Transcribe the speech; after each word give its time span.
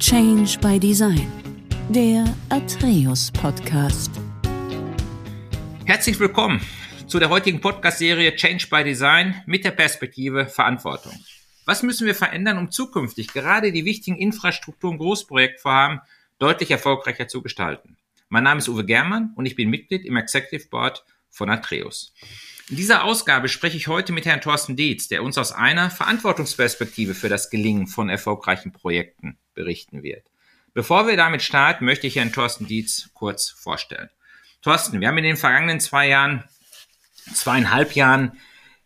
Change 0.00 0.58
by 0.62 0.80
Design, 0.80 1.30
der 1.90 2.24
Atreus 2.48 3.30
Podcast. 3.30 4.10
Herzlich 5.84 6.18
willkommen 6.18 6.62
zu 7.06 7.18
der 7.18 7.28
heutigen 7.28 7.60
Podcast-Serie 7.60 8.34
Change 8.34 8.66
by 8.70 8.82
Design 8.82 9.42
mit 9.44 9.62
der 9.62 9.72
Perspektive 9.72 10.46
Verantwortung. 10.46 11.12
Was 11.66 11.82
müssen 11.82 12.06
wir 12.06 12.14
verändern, 12.14 12.56
um 12.56 12.70
zukünftig 12.70 13.28
gerade 13.28 13.72
die 13.72 13.84
wichtigen 13.84 14.16
Infrastruktur- 14.16 14.90
und 14.90 14.96
Großprojektvorhaben 14.96 16.00
deutlich 16.38 16.70
erfolgreicher 16.70 17.28
zu 17.28 17.42
gestalten? 17.42 17.98
Mein 18.30 18.44
Name 18.44 18.60
ist 18.60 18.70
Uwe 18.70 18.86
Germann 18.86 19.34
und 19.36 19.44
ich 19.44 19.54
bin 19.54 19.68
Mitglied 19.68 20.06
im 20.06 20.16
Executive 20.16 20.66
Board 20.70 21.04
von 21.28 21.50
Atreus. 21.50 22.14
In 22.70 22.76
dieser 22.76 23.02
Ausgabe 23.02 23.48
spreche 23.48 23.76
ich 23.76 23.88
heute 23.88 24.12
mit 24.12 24.26
Herrn 24.26 24.40
Thorsten 24.40 24.76
Dietz, 24.76 25.08
der 25.08 25.24
uns 25.24 25.36
aus 25.38 25.50
einer 25.50 25.90
Verantwortungsperspektive 25.90 27.14
für 27.14 27.28
das 27.28 27.50
Gelingen 27.50 27.88
von 27.88 28.08
erfolgreichen 28.08 28.72
Projekten 28.72 29.38
berichten 29.54 30.04
wird. 30.04 30.30
Bevor 30.72 31.08
wir 31.08 31.16
damit 31.16 31.42
starten, 31.42 31.84
möchte 31.84 32.06
ich 32.06 32.14
Herrn 32.14 32.32
Thorsten 32.32 32.68
Dietz 32.68 33.10
kurz 33.12 33.50
vorstellen. 33.50 34.08
Thorsten, 34.62 35.00
wir 35.00 35.08
haben 35.08 35.18
in 35.18 35.24
den 35.24 35.36
vergangenen 35.36 35.80
zwei 35.80 36.06
Jahren, 36.06 36.44
zweieinhalb 37.34 37.96
Jahren 37.96 38.38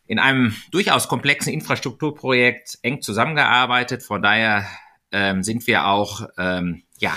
in 0.06 0.19
einem 0.19 0.56
durchaus 0.70 1.06
komplexen 1.06 1.52
Infrastrukturprojekt 1.52 2.78
eng 2.80 3.02
zusammengearbeitet. 3.02 4.02
Von 4.02 4.22
daher 4.22 4.66
ähm, 5.12 5.42
sind 5.42 5.66
wir 5.66 5.84
auch 5.88 6.27
ähm, 6.38 6.84
ja 7.00 7.14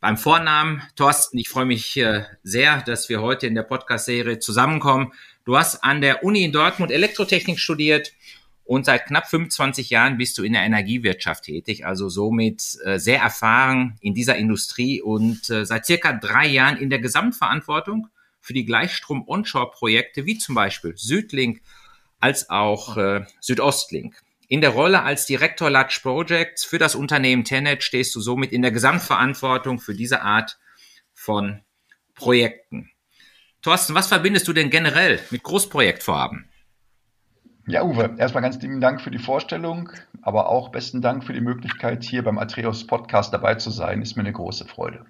beim 0.00 0.18
Vornamen. 0.18 0.82
Thorsten, 0.96 1.38
ich 1.38 1.48
freue 1.48 1.64
mich 1.64 1.96
äh, 1.96 2.24
sehr, 2.42 2.82
dass 2.82 3.08
wir 3.08 3.22
heute 3.22 3.46
in 3.46 3.54
der 3.54 3.62
Podcast-Serie 3.62 4.38
zusammenkommen. 4.38 5.14
Du 5.44 5.58
hast 5.58 5.84
an 5.84 6.00
der 6.00 6.24
Uni 6.24 6.42
in 6.42 6.52
Dortmund 6.52 6.90
Elektrotechnik 6.90 7.58
studiert 7.58 8.12
und 8.64 8.86
seit 8.86 9.04
knapp 9.04 9.28
25 9.28 9.90
Jahren 9.90 10.16
bist 10.16 10.38
du 10.38 10.42
in 10.42 10.54
der 10.54 10.62
Energiewirtschaft 10.62 11.44
tätig, 11.44 11.84
also 11.84 12.08
somit 12.08 12.78
äh, 12.84 12.98
sehr 12.98 13.20
erfahren 13.20 13.98
in 14.00 14.14
dieser 14.14 14.36
Industrie 14.36 15.02
und 15.02 15.50
äh, 15.50 15.66
seit 15.66 15.84
circa 15.84 16.14
drei 16.14 16.46
Jahren 16.46 16.78
in 16.78 16.88
der 16.88 16.98
Gesamtverantwortung 16.98 18.08
für 18.40 18.54
die 18.54 18.64
Gleichstrom-Onshore-Projekte 18.64 20.24
wie 20.24 20.38
zum 20.38 20.54
Beispiel 20.54 20.94
Südlink 20.96 21.60
als 22.20 22.48
auch 22.48 22.96
äh, 22.96 23.26
Südostlink. 23.40 24.16
In 24.48 24.62
der 24.62 24.70
Rolle 24.70 25.02
als 25.02 25.26
Direktor 25.26 25.68
Large 25.68 25.98
Projects 26.02 26.64
für 26.64 26.78
das 26.78 26.94
Unternehmen 26.94 27.44
Tenet 27.44 27.82
stehst 27.82 28.14
du 28.14 28.20
somit 28.20 28.50
in 28.52 28.62
der 28.62 28.72
Gesamtverantwortung 28.72 29.78
für 29.78 29.94
diese 29.94 30.22
Art 30.22 30.58
von 31.12 31.60
Projekten. 32.14 32.93
Thorsten, 33.64 33.94
was 33.94 34.08
verbindest 34.08 34.46
du 34.46 34.52
denn 34.52 34.68
generell 34.68 35.18
mit 35.30 35.42
Großprojektvorhaben? 35.42 36.50
Ja, 37.66 37.82
Uwe, 37.82 38.14
erstmal 38.18 38.42
ganz 38.42 38.60
lieben 38.60 38.78
Dank 38.78 39.00
für 39.00 39.10
die 39.10 39.18
Vorstellung, 39.18 39.88
aber 40.20 40.50
auch 40.50 40.68
besten 40.68 41.00
Dank 41.00 41.24
für 41.24 41.32
die 41.32 41.40
Möglichkeit, 41.40 42.04
hier 42.04 42.22
beim 42.22 42.36
Atreus 42.36 42.86
Podcast 42.86 43.32
dabei 43.32 43.54
zu 43.54 43.70
sein. 43.70 44.02
Ist 44.02 44.16
mir 44.16 44.20
eine 44.20 44.34
große 44.34 44.66
Freude. 44.66 45.06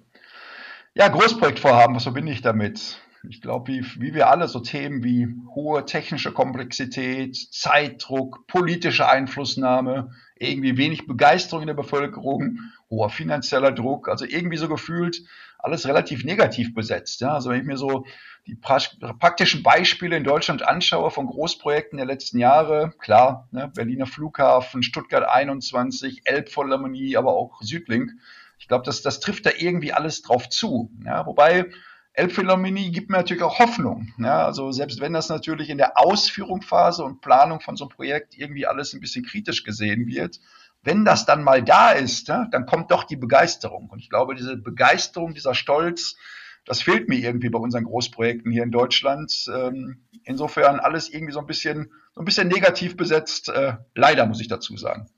Ja, 0.93 1.09
Großprojektvorhaben, 1.09 1.97
was 1.97 2.03
verbinde 2.03 2.31
ich 2.31 2.41
damit? 2.43 3.01
Ich 3.29 3.41
glaube, 3.41 3.67
wie, 3.67 3.85
wie 3.99 4.13
wir 4.13 4.29
alle 4.29 4.47
so 4.47 4.61
Themen 4.61 5.03
wie 5.03 5.27
hohe 5.53 5.85
technische 5.85 6.31
Komplexität, 6.31 7.35
Zeitdruck, 7.35 8.47
politische 8.47 9.09
Einflussnahme, 9.09 10.11
irgendwie 10.37 10.77
wenig 10.77 11.07
Begeisterung 11.07 11.63
in 11.63 11.67
der 11.67 11.73
Bevölkerung, 11.73 12.59
hoher 12.89 13.09
finanzieller 13.09 13.73
Druck, 13.73 14.07
also 14.07 14.23
irgendwie 14.23 14.57
so 14.57 14.69
gefühlt 14.69 15.23
alles 15.65 15.87
relativ 15.87 16.23
negativ 16.23 16.73
besetzt. 16.73 17.21
Ja? 17.21 17.33
Also 17.33 17.49
wenn 17.49 17.59
ich 17.59 17.65
mir 17.65 17.77
so 17.77 18.05
die 18.47 18.55
praktischen 18.55 19.63
Beispiele 19.63 20.15
in 20.15 20.23
Deutschland 20.23 20.67
anschaue 20.67 21.09
von 21.09 21.25
Großprojekten 21.25 21.97
der 21.97 22.05
letzten 22.05 22.37
Jahre, 22.37 22.93
klar, 22.99 23.47
ne, 23.51 23.71
Berliner 23.73 24.05
Flughafen, 24.05 24.83
Stuttgart 24.83 25.27
21, 25.27 26.21
Elbphilharmonie, 26.25 27.17
aber 27.17 27.33
auch 27.33 27.61
Südlink, 27.61 28.11
ich 28.59 28.67
glaube, 28.67 28.85
das, 28.85 29.01
das 29.01 29.19
trifft 29.19 29.45
da 29.45 29.51
irgendwie 29.57 29.91
alles 29.91 30.21
drauf 30.21 30.47
zu. 30.49 30.91
Ja? 31.03 31.25
Wobei 31.25 31.65
Elbphilharmonie 32.13 32.91
gibt 32.91 33.09
mir 33.09 33.17
natürlich 33.17 33.43
auch 33.43 33.59
Hoffnung. 33.59 34.13
Ja, 34.17 34.45
also 34.45 34.71
selbst 34.71 35.01
wenn 35.01 35.11
das 35.11 35.27
natürlich 35.27 35.69
in 35.69 35.77
der 35.77 35.97
Ausführungsphase 35.97 37.03
und 37.03 37.19
Planung 37.19 37.59
von 37.59 37.75
so 37.75 37.85
einem 37.85 37.89
Projekt 37.89 38.37
irgendwie 38.37 38.65
alles 38.65 38.93
ein 38.93 39.01
bisschen 39.01 39.25
kritisch 39.25 39.63
gesehen 39.63 40.07
wird, 40.07 40.39
wenn 40.85 41.03
das 41.03 41.25
dann 41.25 41.43
mal 41.43 41.63
da 41.63 41.91
ist, 41.91 42.27
ja, 42.27 42.47
dann 42.51 42.65
kommt 42.65 42.91
doch 42.91 43.03
die 43.03 43.15
Begeisterung. 43.15 43.89
Und 43.89 43.99
ich 43.99 44.09
glaube, 44.09 44.35
diese 44.35 44.55
Begeisterung, 44.55 45.33
dieser 45.33 45.55
Stolz, 45.55 46.15
das 46.63 46.81
fehlt 46.81 47.09
mir 47.09 47.17
irgendwie 47.19 47.49
bei 47.49 47.59
unseren 47.59 47.83
Großprojekten 47.83 48.51
hier 48.51 48.63
in 48.63 48.71
Deutschland. 48.71 49.33
Ähm, 49.53 50.05
insofern 50.23 50.79
alles 50.79 51.09
irgendwie 51.09 51.33
so 51.33 51.39
ein 51.39 51.47
bisschen, 51.47 51.91
so 52.13 52.21
ein 52.21 52.25
bisschen 52.25 52.47
negativ 52.47 52.95
besetzt. 52.95 53.49
Äh, 53.49 53.77
leider 53.95 54.25
muss 54.27 54.39
ich 54.39 54.47
dazu 54.47 54.77
sagen. 54.77 55.09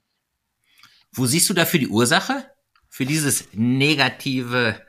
Wo 1.12 1.26
siehst 1.26 1.48
du 1.48 1.54
dafür 1.54 1.80
die 1.80 1.88
Ursache? 1.88 2.44
Für 2.88 3.04
dieses 3.04 3.48
negative 3.52 4.80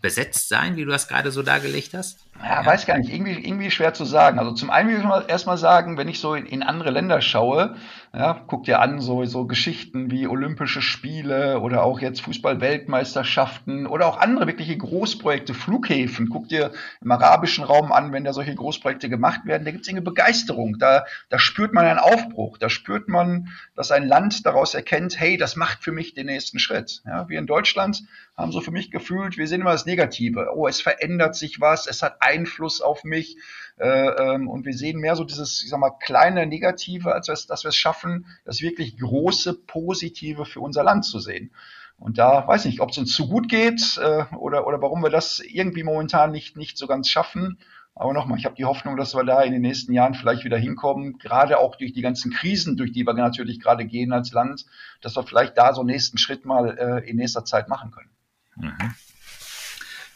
besetzt 0.00 0.48
sein, 0.48 0.76
wie 0.76 0.84
du 0.84 0.90
das 0.90 1.08
gerade 1.08 1.32
so 1.32 1.42
dargelegt 1.42 1.94
hast? 1.94 2.20
Ja, 2.38 2.60
ja, 2.60 2.66
weiß 2.66 2.86
gar 2.86 2.98
nicht. 2.98 3.12
Irgendwie, 3.12 3.32
irgendwie 3.32 3.70
schwer 3.70 3.94
zu 3.94 4.04
sagen. 4.04 4.38
Also 4.38 4.52
zum 4.52 4.70
einen 4.70 4.90
will 4.90 4.98
ich 4.98 5.28
erstmal 5.28 5.58
sagen, 5.58 5.96
wenn 5.96 6.08
ich 6.08 6.20
so 6.20 6.34
in, 6.34 6.46
in, 6.46 6.62
andere 6.62 6.90
Länder 6.90 7.20
schaue, 7.20 7.76
ja, 8.16 8.42
guck 8.46 8.64
dir 8.64 8.80
an, 8.80 8.98
so, 9.00 9.26
so 9.26 9.46
Geschichten 9.46 10.10
wie 10.10 10.26
Olympische 10.26 10.80
Spiele 10.80 11.60
oder 11.60 11.82
auch 11.82 12.00
jetzt 12.00 12.22
Fußball-Weltmeisterschaften 12.22 13.86
oder 13.86 14.06
auch 14.06 14.16
andere 14.16 14.46
wirkliche 14.46 14.74
Großprojekte, 14.74 15.52
Flughäfen. 15.52 16.30
Guck 16.30 16.48
dir 16.48 16.72
im 17.02 17.12
arabischen 17.12 17.62
Raum 17.62 17.92
an, 17.92 18.12
wenn 18.12 18.24
da 18.24 18.32
solche 18.32 18.54
Großprojekte 18.54 19.10
gemacht 19.10 19.44
werden, 19.44 19.66
da 19.66 19.70
gibt 19.70 19.82
es 19.82 19.90
eine 19.90 20.00
Begeisterung. 20.00 20.78
Da, 20.78 21.04
da 21.28 21.38
spürt 21.38 21.74
man 21.74 21.84
einen 21.84 21.98
Aufbruch. 21.98 22.56
Da 22.56 22.70
spürt 22.70 23.06
man, 23.06 23.48
dass 23.74 23.90
ein 23.90 24.08
Land 24.08 24.46
daraus 24.46 24.72
erkennt, 24.72 25.20
hey, 25.20 25.36
das 25.36 25.54
macht 25.54 25.84
für 25.84 25.92
mich 25.92 26.14
den 26.14 26.24
nächsten 26.24 26.58
Schritt. 26.58 27.02
Ja, 27.04 27.28
wir 27.28 27.38
in 27.38 27.46
Deutschland 27.46 28.02
haben 28.34 28.50
so 28.50 28.62
für 28.62 28.70
mich 28.70 28.90
gefühlt, 28.90 29.36
wir 29.36 29.46
sehen 29.46 29.60
immer 29.60 29.72
das 29.72 29.84
Negative. 29.84 30.52
Oh, 30.54 30.66
es 30.66 30.80
verändert 30.80 31.36
sich 31.36 31.60
was, 31.60 31.86
es 31.86 32.02
hat 32.02 32.16
Einfluss 32.20 32.80
auf 32.80 33.04
mich. 33.04 33.36
Äh, 33.78 33.88
ähm, 33.88 34.48
und 34.48 34.64
wir 34.64 34.72
sehen 34.72 35.00
mehr 35.00 35.16
so 35.16 35.24
dieses, 35.24 35.62
ich 35.62 35.68
sag 35.68 35.78
mal, 35.78 35.90
kleine 35.90 36.46
Negative, 36.46 37.12
als 37.12 37.26
dass 37.26 37.64
wir 37.64 37.68
es 37.68 37.76
schaffen, 37.76 38.26
das 38.44 38.62
wirklich 38.62 38.98
große 38.98 39.54
Positive 39.54 40.46
für 40.46 40.60
unser 40.60 40.82
Land 40.82 41.04
zu 41.04 41.18
sehen. 41.18 41.52
Und 41.98 42.18
da 42.18 42.46
weiß 42.46 42.64
ich 42.64 42.72
nicht, 42.72 42.80
ob 42.80 42.90
es 42.90 42.98
uns 42.98 43.14
zu 43.14 43.28
gut 43.28 43.48
geht 43.48 43.98
äh, 43.98 44.24
oder, 44.36 44.66
oder 44.66 44.80
warum 44.82 45.02
wir 45.02 45.10
das 45.10 45.40
irgendwie 45.40 45.82
momentan 45.82 46.30
nicht, 46.30 46.56
nicht 46.56 46.76
so 46.76 46.86
ganz 46.86 47.08
schaffen. 47.08 47.58
Aber 47.94 48.12
nochmal, 48.12 48.38
ich 48.38 48.44
habe 48.44 48.54
die 48.54 48.66
Hoffnung, 48.66 48.98
dass 48.98 49.14
wir 49.14 49.24
da 49.24 49.42
in 49.42 49.52
den 49.52 49.62
nächsten 49.62 49.92
Jahren 49.94 50.12
vielleicht 50.12 50.44
wieder 50.44 50.58
hinkommen, 50.58 51.16
gerade 51.18 51.58
auch 51.58 51.76
durch 51.76 51.94
die 51.94 52.02
ganzen 52.02 52.30
Krisen, 52.30 52.76
durch 52.76 52.92
die 52.92 53.06
wir 53.06 53.14
natürlich 53.14 53.58
gerade 53.58 53.86
gehen 53.86 54.12
als 54.12 54.32
Land, 54.32 54.66
dass 55.00 55.16
wir 55.16 55.22
vielleicht 55.22 55.56
da 55.56 55.72
so 55.72 55.80
einen 55.80 55.88
nächsten 55.88 56.18
Schritt 56.18 56.44
mal 56.44 56.76
äh, 56.78 57.08
in 57.08 57.16
nächster 57.16 57.46
Zeit 57.46 57.68
machen 57.68 57.90
können. 57.90 58.10
Mhm. 58.56 58.94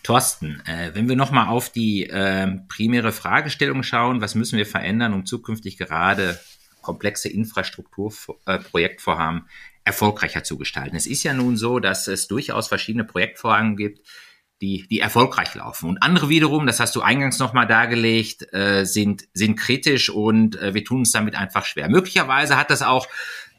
Thorsten, 0.03 0.63
äh, 0.67 0.91
wenn 0.95 1.09
wir 1.09 1.17
nochmal 1.17 1.49
auf 1.49 1.71
die 1.71 2.09
äh, 2.09 2.49
primäre 2.69 3.13
Fragestellung 3.13 3.83
schauen, 3.83 4.21
was 4.21 4.35
müssen 4.35 4.57
wir 4.57 4.67
verändern, 4.67 5.15
um 5.15 5.27
zukünftig 5.27 5.79
gerade 5.79 6.39
komplexe 6.81 7.29
Infrastrukturprojektvorhaben 7.29 9.41
äh, 9.41 9.43
erfolgreicher 9.85 10.43
zu 10.43 10.59
gestalten? 10.59 10.97
Es 10.97 11.07
ist 11.07 11.23
ja 11.23 11.35
nun 11.35 11.57
so, 11.57 11.79
dass 11.79 12.09
es 12.09 12.27
durchaus 12.29 12.69
verschiedene 12.69 13.05
Projektvorhaben 13.05 13.77
gibt, 13.77 14.01
die, 14.61 14.87
die 14.89 15.01
erfolgreich 15.01 15.55
laufen. 15.55 15.89
Und 15.89 16.03
andere 16.03 16.29
wiederum, 16.29 16.67
das 16.67 16.81
hast 16.81 16.95
du 16.95 17.01
eingangs 17.01 17.39
nochmal 17.39 17.67
dargelegt, 17.67 18.53
äh, 18.53 18.85
sind, 18.85 19.27
sind 19.33 19.57
kritisch 19.57 20.11
und 20.11 20.61
äh, 20.61 20.75
wir 20.75 20.85
tun 20.85 20.99
uns 20.99 21.13
damit 21.13 21.35
einfach 21.35 21.65
schwer. 21.65 21.89
Möglicherweise 21.89 22.59
hat 22.59 22.71
das 22.71 22.83
auch 22.83 23.09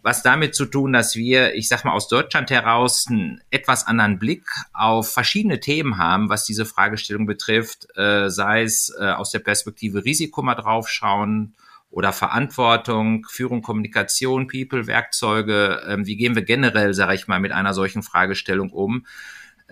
was 0.04 0.24
damit 0.24 0.56
zu 0.56 0.66
tun, 0.66 0.94
dass 0.94 1.16
wir, 1.16 1.54
ich 1.56 1.68
sag 1.68 1.86
mal, 1.86 1.94
aus 1.94 2.08
Deutschland 2.08 2.50
heraus 2.50 3.06
einen 3.08 3.42
etwas 3.52 3.86
anderen 3.86 4.18
Blick 4.18 4.46
auf 4.74 5.12
verschiedene 5.14 5.60
Themen 5.60 5.98
haben, 5.98 6.30
was 6.30 6.46
diese 6.46 6.66
Fragestellung 6.66 7.26
betrifft, 7.26 7.88
äh, 7.96 8.30
sei 8.30 8.64
es 8.64 8.94
äh, 9.00 9.12
aus 9.12 9.32
der 9.32 9.40
Perspektive 9.40 10.04
Risiko 10.04 10.42
mal 10.42 10.56
draufschauen 10.56 11.54
oder 11.92 12.14
Verantwortung, 12.14 13.26
Führung, 13.30 13.62
Kommunikation, 13.62 14.48
People, 14.48 14.88
Werkzeuge, 14.88 15.82
äh, 15.86 15.98
wie 16.06 16.16
gehen 16.16 16.36
wir 16.36 16.44
generell, 16.44 16.94
sage 16.94 17.16
ich 17.16 17.28
mal, 17.28 17.40
mit 17.40 17.52
einer 17.52 17.74
solchen 17.74 18.02
Fragestellung 18.02 18.72
um. 18.72 19.06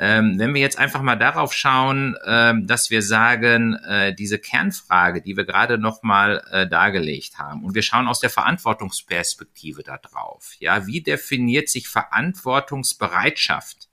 Ähm, 0.02 0.40
wenn 0.40 0.54
wir 0.54 0.62
jetzt 0.62 0.80
einfach 0.80 1.02
mal 1.02 1.18
darauf 1.18 1.54
schauen, 1.54 2.16
ähm, 2.26 2.68
dass 2.68 2.90
wir 2.90 3.02
sagen, 3.02 3.76
äh, 3.86 4.16
diese 4.16 4.40
Kernfrage, 4.40 5.22
die 5.22 5.36
wir 5.36 5.44
gerade 5.44 5.78
nochmal 5.78 6.42
äh, 6.52 6.66
dargelegt 6.66 7.38
haben, 7.38 7.66
und 7.66 7.76
wir 7.76 7.82
schauen 7.82 8.08
aus 8.08 8.22
der 8.22 8.30
Verantwortungsperspektive 8.30 9.84
da 9.84 9.98
drauf, 9.98 10.54
ja, 10.60 10.88
wie 10.88 11.02
definiert 11.02 11.68
sich 11.68 11.90
Verantwortungsbereitschaft 11.90 13.90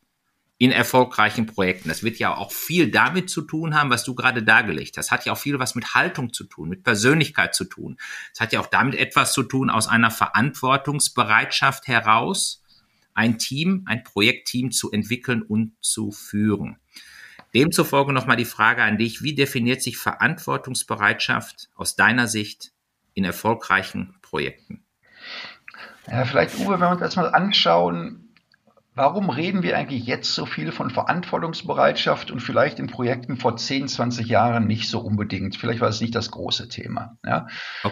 in 0.58 0.70
erfolgreichen 0.70 1.46
Projekten? 1.46 1.88
Das 1.88 2.04
wird 2.04 2.20
ja 2.20 2.36
auch 2.36 2.52
viel 2.52 2.92
damit 2.92 3.28
zu 3.28 3.42
tun 3.42 3.74
haben, 3.74 3.90
was 3.90 4.04
du 4.04 4.14
gerade 4.14 4.44
dargelegt 4.44 4.96
hast. 4.96 5.06
Das 5.06 5.10
hat 5.10 5.26
ja 5.26 5.32
auch 5.32 5.38
viel 5.38 5.58
was 5.58 5.74
mit 5.74 5.96
Haltung 5.96 6.32
zu 6.32 6.44
tun, 6.44 6.68
mit 6.68 6.84
Persönlichkeit 6.84 7.52
zu 7.52 7.64
tun. 7.64 7.96
Es 8.32 8.38
hat 8.38 8.52
ja 8.52 8.60
auch 8.60 8.68
damit 8.68 8.94
etwas 8.94 9.32
zu 9.32 9.42
tun 9.42 9.70
aus 9.70 9.88
einer 9.88 10.12
Verantwortungsbereitschaft 10.12 11.88
heraus, 11.88 12.62
ein 13.16 13.38
Team, 13.38 13.82
ein 13.86 14.04
Projektteam 14.04 14.70
zu 14.70 14.92
entwickeln 14.92 15.42
und 15.42 15.72
zu 15.80 16.12
führen. 16.12 16.78
Demzufolge 17.54 18.12
nochmal 18.12 18.36
die 18.36 18.44
Frage 18.44 18.82
an 18.82 18.98
dich, 18.98 19.22
wie 19.22 19.34
definiert 19.34 19.82
sich 19.82 19.96
Verantwortungsbereitschaft 19.96 21.70
aus 21.74 21.96
deiner 21.96 22.28
Sicht 22.28 22.72
in 23.14 23.24
erfolgreichen 23.24 24.14
Projekten? 24.20 24.84
Ja, 26.06 26.24
vielleicht, 26.24 26.58
Uwe, 26.58 26.74
wenn 26.74 26.80
wir 26.80 26.90
uns 26.90 27.00
das 27.00 27.16
mal 27.16 27.28
anschauen, 27.28 28.25
warum 28.96 29.28
reden 29.28 29.62
wir 29.62 29.76
eigentlich 29.76 30.06
jetzt 30.06 30.34
so 30.34 30.46
viel 30.46 30.72
von 30.72 30.90
Verantwortungsbereitschaft 30.90 32.31
und 32.31 32.40
vielleicht 32.40 32.78
in 32.78 32.87
Projekten 32.87 33.37
vor 33.37 33.56
10, 33.56 33.88
20 33.88 34.26
Jahren 34.26 34.66
nicht 34.66 34.88
so 34.88 35.00
unbedingt? 35.00 35.56
Vielleicht 35.56 35.81
war 35.81 35.90
es 35.90 36.00
nicht 36.00 36.14
das 36.14 36.31
große 36.31 36.69
Thema. 36.69 37.19
Ja? 37.25 37.46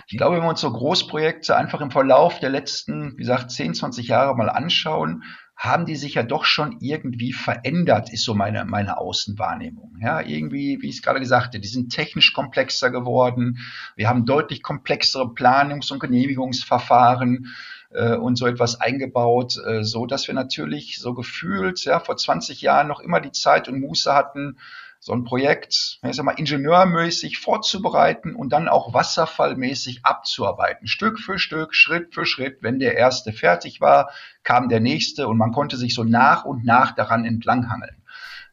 Ich 0.06 0.17
glaube, 0.17 0.37
wenn 0.37 0.43
wir 0.43 0.49
uns 0.49 0.62
so 0.62 0.73
Großprojekte 0.73 1.56
einfach 1.56 1.83
im 1.83 1.91
Verlauf 1.91 2.41
der 2.41 2.51
letzten, 2.51 3.12
wie 3.12 3.23
gesagt, 3.23 3.51
10, 3.51 3.75
20 3.75 4.09
Jahre 4.09 4.35
mal 4.35 4.49
anschauen, 4.49 5.25
haben 5.56 5.87
die 5.87 5.95
sich 5.95 6.15
ja 6.15 6.23
doch 6.23 6.45
schon 6.45 6.79
irgendwie 6.81 7.33
verändert, 7.33 8.12
ist 8.12 8.25
so 8.25 8.35
meine, 8.35 8.65
meine 8.65 8.99
Außenwahrnehmung. 8.99 9.99
Ja, 10.00 10.21
irgendwie, 10.21 10.79
wie 10.81 10.89
ich 10.89 10.97
es 10.97 11.03
gerade 11.03 11.21
gesagt 11.21 11.49
habe, 11.49 11.61
die 11.61 11.69
sind 11.69 11.93
technisch 11.93 12.33
komplexer 12.33 12.91
geworden. 12.91 13.59
Wir 13.95 14.09
haben 14.09 14.27
deutlich 14.27 14.62
komplexere 14.62 15.33
Planungs- 15.35 15.93
und 15.93 16.00
Genehmigungsverfahren 16.00 17.55
äh, 17.94 18.17
und 18.17 18.37
so 18.37 18.46
etwas 18.46 18.81
eingebaut, 18.81 19.56
äh, 19.64 19.85
so 19.85 20.06
dass 20.06 20.26
wir 20.26 20.35
natürlich 20.35 20.99
so 21.00 21.14
gefühlt, 21.14 21.85
ja, 21.85 22.00
vor 22.00 22.17
20 22.17 22.61
Jahren 22.61 22.88
noch 22.88 23.00
immer 23.00 23.20
die 23.20 23.32
Zeit 23.32 23.69
und 23.69 23.81
Muße 23.81 24.12
hatten, 24.12 24.58
so 25.05 25.12
ein 25.12 25.25
Projekt, 25.25 25.99
ich 26.02 26.17
sag 26.17 26.25
mal, 26.25 26.32
ingenieurmäßig 26.32 27.38
vorzubereiten 27.38 28.35
und 28.35 28.55
dann 28.55 28.69
auch 28.69 28.94
wasserfallmäßig 28.94 30.00
abzuarbeiten. 30.02 30.87
Stück 30.87 31.19
für 31.19 31.38
Stück, 31.38 31.75
Schritt 31.75 32.14
für 32.14 32.25
Schritt. 32.25 32.62
Wenn 32.62 32.79
der 32.79 32.96
erste 32.96 33.35
fertig 33.35 33.82
war, 33.82 34.11
kam 34.44 34.70
der 34.70 34.81
nächste 34.81 35.29
und 35.29 35.37
man 35.37 35.52
konnte 35.52 35.76
sich 35.76 35.94
so 35.94 36.05
nach 36.05 36.47
und 36.47 36.64
nach 36.64 36.94
daran 36.94 37.26
entlanghangeln. 37.26 37.97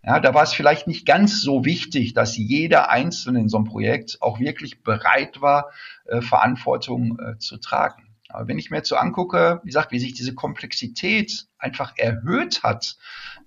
Ja, 0.04 0.20
da 0.20 0.34
war 0.34 0.44
es 0.44 0.52
vielleicht 0.52 0.88
nicht 0.88 1.06
ganz 1.06 1.42
so 1.42 1.64
wichtig, 1.64 2.14
dass 2.14 2.36
jeder 2.36 2.90
Einzelne 2.90 3.40
in 3.40 3.48
so 3.48 3.56
einem 3.56 3.68
Projekt 3.68 4.18
auch 4.20 4.40
wirklich 4.40 4.84
bereit 4.84 5.42
war, 5.42 5.72
äh, 6.06 6.22
Verantwortung 6.22 7.18
äh, 7.20 7.38
zu 7.38 7.60
tragen. 7.60 8.11
Aber 8.34 8.48
wenn 8.48 8.60
ich 8.60 8.70
mir 8.70 8.78
jetzt 8.78 8.90
so 8.90 8.96
angucke, 8.96 9.60
wie 9.64 9.68
gesagt, 9.68 9.92
wie 9.92 10.00
sich 10.00 10.14
diese 10.14 10.34
Komplexität 10.34 11.46
einfach 11.58 11.94
erhöht 11.98 12.64
hat 12.64 12.98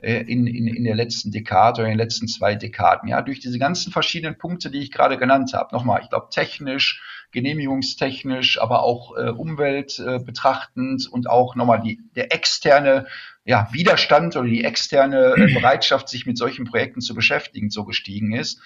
äh, 0.01 0.21
in, 0.23 0.47
in, 0.47 0.69
in 0.69 0.85
der 0.85 0.95
letzten 0.95 1.31
Dekade 1.31 1.81
oder 1.81 1.91
in 1.91 1.99
den 1.99 2.05
letzten 2.05 2.29
zwei 2.29 2.55
Dekaden, 2.55 3.09
ja, 3.09 3.23
durch 3.23 3.41
diese 3.41 3.59
ganzen 3.59 3.93
verschiedenen 3.93 4.39
Punkte, 4.39 4.71
die 4.71 4.81
ich 4.81 4.91
gerade 4.91 5.19
genannt 5.19 5.53
habe. 5.55 5.75
Nochmal, 5.75 6.01
ich 6.03 6.11
glaube, 6.11 6.29
technisch, 6.31 7.03
genehmigungstechnisch, 7.33 8.61
aber 8.61 8.83
auch 8.83 9.17
äh, 9.17 9.31
Umwelt 9.31 9.99
äh, 9.99 10.19
betrachtend 10.19 11.09
und 11.11 11.29
auch 11.29 11.57
nochmal 11.57 11.81
die, 11.81 12.01
der 12.15 12.33
externe 12.33 13.07
ja, 13.45 13.69
Widerstand 13.73 14.37
oder 14.37 14.49
die 14.49 14.65
externe 14.65 15.35
äh, 15.37 15.53
Bereitschaft, 15.55 16.09
sich 16.09 16.27
mit 16.27 16.39
solchen 16.39 16.65
Projekten 16.65 17.01
zu 17.01 17.15
beschäftigen, 17.15 17.71
so 17.71 17.85
gestiegen 17.85 18.33
ist. 18.33 18.61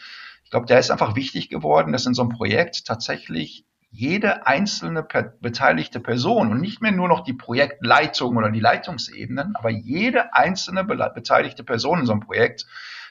Ich 0.44 0.50
glaube, 0.50 0.67
der 0.67 0.79
ist 0.79 0.91
einfach 0.91 1.15
wichtig 1.17 1.50
geworden, 1.50 1.93
dass 1.93 2.06
in 2.06 2.15
so 2.15 2.23
einem 2.23 2.31
Projekt 2.31 2.87
tatsächlich 2.87 3.65
jede 3.90 4.46
einzelne 4.46 5.02
beteiligte 5.40 6.00
Person 6.00 6.50
und 6.50 6.61
nicht 6.61 6.82
mehr 6.82 6.93
nur 6.93 7.08
noch 7.08 7.25
die 7.25 7.32
Projektleitung 7.32 8.37
oder 8.37 8.50
die 8.50 8.61
Leitungsebenen, 8.61 9.56
aber 9.56 9.70
jede 9.70 10.35
einzelne 10.35 10.85
be 10.85 11.11
beteiligte 11.14 11.64
Person 11.64 12.00
in 12.00 12.06
so 12.06 12.12
einem 12.12 12.20
Projekt 12.20 12.67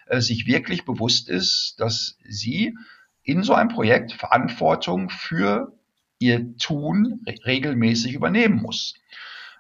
äh, 0.06 0.21
sich 0.21 0.45
wirklich 0.45 0.85
bewusst 0.85 1.29
ist, 1.29 1.75
dass 1.79 2.18
sie 2.24 2.77
in 3.24 3.44
so 3.44 3.53
einem 3.53 3.69
Projekt 3.69 4.13
Verantwortung 4.13 5.09
für 5.09 5.74
ihr 6.19 6.56
Tun 6.57 7.21
re 7.27 7.35
regelmäßig 7.45 8.13
übernehmen 8.13 8.62
muss. 8.62 8.95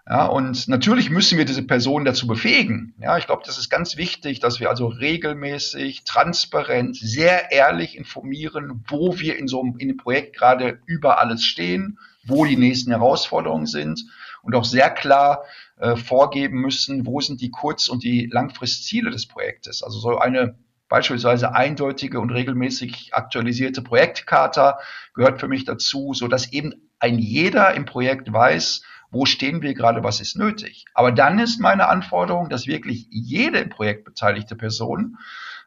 Ja, 0.09 0.27
und 0.27 0.69
natürlich 0.69 1.09
müssen 1.09 1.37
wir 1.37 1.43
diese 1.43 1.63
Personen 1.63 2.05
dazu 2.05 2.27
befähigen. 2.27 2.93
Ja, 2.97 3.17
ich 3.17 3.25
glaube, 3.25 3.43
das 3.45 3.57
ist 3.57 3.69
ganz 3.69 3.97
wichtig, 3.97 4.39
dass 4.39 4.61
wir 4.61 4.69
also 4.69 4.87
regelmäßig, 4.87 6.05
transparent, 6.05 6.95
sehr 6.95 7.51
ehrlich 7.51 7.97
informieren, 7.97 8.85
wo 8.87 9.19
wir 9.19 9.37
in 9.37 9.49
so 9.49 9.61
einem, 9.61 9.77
in 9.77 9.89
dem 9.89 9.97
Projekt 9.97 10.37
gerade 10.37 10.79
über 10.85 11.19
alles 11.19 11.43
stehen, 11.43 11.99
wo 12.25 12.45
die 12.45 12.55
nächsten 12.55 12.91
Herausforderungen 12.91 13.65
sind 13.65 14.05
und 14.43 14.55
auch 14.55 14.63
sehr 14.63 14.89
klar 14.91 15.43
äh, 15.75 15.97
vorgeben 15.97 16.61
müssen, 16.61 17.05
wo 17.05 17.19
sind 17.19 17.41
die 17.41 17.51
Kurz- 17.51 17.89
und 17.89 18.01
die 18.01 18.27
Langfristziele 18.31 19.11
des 19.11 19.27
Projektes. 19.27 19.83
Also 19.83 19.99
so 19.99 20.17
eine 20.19 20.57
beispielsweise 20.87 21.53
eindeutige 21.53 22.21
und 22.21 22.31
regelmäßig 22.31 23.13
aktualisierte 23.13 23.81
Projektkarte 23.81 24.75
gehört 25.13 25.41
für 25.41 25.49
mich 25.49 25.65
dazu, 25.65 26.13
so 26.13 26.29
dass 26.29 26.53
eben 26.53 26.73
ein 26.99 27.19
jeder 27.19 27.73
im 27.73 27.83
Projekt 27.83 28.31
weiß, 28.31 28.83
wo 29.11 29.25
stehen 29.25 29.61
wir 29.61 29.73
gerade, 29.73 30.03
was 30.03 30.19
ist 30.19 30.37
nötig. 30.37 30.85
Aber 30.93 31.11
dann 31.11 31.39
ist 31.39 31.59
meine 31.59 31.87
Anforderung, 31.87 32.49
dass 32.49 32.67
wirklich 32.67 33.07
jede 33.09 33.59
im 33.59 33.69
Projekt 33.69 34.05
beteiligte 34.05 34.55
Person, 34.55 35.17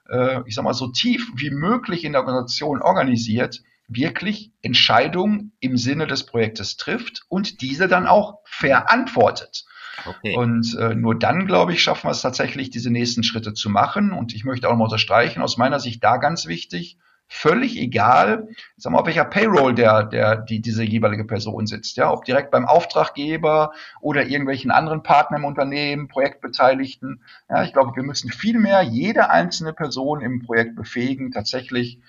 äh, 0.08 0.40
ich 0.46 0.54
sag 0.54 0.64
mal, 0.64 0.74
so 0.74 0.88
tief 0.88 1.30
wie 1.34 1.50
möglich 1.50 2.04
in 2.04 2.12
der 2.12 2.22
Organisation 2.22 2.82
organisiert, 2.82 3.62
wirklich 3.88 4.52
Entscheidungen 4.62 5.52
im 5.60 5.76
Sinne 5.76 6.06
des 6.06 6.24
Projektes 6.24 6.76
trifft 6.76 7.24
und 7.28 7.60
diese 7.60 7.88
dann 7.88 8.06
auch 8.06 8.38
verantwortet. 8.44 9.64
Okay. 10.06 10.36
Und 10.36 10.76
äh, 10.78 10.94
nur 10.94 11.18
dann, 11.18 11.46
glaube 11.46 11.72
ich, 11.72 11.82
schaffen 11.82 12.06
wir 12.06 12.12
es 12.12 12.22
tatsächlich, 12.22 12.70
diese 12.70 12.90
nächsten 12.90 13.22
Schritte 13.22 13.52
zu 13.52 13.68
machen. 13.68 14.12
Und 14.12 14.34
ich 14.34 14.44
möchte 14.44 14.68
auch 14.68 14.76
mal 14.76 14.84
unterstreichen, 14.84 15.42
aus 15.42 15.56
meiner 15.56 15.80
Sicht 15.80 16.02
da 16.02 16.16
ganz 16.16 16.46
wichtig, 16.46 16.98
völlig 17.32 17.78
egal, 17.78 18.48
sag 18.76 18.92
mal, 18.92 18.98
auf 18.98 19.06
welcher 19.06 19.24
Payroll 19.24 19.72
der, 19.72 20.02
der, 20.02 20.36
die, 20.36 20.60
diese 20.60 20.82
jeweilige 20.82 21.24
Person 21.24 21.66
sitzt, 21.66 21.96
ja, 21.96 22.12
ob 22.12 22.24
direkt 22.24 22.50
beim 22.50 22.66
Auftraggeber 22.66 23.72
oder 24.00 24.26
irgendwelchen 24.26 24.72
anderen 24.72 25.04
Partnern 25.04 25.42
im 25.42 25.46
Unternehmen, 25.46 26.08
Projektbeteiligten. 26.08 27.22
Ja, 27.48 27.62
ich 27.62 27.72
glaube, 27.72 27.94
wir 27.94 28.02
müssen 28.02 28.32
viel 28.32 28.58
mehr 28.58 28.82
jede 28.82 29.30
einzelne 29.30 29.72
Person 29.72 30.22
im 30.22 30.42
Projekt 30.42 30.74
befähigen, 30.74 31.30
tatsächlich 31.30 32.00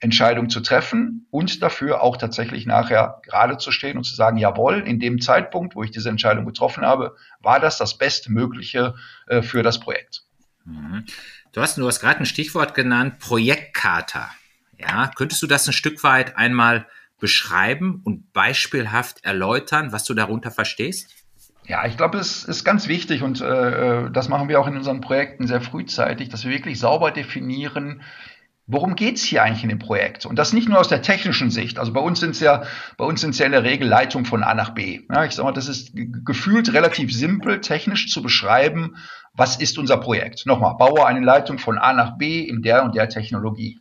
Entscheidungen 0.00 0.50
zu 0.50 0.60
treffen 0.60 1.26
und 1.30 1.62
dafür 1.62 2.02
auch 2.02 2.18
tatsächlich 2.18 2.66
nachher 2.66 3.22
gerade 3.24 3.56
zu 3.56 3.72
stehen 3.72 3.96
und 3.96 4.04
zu 4.04 4.14
sagen, 4.14 4.36
jawohl, 4.36 4.80
in 4.86 5.00
dem 5.00 5.20
Zeitpunkt, 5.20 5.76
wo 5.76 5.82
ich 5.82 5.92
diese 5.92 6.10
Entscheidung 6.10 6.44
getroffen 6.44 6.84
habe, 6.84 7.16
war 7.40 7.58
das 7.58 7.78
das 7.78 7.96
Bestmögliche 7.96 8.94
äh, 9.28 9.40
für 9.40 9.62
das 9.62 9.80
Projekt. 9.80 10.24
Mhm. 10.66 11.06
Du 11.52 11.62
hast, 11.62 11.78
du 11.78 11.86
hast 11.86 12.00
gerade 12.00 12.18
ein 12.18 12.26
Stichwort 12.26 12.74
genannt, 12.74 13.18
Projektkater. 13.18 14.28
Ja, 14.82 15.10
könntest 15.14 15.42
du 15.42 15.46
das 15.46 15.66
ein 15.66 15.72
Stück 15.72 16.02
weit 16.02 16.36
einmal 16.36 16.86
beschreiben 17.18 18.00
und 18.04 18.32
beispielhaft 18.32 19.24
erläutern, 19.24 19.92
was 19.92 20.04
du 20.04 20.14
darunter 20.14 20.50
verstehst? 20.50 21.14
Ja, 21.64 21.86
ich 21.86 21.96
glaube, 21.96 22.18
es 22.18 22.44
ist 22.44 22.64
ganz 22.64 22.88
wichtig 22.88 23.22
und 23.22 23.40
äh, 23.40 24.10
das 24.10 24.28
machen 24.28 24.48
wir 24.48 24.60
auch 24.60 24.66
in 24.66 24.76
unseren 24.76 25.00
Projekten 25.00 25.46
sehr 25.46 25.60
frühzeitig, 25.60 26.28
dass 26.28 26.44
wir 26.44 26.50
wirklich 26.50 26.80
sauber 26.80 27.12
definieren, 27.12 28.02
worum 28.66 28.96
geht's 28.96 29.22
hier 29.22 29.42
eigentlich 29.42 29.62
in 29.62 29.68
dem 29.68 29.78
Projekt? 29.78 30.26
Und 30.26 30.36
das 30.36 30.52
nicht 30.52 30.68
nur 30.68 30.78
aus 30.80 30.88
der 30.88 31.02
technischen 31.02 31.50
Sicht. 31.50 31.78
Also 31.78 31.92
bei 31.92 32.00
uns 32.00 32.20
sind 32.20 32.30
es 32.30 32.40
ja, 32.40 32.64
bei 32.96 33.04
uns 33.04 33.20
sind 33.20 33.30
es 33.30 33.38
ja 33.38 33.46
in 33.46 33.52
der 33.52 33.64
Regel 33.64 33.86
Leitungen 33.86 34.24
von 34.24 34.42
A 34.42 34.54
nach 34.54 34.70
B. 34.70 35.02
Ja, 35.12 35.24
ich 35.24 35.32
sag 35.32 35.44
mal, 35.44 35.52
das 35.52 35.68
ist 35.68 35.92
gefühlt 35.94 36.72
relativ 36.72 37.12
simpel, 37.12 37.60
technisch 37.60 38.08
zu 38.08 38.22
beschreiben, 38.22 38.96
was 39.34 39.56
ist 39.56 39.78
unser 39.78 39.98
Projekt. 39.98 40.46
Nochmal, 40.46 40.74
baue 40.76 41.06
eine 41.06 41.24
Leitung 41.24 41.58
von 41.58 41.78
A 41.78 41.92
nach 41.92 42.18
B 42.18 42.40
in 42.40 42.62
der 42.62 42.82
und 42.84 42.94
der 42.94 43.08
Technologie. 43.08 43.78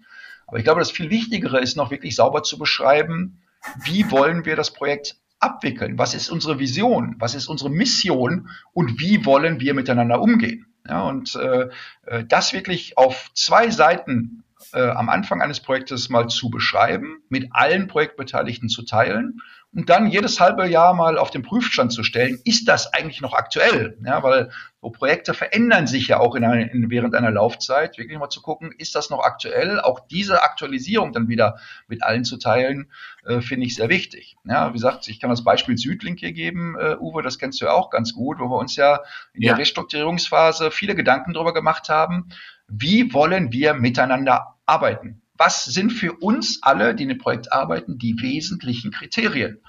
Aber 0.52 0.60
ich 0.60 0.66
glaube, 0.66 0.82
das 0.82 0.92
viel 0.92 1.10
Wichtigere 1.10 1.62
ist 1.62 1.78
noch 1.78 1.92
wirklich 1.92 2.14
sauber 2.14 2.44
zu 2.44 2.58
beschreiben, 2.58 3.42
wie 3.86 4.12
wollen 4.12 4.44
wir 4.44 4.58
das 4.58 4.74
Projekt 4.74 5.16
abwickeln? 5.40 5.98
Was 5.98 6.14
ist 6.14 6.30
unsere 6.30 6.60
Vision? 6.60 7.16
Was 7.20 7.36
ist 7.36 7.48
unsere 7.48 7.70
Mission? 7.70 8.50
Und 8.74 9.00
wie 9.00 9.26
wollen 9.26 9.62
wir 9.62 9.74
miteinander 9.74 10.22
umgehen? 10.22 10.66
Ja, 10.86 11.04
und 11.04 11.36
äh, 11.36 11.70
äh 12.06 12.26
das 12.26 12.52
wirklich 12.52 12.98
auf 12.98 13.32
zwei 13.34 13.70
Seiten 13.70 14.44
äh, 14.74 14.82
am 14.82 15.08
Anfang 15.08 15.42
eines 15.42 15.62
Projektes 15.62 16.10
mal 16.10 16.28
zu 16.28 16.50
beschreiben, 16.50 17.24
mit 17.30 17.48
allen 17.52 17.88
Projektbeteiligten 17.88 18.68
zu 18.68 18.84
teilen 18.84 19.40
und 19.74 19.90
dann 19.90 20.08
jedes 20.08 20.40
halbe 20.42 20.68
Jahr 20.68 20.94
mal 20.94 21.18
auf 21.18 21.32
den 21.32 21.44
Prüfstand 21.44 21.94
zu 21.94 22.04
stellen, 22.04 22.40
ist 22.44 22.68
das 22.68 22.94
eigentlich 22.94 23.22
noch 23.22 23.34
aktuell? 23.34 23.98
Ja, 24.06 24.22
weil 24.22 24.52
so 24.82 24.90
Projekte 24.90 25.34
verändern 25.34 25.88
sich 25.88 26.08
ja 26.08 26.20
auch 26.20 26.36
in 26.36 26.44
eine, 26.44 26.70
in, 26.70 26.90
während 26.90 27.16
einer 27.16 27.32
Laufzeit. 27.32 27.98
Wirklich 27.98 28.18
mal 28.20 28.30
zu 28.30 28.42
gucken, 28.42 28.74
ist 28.78 28.96
das 28.96 29.10
noch 29.10 29.24
aktuell? 29.24 29.80
Auch 29.80 30.02
diese 30.08 30.44
Aktualisierung 30.44 31.14
dann 31.14 31.30
wieder 31.30 31.58
mit 31.88 32.04
allen 32.04 32.26
zu 32.26 32.38
teilen, 32.38 32.92
äh, 33.26 33.40
finde 33.40 33.66
ich 33.66 33.76
sehr 33.76 33.88
wichtig. 33.88 34.36
Ja, 34.44 34.70
wie 34.70 34.74
gesagt, 34.74 35.08
ich 35.08 35.22
kann 35.22 35.30
das 35.30 35.44
Beispiel 35.44 35.78
Südlink 35.78 36.20
hier 36.20 36.34
geben, 36.34 36.76
äh, 36.78 36.98
Uwe, 37.00 37.22
das 37.22 37.40
kennst 37.40 37.62
du 37.62 37.66
ja 37.66 37.72
auch 37.72 37.92
ganz 37.92 38.14
gut, 38.14 38.40
wo 38.40 38.50
wir 38.50 38.58
uns 38.58 38.76
ja 38.76 39.00
in 39.34 39.44
ja. 39.44 39.54
der 39.54 39.62
Restrukturierungsphase 39.62 40.72
viele 40.72 40.96
Gedanken 40.96 41.34
darüber 41.34 41.54
gemacht 41.54 41.88
haben, 41.88 42.30
wie 42.68 43.14
wollen 43.14 43.54
wir 43.54 43.74
miteinander 43.74 44.56
arbeiten? 44.66 45.22
Was 45.44 45.66
sind 45.66 45.92
für 45.92 46.14
uns 46.14 46.60
alle, 46.62 46.94
die 46.94 47.02
in 47.02 47.10
dem 47.10 47.18
Projekt 47.18 47.52
arbeiten, 47.52 47.98
die 47.98 48.16
wesentlichen 48.22 48.92
Kriterien? 48.92 49.60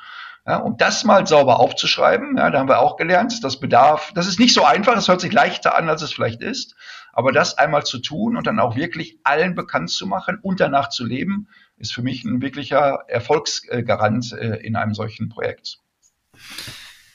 Ja, 0.46 0.58
um 0.58 0.76
das 0.76 1.02
mal 1.02 1.26
sauber 1.26 1.60
aufzuschreiben, 1.60 2.36
ja, 2.36 2.50
da 2.50 2.58
haben 2.58 2.68
wir 2.68 2.80
auch 2.80 2.98
gelernt, 2.98 3.42
das 3.42 3.58
bedarf, 3.58 4.12
das 4.14 4.26
ist 4.26 4.38
nicht 4.38 4.52
so 4.52 4.66
einfach, 4.66 4.94
es 4.98 5.08
hört 5.08 5.22
sich 5.22 5.32
leichter 5.32 5.74
an, 5.74 5.88
als 5.88 6.02
es 6.02 6.12
vielleicht 6.12 6.42
ist, 6.42 6.74
aber 7.14 7.32
das 7.32 7.56
einmal 7.56 7.84
zu 7.84 8.00
tun 8.00 8.36
und 8.36 8.46
dann 8.46 8.60
auch 8.60 8.76
wirklich 8.76 9.18
allen 9.24 9.54
bekannt 9.54 9.88
zu 9.88 10.06
machen 10.06 10.38
und 10.42 10.60
danach 10.60 10.90
zu 10.90 11.06
leben, 11.06 11.48
ist 11.78 11.94
für 11.94 12.02
mich 12.02 12.22
ein 12.24 12.42
wirklicher 12.42 13.04
Erfolgsgarant 13.08 14.34
äh, 14.34 14.56
in 14.56 14.76
einem 14.76 14.92
solchen 14.92 15.30
Projekt. 15.30 15.78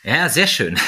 Ja, 0.01 0.29
sehr 0.29 0.47
schön. 0.47 0.79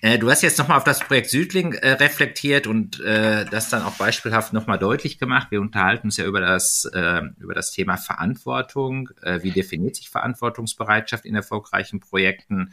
Äh, 0.00 0.18
du 0.18 0.30
hast 0.30 0.42
jetzt 0.42 0.58
nochmal 0.58 0.78
auf 0.78 0.84
das 0.84 1.00
Projekt 1.00 1.30
Südling 1.30 1.72
äh, 1.72 1.92
reflektiert 1.92 2.66
und 2.66 3.00
äh, 3.00 3.44
das 3.44 3.68
dann 3.68 3.82
auch 3.82 3.94
beispielhaft 3.94 4.52
nochmal 4.52 4.78
deutlich 4.78 5.18
gemacht. 5.18 5.48
Wir 5.50 5.60
unterhalten 5.60 6.08
uns 6.08 6.16
ja 6.16 6.24
über 6.24 6.40
das, 6.40 6.88
äh, 6.92 7.22
über 7.38 7.54
das 7.54 7.70
Thema 7.70 7.96
Verantwortung. 7.96 9.10
Wie 9.40 9.50
definiert 9.50 9.96
sich 9.96 10.08
Verantwortungsbereitschaft 10.08 11.24
in 11.24 11.34
erfolgreichen 11.34 12.00
Projekten? 12.00 12.72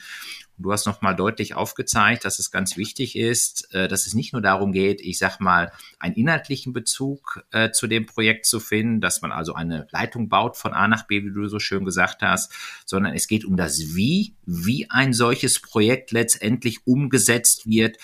Du 0.58 0.72
hast 0.72 0.86
nochmal 0.86 1.16
deutlich 1.16 1.56
aufgezeigt, 1.56 2.26
dass 2.26 2.38
es 2.38 2.52
ganz 2.52 2.78
wichtig 2.78 3.16
ist, 3.16 3.74
äh, 3.74 3.88
dass 3.88 4.06
es 4.06 4.14
nicht 4.14 4.34
nur 4.34 4.42
darum 4.42 4.72
geht, 4.72 5.02
ich 5.02 5.18
sag 5.18 5.40
mal, 5.40 5.72
einen 6.00 6.16
inhaltlichen 6.16 6.74
Bezug 6.74 7.44
äh, 7.52 7.72
zu 7.72 7.88
dem 7.88 8.06
Projekt 8.06 8.46
zu 8.46 8.60
finden, 8.60 9.02
dass 9.02 9.22
man 9.22 9.32
also 9.32 9.56
eine 9.56 9.88
Leitung 9.92 10.30
baut 10.30 10.56
von 10.56 10.74
A 10.74 10.88
nach 10.88 11.08
B, 11.08 11.24
wie 11.24 11.34
du 11.34 11.48
so 11.48 11.60
schön 11.60 11.86
gesagt 11.86 12.22
hast, 12.22 12.54
sondern 12.86 13.14
es 13.14 13.28
geht 13.28 13.46
um 13.46 13.58
das 13.58 13.96
Wie, 13.96 14.36
wie 14.46 14.90
ein 14.92 15.14
solches 15.14 15.60
Projekt 15.60 16.12
letztendlich 16.12 16.86
umgesetzt 16.86 17.68
wird, 17.68 17.98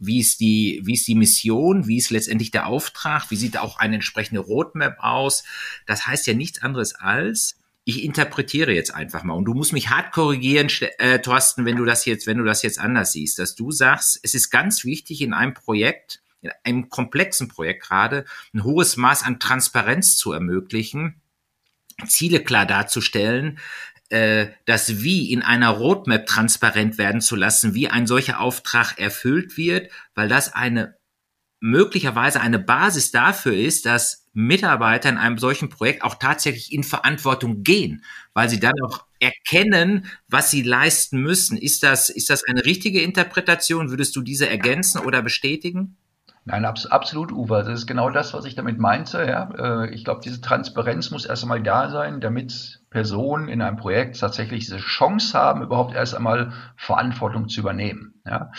wie 0.00 0.18
ist 0.18 0.40
die, 0.40 0.80
wie 0.82 0.94
ist 0.94 1.06
die 1.06 1.14
Mission, 1.14 1.86
wie 1.86 1.98
ist 1.98 2.10
letztendlich 2.10 2.50
der 2.50 2.66
Auftrag, 2.66 3.30
wie 3.30 3.36
sieht 3.36 3.56
auch 3.56 3.78
eine 3.78 3.94
entsprechende 3.94 4.40
Roadmap 4.40 4.96
aus. 4.98 5.44
Das 5.86 6.08
heißt 6.08 6.26
ja 6.26 6.34
nichts 6.34 6.60
anderes 6.60 6.96
als, 6.96 7.56
ich 7.84 8.04
interpretiere 8.04 8.72
jetzt 8.72 8.94
einfach 8.94 9.24
mal. 9.24 9.34
Und 9.34 9.44
du 9.44 9.54
musst 9.54 9.72
mich 9.72 9.90
hart 9.90 10.12
korrigieren, 10.12 10.68
äh, 10.98 11.18
Thorsten, 11.18 11.64
wenn 11.64 11.76
du 11.76 11.84
das 11.84 12.04
jetzt, 12.04 12.26
wenn 12.26 12.38
du 12.38 12.44
das 12.44 12.62
jetzt 12.62 12.78
anders 12.78 13.12
siehst, 13.12 13.38
dass 13.38 13.54
du 13.54 13.70
sagst, 13.72 14.20
es 14.22 14.34
ist 14.34 14.50
ganz 14.50 14.84
wichtig 14.84 15.20
in 15.20 15.32
einem 15.32 15.54
Projekt, 15.54 16.22
in 16.42 16.50
einem 16.64 16.88
komplexen 16.88 17.48
Projekt 17.48 17.84
gerade, 17.84 18.24
ein 18.54 18.64
hohes 18.64 18.96
Maß 18.96 19.24
an 19.24 19.40
Transparenz 19.40 20.16
zu 20.16 20.32
ermöglichen, 20.32 21.20
Ziele 22.06 22.40
klar 22.40 22.66
darzustellen, 22.66 23.58
äh, 24.10 24.48
das 24.64 25.02
Wie 25.02 25.32
in 25.32 25.42
einer 25.42 25.70
Roadmap 25.70 26.26
transparent 26.26 26.98
werden 26.98 27.20
zu 27.20 27.34
lassen, 27.34 27.74
wie 27.74 27.88
ein 27.88 28.06
solcher 28.06 28.40
Auftrag 28.40 28.98
erfüllt 28.98 29.56
wird, 29.56 29.90
weil 30.14 30.28
das 30.28 30.52
eine 30.52 30.96
möglicherweise 31.62 32.40
eine 32.40 32.58
Basis 32.58 33.12
dafür 33.12 33.54
ist, 33.54 33.86
dass 33.86 34.26
Mitarbeiter 34.34 35.08
in 35.08 35.16
einem 35.16 35.38
solchen 35.38 35.68
Projekt 35.68 36.02
auch 36.02 36.16
tatsächlich 36.16 36.72
in 36.72 36.82
Verantwortung 36.82 37.62
gehen, 37.62 38.02
weil 38.34 38.48
sie 38.48 38.58
dann 38.58 38.74
auch 38.84 39.04
erkennen, 39.20 40.06
was 40.28 40.50
sie 40.50 40.62
leisten 40.62 41.22
müssen. 41.22 41.56
Ist 41.56 41.84
das, 41.84 42.10
ist 42.10 42.30
das 42.30 42.42
eine 42.44 42.64
richtige 42.64 43.00
Interpretation? 43.00 43.90
Würdest 43.90 44.16
du 44.16 44.22
diese 44.22 44.48
ergänzen 44.48 45.00
oder 45.02 45.22
bestätigen? 45.22 45.96
Nein, 46.44 46.64
abs 46.64 46.86
absolut, 46.86 47.30
Uwe. 47.30 47.62
Das 47.62 47.78
ist 47.78 47.86
genau 47.86 48.10
das, 48.10 48.34
was 48.34 48.44
ich 48.44 48.56
damit 48.56 48.78
meinte. 48.78 49.24
Ja. 49.24 49.84
Äh, 49.84 49.94
ich 49.94 50.04
glaube, 50.04 50.22
diese 50.24 50.40
Transparenz 50.40 51.12
muss 51.12 51.24
erst 51.24 51.44
einmal 51.44 51.62
da 51.62 51.88
sein, 51.90 52.20
damit 52.20 52.80
Personen 52.90 53.46
in 53.46 53.62
einem 53.62 53.76
Projekt 53.76 54.18
tatsächlich 54.18 54.64
diese 54.64 54.78
Chance 54.78 55.38
haben, 55.38 55.62
überhaupt 55.62 55.94
erst 55.94 56.16
einmal 56.16 56.52
Verantwortung 56.76 57.48
zu 57.48 57.60
übernehmen. 57.60 58.14
Ja. 58.26 58.50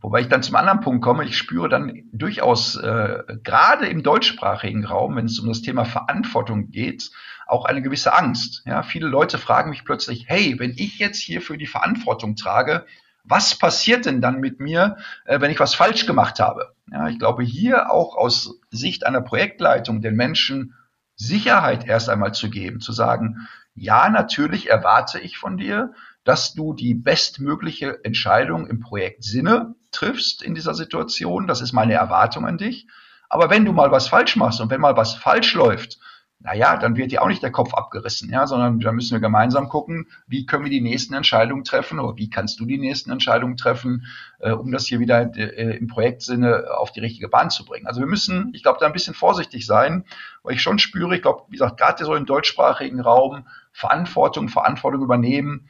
Wobei 0.00 0.20
ich 0.20 0.28
dann 0.28 0.42
zum 0.42 0.56
anderen 0.56 0.80
Punkt 0.80 1.02
komme, 1.02 1.24
ich 1.24 1.36
spüre 1.36 1.68
dann 1.68 2.04
durchaus 2.12 2.76
äh, 2.76 3.24
gerade 3.42 3.86
im 3.86 4.02
deutschsprachigen 4.02 4.84
Raum, 4.84 5.16
wenn 5.16 5.26
es 5.26 5.38
um 5.38 5.48
das 5.48 5.62
Thema 5.62 5.84
Verantwortung 5.84 6.70
geht, 6.70 7.10
auch 7.46 7.64
eine 7.64 7.82
gewisse 7.82 8.16
Angst. 8.16 8.62
Ja, 8.64 8.82
viele 8.82 9.08
Leute 9.08 9.38
fragen 9.38 9.70
mich 9.70 9.84
plötzlich, 9.84 10.26
hey, 10.28 10.58
wenn 10.58 10.70
ich 10.76 10.98
jetzt 10.98 11.20
hier 11.20 11.40
für 11.40 11.58
die 11.58 11.66
Verantwortung 11.66 12.36
trage, 12.36 12.86
was 13.24 13.58
passiert 13.58 14.06
denn 14.06 14.20
dann 14.20 14.40
mit 14.40 14.60
mir, 14.60 14.96
äh, 15.24 15.40
wenn 15.40 15.50
ich 15.50 15.60
was 15.60 15.74
falsch 15.74 16.06
gemacht 16.06 16.40
habe? 16.40 16.74
Ja, 16.90 17.08
ich 17.08 17.18
glaube, 17.18 17.42
hier 17.42 17.90
auch 17.90 18.16
aus 18.16 18.60
Sicht 18.70 19.04
einer 19.04 19.20
Projektleitung 19.20 20.00
den 20.00 20.14
Menschen 20.14 20.74
Sicherheit 21.16 21.86
erst 21.86 22.08
einmal 22.08 22.32
zu 22.32 22.48
geben, 22.48 22.80
zu 22.80 22.92
sagen, 22.92 23.48
ja, 23.74 24.08
natürlich 24.08 24.70
erwarte 24.70 25.18
ich 25.18 25.38
von 25.38 25.56
dir, 25.56 25.92
dass 26.24 26.54
du 26.54 26.74
die 26.74 26.94
bestmögliche 26.94 28.04
Entscheidung 28.04 28.66
im 28.66 28.80
Projektsinne 28.80 29.74
triffst 29.90 30.42
in 30.42 30.54
dieser 30.54 30.74
Situation. 30.74 31.46
Das 31.46 31.60
ist 31.60 31.72
meine 31.72 31.94
Erwartung 31.94 32.46
an 32.46 32.58
dich. 32.58 32.86
Aber 33.28 33.50
wenn 33.50 33.64
du 33.64 33.72
mal 33.72 33.90
was 33.90 34.08
falsch 34.08 34.36
machst 34.36 34.60
und 34.60 34.70
wenn 34.70 34.80
mal 34.80 34.96
was 34.96 35.14
falsch 35.14 35.54
läuft, 35.54 35.98
naja, 36.40 36.76
dann 36.76 36.96
wird 36.96 37.10
dir 37.10 37.22
auch 37.22 37.28
nicht 37.28 37.42
der 37.42 37.50
Kopf 37.50 37.74
abgerissen, 37.74 38.30
ja, 38.30 38.46
sondern 38.46 38.78
da 38.78 38.92
müssen 38.92 39.12
wir 39.12 39.20
gemeinsam 39.20 39.68
gucken, 39.68 40.06
wie 40.28 40.46
können 40.46 40.62
wir 40.62 40.70
die 40.70 40.80
nächsten 40.80 41.14
Entscheidungen 41.14 41.64
treffen 41.64 41.98
oder 41.98 42.16
wie 42.16 42.30
kannst 42.30 42.60
du 42.60 42.64
die 42.64 42.78
nächsten 42.78 43.10
Entscheidungen 43.10 43.56
treffen, 43.56 44.06
äh, 44.38 44.52
um 44.52 44.70
das 44.70 44.86
hier 44.86 45.00
wieder 45.00 45.36
äh, 45.36 45.76
im 45.76 45.88
Projektsinne 45.88 46.66
auf 46.76 46.92
die 46.92 47.00
richtige 47.00 47.28
Bahn 47.28 47.50
zu 47.50 47.64
bringen. 47.64 47.88
Also 47.88 48.00
wir 48.00 48.06
müssen, 48.06 48.52
ich 48.54 48.62
glaube, 48.62 48.78
da 48.80 48.86
ein 48.86 48.92
bisschen 48.92 49.14
vorsichtig 49.14 49.66
sein, 49.66 50.04
weil 50.44 50.54
ich 50.54 50.62
schon 50.62 50.78
spüre, 50.78 51.16
ich 51.16 51.22
glaube, 51.22 51.42
wie 51.48 51.56
gesagt, 51.56 51.76
gerade 51.76 52.04
so 52.04 52.14
im 52.14 52.24
deutschsprachigen 52.24 53.00
Raum 53.00 53.48
Verantwortung, 53.72 54.48
Verantwortung 54.48 55.02
übernehmen, 55.02 55.68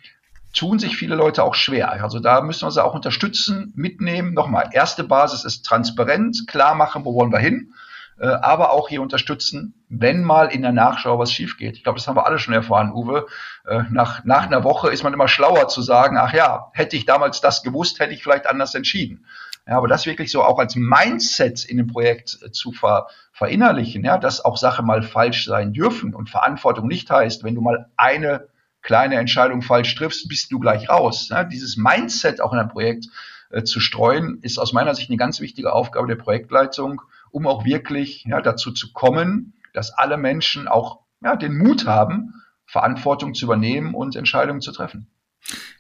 tun 0.53 0.79
sich 0.79 0.97
viele 0.97 1.15
Leute 1.15 1.45
auch 1.45 1.55
schwer. 1.55 1.93
Also 1.93 2.21
da 2.21 2.41
müssen 2.41 2.67
wir 2.67 2.71
sie 2.71 2.85
auch 2.85 2.95
unterstützen, 2.95 3.73
mitnehmen. 3.77 4.35
Nochmal, 4.35 4.71
erste 4.73 5.05
Basis 5.05 5.45
ist 5.45 5.65
transparent, 5.65 6.47
klar 6.47 6.75
machen, 6.75 7.05
wo 7.05 7.15
wollen 7.15 7.33
wir 7.33 7.39
hin, 7.39 7.75
äh, 8.19 8.27
aber 8.27 8.73
auch 8.73 8.89
hier 8.89 9.03
unterstützen, 9.03 9.75
wenn 9.89 10.23
mal 10.23 10.47
in 10.47 10.63
der 10.63 10.73
Nachschau 10.73 11.19
was 11.19 11.33
schief 11.33 11.57
geht. 11.57 11.77
Ich 11.77 11.85
glaube, 11.85 11.99
das 11.99 12.09
haben 12.09 12.17
wir 12.17 12.27
alle 12.27 12.39
schon 12.39 12.55
erfahren, 12.55 12.93
Uwe. 12.93 13.27
Äh, 13.67 13.83
nach, 13.91 14.25
nach 14.25 14.47
einer 14.47 14.65
Woche 14.65 14.91
ist 14.91 15.05
man 15.05 15.13
immer 15.13 15.29
schlauer 15.29 15.69
zu 15.69 15.83
sagen, 15.83 16.17
ach 16.19 16.33
ja, 16.33 16.71
hätte 16.73 16.97
ich 16.97 17.07
damals 17.07 17.41
das 17.41 17.63
gewusst, 17.63 18.01
hätte 18.01 18.15
ich 18.15 18.23
vielleicht 18.23 18.47
anders 18.47 18.75
entschieden. 18.75 19.25
Ja, 19.67 19.77
aber 19.77 19.87
das 19.87 20.07
wirklich 20.07 20.33
so 20.33 20.43
auch 20.43 20.59
als 20.59 20.77
Mindset 20.77 21.65
in 21.65 21.77
dem 21.77 21.89
Projekt 21.89 22.39
äh, 22.43 22.51
zu 22.51 22.73
ver, 22.73 23.09
verinnerlichen, 23.33 24.03
ja, 24.05 24.19
dass 24.19 24.45
auch 24.45 24.57
Sachen 24.57 24.87
mal 24.87 25.03
falsch 25.03 25.45
sein 25.45 25.73
dürfen 25.73 26.15
und 26.15 26.31
Verantwortung 26.31 26.89
nicht 26.89 27.11
heißt, 27.11 27.45
wenn 27.45 27.55
du 27.55 27.61
mal 27.61 27.91
eine 27.97 28.49
kleine 28.89 29.17
Entscheidung 29.17 29.61
falsch 29.61 29.95
triffst, 29.97 30.29
bist 30.31 30.51
du 30.51 30.59
gleich 30.59 30.89
raus. 30.89 31.29
Ja, 31.29 31.45
dieses 31.45 31.77
Mindset 31.77 32.41
auch 32.41 32.55
in 32.55 32.59
ein 32.59 32.71
Projekt 32.71 33.09
äh, 33.51 33.63
zu 33.63 33.81
streuen, 33.81 34.39
ist 34.41 34.59
aus 34.59 34.73
meiner 34.73 34.95
Sicht 34.95 35.11
eine 35.11 35.19
ganz 35.19 35.41
wichtige 35.41 35.75
Aufgabe 35.75 36.09
der 36.09 36.17
Projektleitung, 36.17 37.03
um 37.31 37.47
auch 37.47 37.67
wirklich 37.67 38.25
ja, 38.25 38.41
dazu 38.41 38.73
zu 38.73 38.95
kommen, 38.95 39.53
dass 39.75 39.91
alle 39.91 40.17
Menschen 40.17 40.69
auch 40.69 41.01
ja, 41.23 41.37
den 41.37 41.59
Mut 41.59 41.87
haben, 41.87 42.43
Verantwortung 42.65 43.35
zu 43.35 43.45
übernehmen 43.45 43.93
und 43.93 44.17
Entscheidungen 44.17 44.63
zu 44.63 44.73
treffen. 44.73 45.07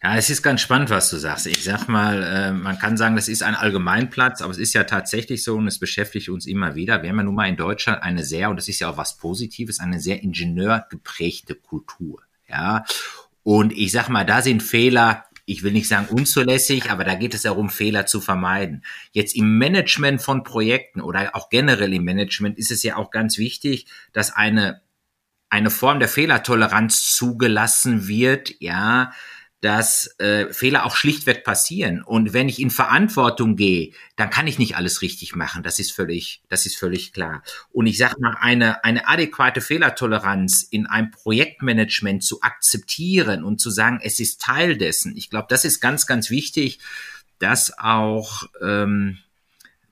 Ja, 0.03 0.17
es 0.17 0.29
ist 0.29 0.43
ganz 0.43 0.61
spannend, 0.61 0.91
was 0.91 1.09
du 1.09 1.17
sagst. 1.17 1.47
Ich 1.47 1.65
sag 1.65 1.89
mal, 1.89 2.23
äh, 2.23 2.53
man 2.53 2.79
kann 2.79 2.99
sagen, 2.99 3.17
das 3.17 3.29
ist 3.29 3.43
ein 3.43 3.55
Allgemeinplatz, 3.55 4.43
aber 4.43 4.51
es 4.51 4.59
ist 4.59 4.75
ja 4.75 4.85
tatsächlich 4.85 5.43
so 5.43 5.57
und 5.57 5.67
es 5.67 5.79
beschäftigt 5.79 6.29
uns 6.29 6.47
immer 6.47 6.75
wieder. 6.75 7.03
Wir 7.03 7.09
haben 7.09 7.17
ja 7.17 7.25
nun 7.25 7.35
mal 7.35 7.49
in 7.49 7.57
Deutschland 7.57 8.03
eine 8.03 8.23
sehr, 8.23 8.51
und 8.51 8.57
das 8.57 8.69
ist 8.69 8.81
ja 8.81 8.91
auch 8.91 8.99
was 8.99 9.17
Positives, 9.17 9.81
eine 9.81 9.99
sehr 9.99 10.23
ingenieurgeprägte 10.23 11.55
Kultur. 11.55 12.21
Ja. 12.49 12.85
Und 13.43 13.73
ich 13.73 13.93
sag 13.93 14.09
mal, 14.09 14.25
da 14.25 14.43
sind 14.43 14.63
Fehler, 14.63 15.25
ich 15.45 15.63
will 15.63 15.73
nicht 15.73 15.89
sagen 15.89 16.09
unzulässig, 16.09 16.91
aber 16.91 17.05
da 17.05 17.15
geht 17.15 17.35
es 17.35 17.43
darum, 17.43 17.71
Fehler 17.71 18.07
zu 18.07 18.21
vermeiden. 18.21 18.85
Jetzt 19.13 19.35
im 19.35 19.57
Management 19.59 20.21
von 20.21 20.43
Projekten 20.43 21.01
oder 21.01 21.35
auch 21.35 21.49
generell 21.49 21.95
im 21.95 22.05
Management 22.05 22.59
ist 22.59 22.71
es 22.71 22.83
ja 22.83 22.97
auch 22.97 23.11
ganz 23.11 23.39
wichtig, 23.39 23.87
dass 24.13 24.35
eine, 24.35 24.83
eine 25.49 25.71
Form 25.71 25.99
der 25.99 26.09
Fehlertoleranz 26.09 27.13
zugelassen 27.13 28.09
wird, 28.09 28.55
ja, 28.61 29.13
dass 29.61 30.15
äh, 30.19 30.53
Fehler 30.53 30.87
auch 30.87 30.95
schlichtweg 30.95 31.43
passieren. 31.43 32.03
Und 32.03 32.33
wenn 32.33 32.49
ich 32.49 32.61
in 32.61 32.71
Verantwortung 32.71 33.57
gehe, 33.57 33.93
dann 34.15 34.31
kann 34.31 34.47
ich 34.47 34.59
nicht 34.59 34.77
alles 34.77 35.03
richtig 35.03 35.35
machen. 35.35 35.63
Das 35.65 35.81
ist 35.81 35.93
völlig, 35.93 36.43
das 36.49 36.65
ist 36.65 36.77
völlig 36.77 37.13
klar. 37.13 37.43
Und 37.73 37.87
ich 37.87 37.99
sage 37.99 38.17
mal, 38.21 38.37
eine, 38.41 38.85
eine 38.85 39.09
adäquate 39.09 39.61
Fehlertoleranz 39.61 40.63
in 40.63 40.87
einem 40.87 41.11
Projektmanagement 41.11 42.23
zu 42.23 42.41
akzeptieren 42.43 43.43
und 43.43 43.61
zu 43.61 43.71
sagen, 43.71 44.01
es 44.03 44.21
ist 44.21 44.41
Teil 44.41 44.77
dessen. 44.77 45.17
Ich 45.17 45.29
glaube, 45.29 45.47
das 45.51 45.65
ist 45.65 45.81
ganz, 45.81 46.07
ganz 46.07 46.31
wichtig, 46.31 46.79
dass 47.41 47.77
auch 47.79 48.45
ähm, 48.63 49.19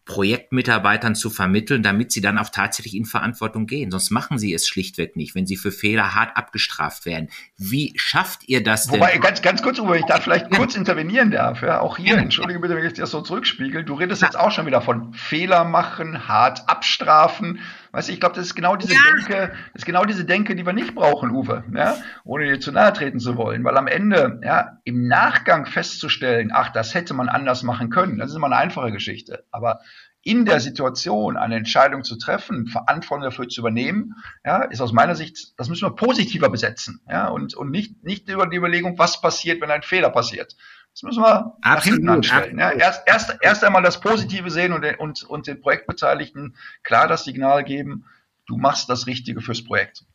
Projektmitarbeitern 0.07 1.17
zu 1.17 1.31
vermitteln, 1.31 1.83
damit 1.83 2.13
sie 2.13 2.21
dann 2.21 2.39
auch 2.39 2.49
tatsächlich 2.49 2.95
in 2.95 3.05
Verantwortung 3.05 3.67
gehen. 3.67 3.91
Sonst 3.91 4.11
machen 4.11 4.39
sie 4.39 4.55
es 4.55 4.67
schlichtweg 4.69 5.17
nicht, 5.17 5.35
wenn 5.35 5.47
sie 5.47 5.57
für 5.57 5.73
Fehler 5.73 6.15
hart 6.15 6.37
abgestraft 6.37 7.07
werden. 7.07 7.29
Wie 7.59 7.93
schafft 7.97 8.49
ihr 8.49 8.63
das 8.63 8.87
denn? 8.87 9.01
Wobei, 9.01 9.19
ganz, 9.19 9.43
ganz 9.43 9.63
kurz, 9.63 9.81
Uwe, 9.81 9.99
ich 9.99 10.07
da 10.07 10.21
vielleicht 10.21 10.51
ja. 10.51 10.57
kurz 10.57 10.77
intervenieren 10.77 11.33
darf. 11.33 11.61
Ja, 11.61 11.81
auch 11.81 11.97
hier, 11.97 12.17
entschuldige 12.19 12.61
bitte, 12.61 12.77
wenn 12.77 12.87
ich 12.87 12.95
das 12.95 13.11
so 13.11 13.21
zurückspiegel. 13.21 13.85
Du 13.85 13.95
redest 13.95 14.23
ja. 14.23 14.29
jetzt 14.29 14.39
auch 14.39 14.53
schon 14.53 14.67
wieder 14.67 14.81
von 14.81 15.13
Fehler 15.13 15.65
machen, 15.65 16.29
hart 16.29 16.69
abstrafen. 16.69 17.59
Weißt 17.97 18.09
du, 18.09 18.13
ich 18.13 18.21
glaube, 18.21 18.35
das 18.35 18.49
ist 18.49 18.55
genau 18.55 18.77
diese 18.77 18.93
Denke, 18.93 19.55
das 19.73 19.81
ist 19.81 19.87
genau 19.87 20.05
diese 20.05 20.27
Denke, 20.27 20.55
die 20.55 20.67
wir 20.67 20.75
nicht 20.75 20.95
brauchen, 20.95 21.31
Uwe, 21.31 21.65
ja, 21.75 21.97
ohne 22.25 22.45
dir 22.45 22.61
zu 22.61 22.71
nahe 22.71 22.93
treten 22.93 23.19
zu 23.21 23.39
wollen. 23.39 23.65
Weil 23.65 23.75
am 23.79 23.87
Ende, 23.87 24.39
ja, 24.45 24.77
im 24.85 25.09
Nachgang 25.09 25.65
festzustellen, 25.65 26.51
ach, 26.53 26.69
das 26.69 26.93
hätte 26.93 27.15
man 27.15 27.31
anders 27.31 27.63
machen 27.63 27.89
können, 27.89 28.19
das 28.19 28.29
ist 28.29 28.37
immer 28.37 28.49
eine 28.49 28.59
einfache 28.59 28.93
Geschichte. 28.93 29.47
Aber 29.51 29.81
in 30.21 30.45
der 30.45 30.61
Situation 30.61 31.39
eine 31.39 31.57
Entscheidung 31.57 32.05
zu 32.05 32.19
treffen, 32.19 32.67
Verantwortung 32.67 33.25
dafür 33.25 33.49
zu 33.49 33.63
übernehmen, 33.63 34.13
ja, 34.45 34.65
ist 34.65 34.83
aus 34.83 34.93
meiner 34.93 35.15
Sicht, 35.15 35.59
das 35.59 35.71
müssen 35.71 35.89
wir 35.89 35.97
positiver 35.97 36.51
besetzen, 36.51 37.01
ja, 37.09 37.29
und, 37.29 37.55
und 37.55 37.71
nicht, 37.71 38.05
nicht 38.05 38.29
über 38.29 38.47
die 38.47 38.59
Überlegung, 38.59 38.99
was 38.99 39.23
passiert, 39.23 39.63
wenn 39.63 39.71
ein 39.71 39.81
Fehler 39.81 40.11
passiert. 40.11 40.55
Das 40.97 41.03
müssen 41.03 41.21
wir 41.21 41.55
absolut, 41.61 42.09
anstellen. 42.09 42.59
Ja. 42.59 42.71
Erst, 42.73 43.03
erst, 43.05 43.37
erst 43.43 43.63
einmal 43.63 43.83
das 43.83 44.01
Positive 44.01 44.51
sehen 44.51 44.73
und, 44.73 44.83
und, 44.99 45.25
und 45.25 45.47
den 45.47 45.61
Projektbeteiligten 45.61 46.57
klar 46.85 47.07
das 47.07 47.25
Signal 47.25 47.65
geben, 47.65 48.07
du 48.47 48.57
machst 48.57 48.89
das 48.89 49.07
Richtige 49.07 49.43
fürs 49.43 49.63
Projekt. 49.63 50.07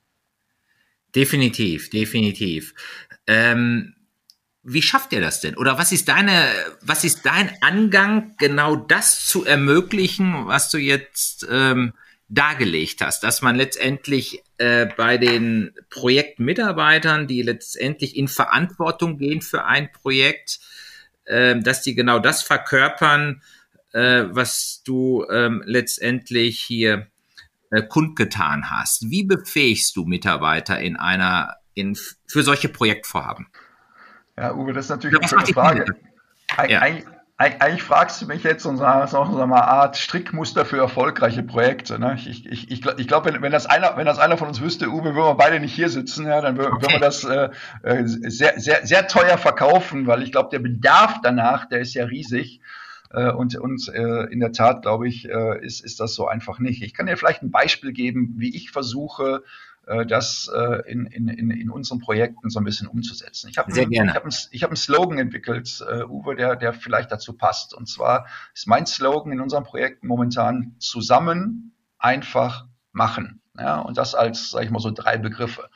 Definitiv, 1.13 1.91
definitiv. 1.91 2.73
Ähm, 3.27 3.93
wie 4.63 4.81
schafft 4.81 5.13
ihr 5.13 5.21
das 5.21 5.39
denn? 5.39 5.55
Oder 5.55 5.77
was 5.77 5.91
ist 5.91 6.07
deine, 6.07 6.47
was 6.81 7.03
ist 7.03 7.27
dein 7.27 7.51
Angang, 7.61 8.33
genau 8.39 8.75
das 8.75 9.27
zu 9.27 9.45
ermöglichen, 9.45 10.47
was 10.47 10.71
du 10.71 10.79
jetzt 10.79 11.45
ähm, 11.47 11.93
dargelegt 12.27 13.01
hast, 13.01 13.23
dass 13.23 13.43
man 13.43 13.55
letztendlich 13.55 14.41
äh, 14.57 14.88
bei 14.97 15.17
den 15.17 15.75
Projektmitarbeitern, 15.91 17.27
die 17.27 17.43
letztendlich 17.43 18.15
in 18.15 18.27
Verantwortung 18.27 19.19
gehen 19.19 19.41
für 19.41 19.65
ein 19.65 19.91
Projekt, 19.91 20.59
dass 21.31 21.81
die 21.81 21.95
genau 21.95 22.19
das 22.19 22.43
verkörpern, 22.43 23.41
äh, 23.93 24.25
was 24.29 24.81
du 24.85 25.25
ähm, 25.29 25.63
letztendlich 25.65 26.59
hier 26.59 27.07
äh, 27.71 27.81
kundgetan 27.81 28.69
hast. 28.69 29.09
Wie 29.09 29.23
befähigst 29.23 29.95
du 29.95 30.05
Mitarbeiter 30.05 30.79
in 30.79 30.97
einer, 30.97 31.55
in, 31.73 31.97
für 32.27 32.43
solche 32.43 32.69
Projektvorhaben? 32.69 33.47
Ja, 34.38 34.53
Uwe, 34.53 34.73
das 34.73 34.85
ist 34.85 34.89
natürlich 34.89 35.19
eine 35.19 35.27
schöne 35.27 35.53
Frage. 35.53 35.85
Ja. 36.67 36.81
Eigentlich, 36.81 37.05
eigentlich 37.41 37.83
fragst 37.83 38.21
du 38.21 38.27
mich 38.27 38.43
jetzt 38.43 38.65
auch 38.65 39.31
so 39.31 39.41
eine 39.41 39.67
Art 39.67 39.98
Strickmuster 39.98 40.65
für 40.65 40.77
erfolgreiche 40.77 41.43
Projekte. 41.43 42.00
Ne? 42.00 42.15
Ich, 42.15 42.45
ich, 42.45 42.69
ich, 42.71 42.86
ich 42.86 43.07
glaube, 43.07 43.33
wenn, 43.33 43.41
wenn, 43.41 43.51
das 43.51 43.65
einer, 43.65 43.95
wenn 43.98 44.05
das 44.05 44.19
einer 44.19 44.38
von 44.38 44.48
uns 44.48 44.62
wüsste, 44.62 44.89
Uwe, 44.89 45.15
würden 45.15 45.29
wir 45.29 45.36
beide 45.36 45.60
nicht 45.60 45.74
hier 45.74 45.89
sitzen, 45.89 46.25
ja, 46.25 46.41
dann 46.41 46.57
würden 46.57 46.74
okay. 46.74 46.93
wir 46.93 47.00
das 47.00 47.24
äh, 47.24 47.50
äh, 47.83 48.03
sehr, 48.05 48.60
sehr, 48.60 48.86
sehr 48.86 49.07
teuer 49.07 49.38
verkaufen, 49.38 50.07
weil 50.07 50.24
ich 50.24 50.31
glaube, 50.31 50.50
der 50.51 50.60
Bedarf 50.60 51.19
danach, 51.24 51.67
der 51.67 51.79
ist 51.79 51.93
ja 51.93 52.05
riesig. 52.05 52.62
Äh, 53.13 53.31
und 53.31 53.55
und 53.57 53.89
äh, 53.93 54.25
in 54.31 54.39
der 54.39 54.51
Tat, 54.51 54.83
glaube 54.83 55.07
ich, 55.07 55.29
äh, 55.29 55.65
ist, 55.65 55.83
ist 55.83 56.00
das 56.00 56.15
so 56.15 56.27
einfach 56.27 56.60
nicht. 56.60 56.81
Ich 56.81 56.93
kann 56.93 57.07
dir 57.07 57.17
vielleicht 57.17 57.43
ein 57.43 57.51
Beispiel 57.51 57.91
geben, 57.91 58.36
wie 58.38 58.55
ich 58.55 58.71
versuche, 58.71 59.43
das 60.05 60.50
äh, 60.53 60.89
in, 60.91 61.05
in, 61.05 61.27
in 61.51 61.69
unseren 61.69 62.00
Projekten 62.00 62.50
so 62.50 62.60
ein 62.60 62.63
bisschen 62.63 62.88
umzusetzen. 62.88 63.50
Ich 63.50 63.57
habe 63.57 63.71
einen, 63.74 64.13
hab 64.13 64.24
einen, 64.24 64.31
hab 64.31 64.69
einen 64.69 64.75
Slogan 64.75 65.17
entwickelt, 65.17 65.83
äh, 65.88 66.03
Uwe, 66.03 66.36
der, 66.36 66.55
der 66.55 66.74
vielleicht 66.74 67.12
dazu 67.12 67.33
passt. 67.33 67.74
Und 67.74 67.88
zwar 67.88 68.27
ist 68.53 68.67
mein 68.67 68.86
Slogan 68.86 69.31
in 69.31 69.41
unseren 69.41 69.63
Projekten 69.63 70.07
momentan 70.07 70.75
zusammen 70.79 71.75
einfach 71.98 72.65
machen. 72.91 73.41
Ja, 73.57 73.79
und 73.79 73.98
das 73.98 74.15
als, 74.15 74.51
sage 74.51 74.65
ich 74.65 74.71
mal, 74.71 74.79
so 74.79 74.91
drei 74.91 75.17
Begriffe. 75.17 75.69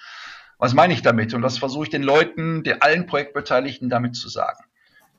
Was 0.58 0.74
meine 0.74 0.94
ich 0.94 1.02
damit? 1.02 1.34
Und 1.34 1.42
das 1.42 1.58
versuche 1.58 1.84
ich 1.84 1.90
den 1.90 2.04
Leuten, 2.04 2.64
den 2.64 2.82
allen 2.82 3.06
Projektbeteiligten 3.06 3.90
damit 3.90 4.16
zu 4.16 4.30
sagen. 4.30 4.64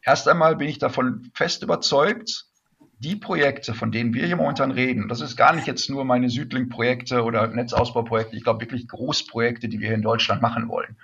Erst 0.02 0.26
einmal 0.28 0.56
bin 0.56 0.68
ich 0.68 0.78
davon 0.78 1.30
fest 1.34 1.62
überzeugt, 1.62 2.46
die 2.98 3.16
Projekte, 3.16 3.74
von 3.74 3.92
denen 3.92 4.14
wir 4.14 4.26
hier 4.26 4.36
momentan 4.36 4.70
reden, 4.70 5.08
das 5.08 5.20
ist 5.20 5.36
gar 5.36 5.54
nicht 5.54 5.66
jetzt 5.66 5.90
nur 5.90 6.04
meine 6.04 6.30
Südlink-Projekte 6.30 7.22
oder 7.22 7.46
Netzausbauprojekte, 7.48 8.36
ich 8.36 8.44
glaube 8.44 8.60
wirklich 8.60 8.88
Großprojekte, 8.88 9.68
die 9.68 9.80
wir 9.80 9.88
hier 9.88 9.96
in 9.96 10.02
Deutschland 10.02 10.40
machen 10.40 10.68
wollen, 10.68 10.96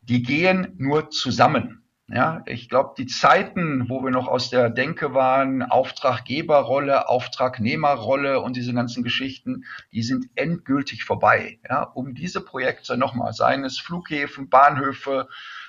die 0.00 0.22
gehen 0.22 0.74
nur 0.78 1.10
zusammen. 1.10 1.78
Ja, 2.08 2.42
ich 2.46 2.68
glaube, 2.68 2.94
die 2.98 3.06
Zeiten, 3.06 3.88
wo 3.88 4.02
wir 4.02 4.10
noch 4.10 4.28
aus 4.28 4.50
der 4.50 4.68
Denke 4.68 5.14
waren, 5.14 5.62
Auftraggeberrolle, 5.62 7.08
Auftragnehmerrolle 7.08 8.40
und 8.40 8.56
diese 8.56 8.74
ganzen 8.74 9.02
Geschichten, 9.02 9.64
die 9.92 10.02
sind 10.02 10.26
endgültig 10.34 11.04
vorbei. 11.04 11.58
Ja, 11.66 11.84
um 11.84 12.14
diese 12.14 12.42
Projekte 12.42 12.98
nochmal, 12.98 13.32
seien 13.32 13.64
es 13.64 13.78
Flughäfen, 13.78 14.50
Bahnhöfe, 14.50 15.28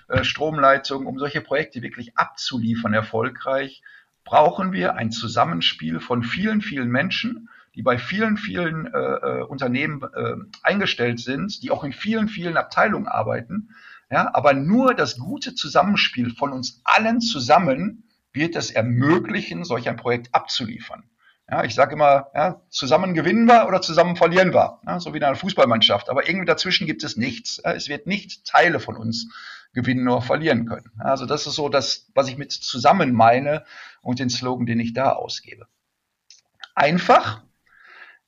äh, 0.09 0.25
Stromleitungen, 0.25 1.07
um 1.07 1.17
solche 1.17 1.39
Projekte 1.39 1.81
wirklich 1.81 2.17
abzuliefern 2.17 2.93
erfolgreich, 2.93 3.81
brauchen 4.24 4.72
wir 4.72 4.96
ein 4.96 5.12
Zusammenspiel 5.12 6.00
von 6.00 6.24
vielen, 6.24 6.62
vielen 6.62 6.89
Menschen, 6.89 7.50
die 7.75 7.82
bei 7.82 7.98
vielen, 7.98 8.38
vielen 8.38 8.88
äh, 8.88 8.98
äh, 8.98 9.44
Unternehmen 9.44 10.01
äh, 10.13 10.36
eingestellt 10.62 11.20
sind, 11.20 11.63
die 11.63 11.72
auch 11.72 11.84
in 11.84 11.92
vielen, 11.94 12.27
vielen 12.27 12.58
Abteilungen 12.58 13.08
arbeiten. 13.08 13.70
Ja, 14.12 14.30
aber 14.34 14.53
nur 14.53 14.94
das 14.94 15.18
gute 15.18 15.56
Zusammenspiel 15.56 16.36
von 16.36 16.51
uns 16.51 16.82
allen 16.84 17.20
zusammen 17.20 18.03
wird 18.32 18.56
es 18.56 18.70
ermöglichen, 18.70 19.63
solch 19.63 19.89
ein 19.89 19.98
Projekt 19.98 20.34
abzuliefern. 20.34 21.03
Ja, 21.50 21.63
ich 21.63 21.75
sage 21.75 21.95
immer, 21.95 22.27
ja, 22.33 22.62
zusammen 22.69 23.13
gewinnen 23.13 23.45
wir 23.45 23.67
oder 23.67 23.81
zusammen 23.81 24.15
verlieren 24.15 24.53
wir, 24.53 24.79
ja, 24.85 25.00
so 25.00 25.13
wie 25.13 25.17
in 25.17 25.23
einer 25.23 25.35
Fußballmannschaft. 25.35 26.09
Aber 26.09 26.27
irgendwie 26.27 26.45
dazwischen 26.45 26.88
gibt 26.88 27.03
es 27.03 27.17
nichts. 27.17 27.62
Ja, 27.63 27.73
es 27.73 27.89
wird 27.89 28.07
nicht 28.07 28.45
Teile 28.45 28.79
von 28.79 28.95
uns 28.95 29.27
gewinnen 29.73 30.07
oder 30.07 30.21
verlieren 30.21 30.65
können. 30.65 30.91
Also 31.00 31.25
das 31.25 31.45
ist 31.45 31.55
so 31.55 31.67
das, 31.67 32.07
was 32.13 32.29
ich 32.29 32.38
mit 32.38 32.51
zusammen 32.51 33.12
meine 33.12 33.65
und 34.01 34.19
den 34.19 34.29
Slogan, 34.29 34.65
den 34.65 34.79
ich 34.79 34.93
da 34.93 35.12
ausgebe. 35.12 35.67
Einfach. 36.75 37.43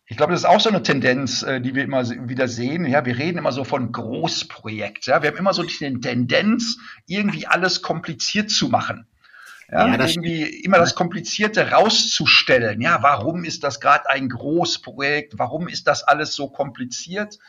Ich 0.07 0.17
glaube, 0.17 0.33
das 0.33 0.41
ist 0.41 0.45
auch 0.45 0.59
so 0.59 0.69
eine 0.69 0.83
Tendenz, 0.83 1.41
äh, 1.41 1.61
die 1.61 1.73
wir 1.73 1.83
immer 1.83 2.07
wieder 2.29 2.47
sehen. 2.47 2.85
Ja, 2.85 3.05
wir 3.05 3.17
reden 3.17 3.39
immer 3.39 3.51
so 3.51 3.63
von 3.63 3.91
Großprojekt. 3.91 5.07
Ja, 5.07 5.23
wir 5.23 5.29
haben 5.29 5.37
immer 5.37 5.53
so 5.53 5.63
die 5.63 5.99
Tendenz, 5.99 6.77
irgendwie 7.07 7.47
alles 7.47 7.81
kompliziert 7.81 8.51
zu 8.51 8.69
machen. 8.69 9.07
Ja, 9.71 9.87
ja 9.87 10.05
irgendwie 10.05 10.43
immer 10.43 10.77
das 10.77 10.95
Komplizierte 10.95 11.71
rauszustellen. 11.71 12.81
Ja, 12.81 13.01
warum 13.01 13.43
ist 13.43 13.63
das 13.63 13.79
gerade 13.79 14.09
ein 14.09 14.29
Großprojekt? 14.29 15.37
Warum 15.37 15.67
ist 15.67 15.87
das 15.87 16.03
alles 16.03 16.33
so 16.33 16.49
kompliziert? 16.49 17.39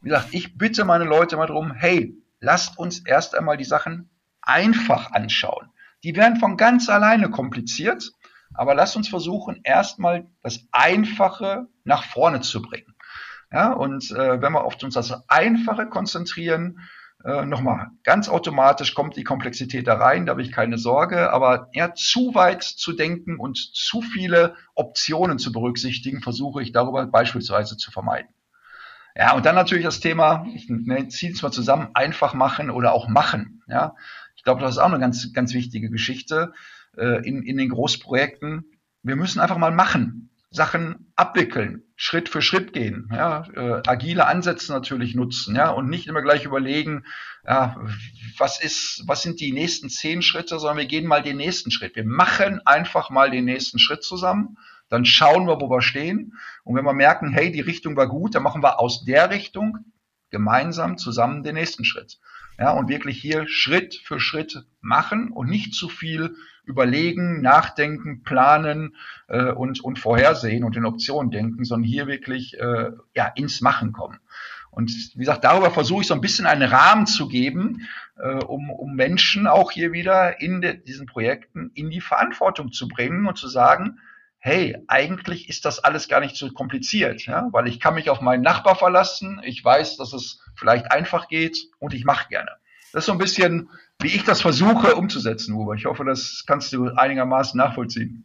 Wie 0.00 0.08
gesagt, 0.08 0.28
ich 0.32 0.58
bitte 0.58 0.84
meine 0.84 1.04
Leute 1.04 1.36
mal 1.36 1.46
drum, 1.46 1.72
hey, 1.72 2.14
lasst 2.40 2.78
uns 2.78 3.00
erst 3.06 3.34
einmal 3.34 3.56
die 3.56 3.64
Sachen 3.64 4.10
einfach 4.42 5.12
anschauen. 5.12 5.70
Die 6.02 6.16
werden 6.16 6.38
von 6.38 6.56
ganz 6.56 6.88
alleine 6.88 7.30
kompliziert, 7.30 8.10
aber 8.54 8.74
lasst 8.74 8.96
uns 8.96 9.08
versuchen, 9.08 9.60
erstmal 9.62 10.26
das 10.42 10.66
Einfache 10.72 11.68
nach 11.84 12.04
vorne 12.04 12.40
zu 12.40 12.60
bringen. 12.60 12.94
Ja, 13.52 13.72
und 13.72 14.10
äh, 14.10 14.40
wenn 14.40 14.52
wir 14.52 14.64
auf 14.64 14.82
uns 14.82 14.94
das 14.94 15.28
Einfache 15.28 15.86
konzentrieren, 15.86 16.80
äh, 17.24 17.44
nochmal, 17.44 17.88
ganz 18.02 18.28
automatisch 18.28 18.94
kommt 18.94 19.16
die 19.16 19.24
Komplexität 19.24 19.86
da 19.86 19.94
rein, 19.94 20.26
da 20.26 20.30
habe 20.30 20.42
ich 20.42 20.50
keine 20.50 20.78
Sorge, 20.78 21.32
aber 21.32 21.68
eher 21.72 21.94
zu 21.94 22.34
weit 22.34 22.62
zu 22.62 22.92
denken 22.92 23.38
und 23.38 23.56
zu 23.56 24.02
viele 24.02 24.56
Optionen 24.74 25.38
zu 25.38 25.52
berücksichtigen, 25.52 26.20
versuche 26.20 26.62
ich 26.62 26.72
darüber 26.72 27.06
beispielsweise 27.06 27.76
zu 27.76 27.90
vermeiden. 27.90 28.30
Ja, 29.14 29.34
und 29.34 29.44
dann 29.44 29.54
natürlich 29.54 29.84
das 29.84 30.00
Thema, 30.00 30.46
ich 30.54 30.68
ne, 30.68 31.06
ziehe 31.08 31.32
es 31.32 31.42
mal 31.42 31.52
zusammen, 31.52 31.90
einfach 31.94 32.34
machen 32.34 32.70
oder 32.70 32.92
auch 32.92 33.08
machen. 33.08 33.62
Ja, 33.68 33.94
ich 34.36 34.42
glaube, 34.42 34.60
das 34.60 34.72
ist 34.72 34.78
auch 34.78 34.86
eine 34.86 34.98
ganz, 34.98 35.32
ganz 35.32 35.52
wichtige 35.52 35.90
Geschichte 35.90 36.52
äh, 36.96 37.26
in, 37.26 37.42
in 37.42 37.58
den 37.58 37.68
Großprojekten. 37.68 38.64
Wir 39.02 39.16
müssen 39.16 39.40
einfach 39.40 39.58
mal 39.58 39.70
machen, 39.70 40.30
Sachen 40.52 41.12
abwickeln, 41.16 41.82
Schritt 41.96 42.28
für 42.28 42.42
Schritt 42.42 42.72
gehen, 42.72 43.08
ja, 43.12 43.44
äh, 43.54 43.82
agile 43.86 44.26
Ansätze 44.26 44.72
natürlich 44.72 45.14
nutzen, 45.14 45.56
ja, 45.56 45.70
und 45.70 45.88
nicht 45.88 46.06
immer 46.06 46.22
gleich 46.22 46.44
überlegen, 46.44 47.04
ja, 47.44 47.76
was 48.38 48.62
ist, 48.62 49.02
was 49.06 49.22
sind 49.22 49.40
die 49.40 49.52
nächsten 49.52 49.88
zehn 49.88 50.22
Schritte, 50.22 50.58
sondern 50.58 50.78
wir 50.78 50.86
gehen 50.86 51.06
mal 51.06 51.22
den 51.22 51.38
nächsten 51.38 51.70
Schritt. 51.70 51.96
Wir 51.96 52.04
machen 52.04 52.60
einfach 52.64 53.10
mal 53.10 53.30
den 53.30 53.46
nächsten 53.46 53.78
Schritt 53.78 54.04
zusammen 54.04 54.56
dann 54.92 55.06
schauen 55.06 55.46
wir, 55.46 55.58
wo 55.58 55.70
wir 55.70 55.80
stehen. 55.80 56.34
Und 56.64 56.76
wenn 56.76 56.84
wir 56.84 56.92
merken, 56.92 57.32
hey, 57.32 57.50
die 57.50 57.62
Richtung 57.62 57.96
war 57.96 58.08
gut, 58.08 58.34
dann 58.34 58.42
machen 58.42 58.62
wir 58.62 58.78
aus 58.78 59.06
der 59.06 59.30
Richtung 59.30 59.78
gemeinsam 60.28 60.98
zusammen 60.98 61.42
den 61.42 61.54
nächsten 61.54 61.86
Schritt. 61.86 62.18
Ja, 62.62 62.70
und 62.70 62.88
wirklich 62.88 63.20
hier 63.20 63.48
Schritt 63.48 64.00
für 64.04 64.20
Schritt 64.20 64.64
machen 64.80 65.32
und 65.32 65.50
nicht 65.50 65.74
zu 65.74 65.88
viel 65.88 66.36
überlegen, 66.62 67.40
nachdenken, 67.40 68.22
planen 68.22 68.94
äh, 69.26 69.50
und, 69.50 69.80
und 69.80 69.98
vorhersehen 69.98 70.62
und 70.62 70.76
in 70.76 70.84
Optionen 70.84 71.32
denken, 71.32 71.64
sondern 71.64 71.90
hier 71.90 72.06
wirklich 72.06 72.56
äh, 72.60 72.92
ja, 73.16 73.32
ins 73.34 73.62
Machen 73.62 73.90
kommen. 73.92 74.20
Und 74.70 74.92
wie 75.14 75.18
gesagt, 75.18 75.42
darüber 75.42 75.72
versuche 75.72 76.02
ich 76.02 76.06
so 76.06 76.14
ein 76.14 76.20
bisschen 76.20 76.46
einen 76.46 76.70
Rahmen 76.70 77.06
zu 77.08 77.26
geben, 77.26 77.88
äh, 78.16 78.36
um, 78.44 78.70
um 78.70 78.94
Menschen 78.94 79.48
auch 79.48 79.72
hier 79.72 79.90
wieder 79.90 80.40
in 80.40 80.60
de, 80.60 80.80
diesen 80.80 81.06
Projekten 81.06 81.72
in 81.74 81.90
die 81.90 82.00
Verantwortung 82.00 82.70
zu 82.70 82.86
bringen 82.86 83.26
und 83.26 83.38
zu 83.38 83.48
sagen, 83.48 83.98
hey, 84.44 84.76
eigentlich 84.88 85.48
ist 85.48 85.64
das 85.64 85.78
alles 85.78 86.08
gar 86.08 86.18
nicht 86.18 86.36
so 86.36 86.50
kompliziert, 86.50 87.26
ja, 87.26 87.48
weil 87.52 87.68
ich 87.68 87.78
kann 87.78 87.94
mich 87.94 88.10
auf 88.10 88.20
meinen 88.20 88.42
Nachbar 88.42 88.74
verlassen, 88.74 89.40
ich 89.44 89.64
weiß, 89.64 89.96
dass 89.96 90.12
es 90.12 90.40
vielleicht 90.56 90.90
einfach 90.90 91.28
geht 91.28 91.56
und 91.78 91.94
ich 91.94 92.04
mache 92.04 92.28
gerne. 92.28 92.50
Das 92.92 93.02
ist 93.02 93.06
so 93.06 93.12
ein 93.12 93.18
bisschen, 93.18 93.70
wie 94.00 94.08
ich 94.08 94.24
das 94.24 94.42
versuche 94.42 94.96
umzusetzen, 94.96 95.54
Uwe. 95.54 95.76
Ich 95.76 95.84
hoffe, 95.84 96.04
das 96.04 96.42
kannst 96.44 96.72
du 96.72 96.88
einigermaßen 96.88 97.56
nachvollziehen. 97.56 98.24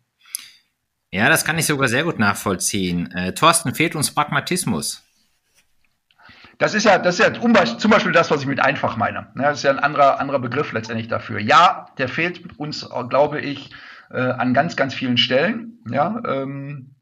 Ja, 1.12 1.30
das 1.30 1.46
kann 1.46 1.60
ich 1.60 1.68
sogar 1.68 1.88
sehr 1.88 2.04
gut 2.04 2.18
nachvollziehen. 2.18 3.12
Äh, 3.12 3.34
Thorsten, 3.34 3.76
fehlt 3.76 3.96
uns 3.96 4.12
Pragmatismus? 4.12 5.04
Das 6.58 6.74
ist 6.74 6.86
ja, 6.86 6.98
das 6.98 7.20
ist 7.20 7.26
ja 7.26 7.78
zum 7.78 7.92
Beispiel 7.92 8.12
das, 8.12 8.32
was 8.32 8.42
ich 8.42 8.48
mit 8.48 8.60
einfach 8.60 8.98
meine. 8.98 9.32
Ja, 9.36 9.44
das 9.44 9.60
ist 9.60 9.64
ja 9.64 9.70
ein 9.70 9.80
anderer, 9.80 10.20
anderer 10.20 10.40
Begriff 10.40 10.72
letztendlich 10.72 11.08
dafür. 11.08 11.40
Ja, 11.40 11.90
der 12.00 12.10
fehlt 12.10 12.58
uns, 12.60 12.90
glaube 13.10 13.40
ich, 13.40 13.70
äh, 14.10 14.20
an 14.20 14.54
ganz, 14.54 14.76
ganz 14.76 14.94
vielen 14.94 15.18
Stellen. 15.18 15.80
Ja, 15.90 16.22
ähm, 16.26 16.96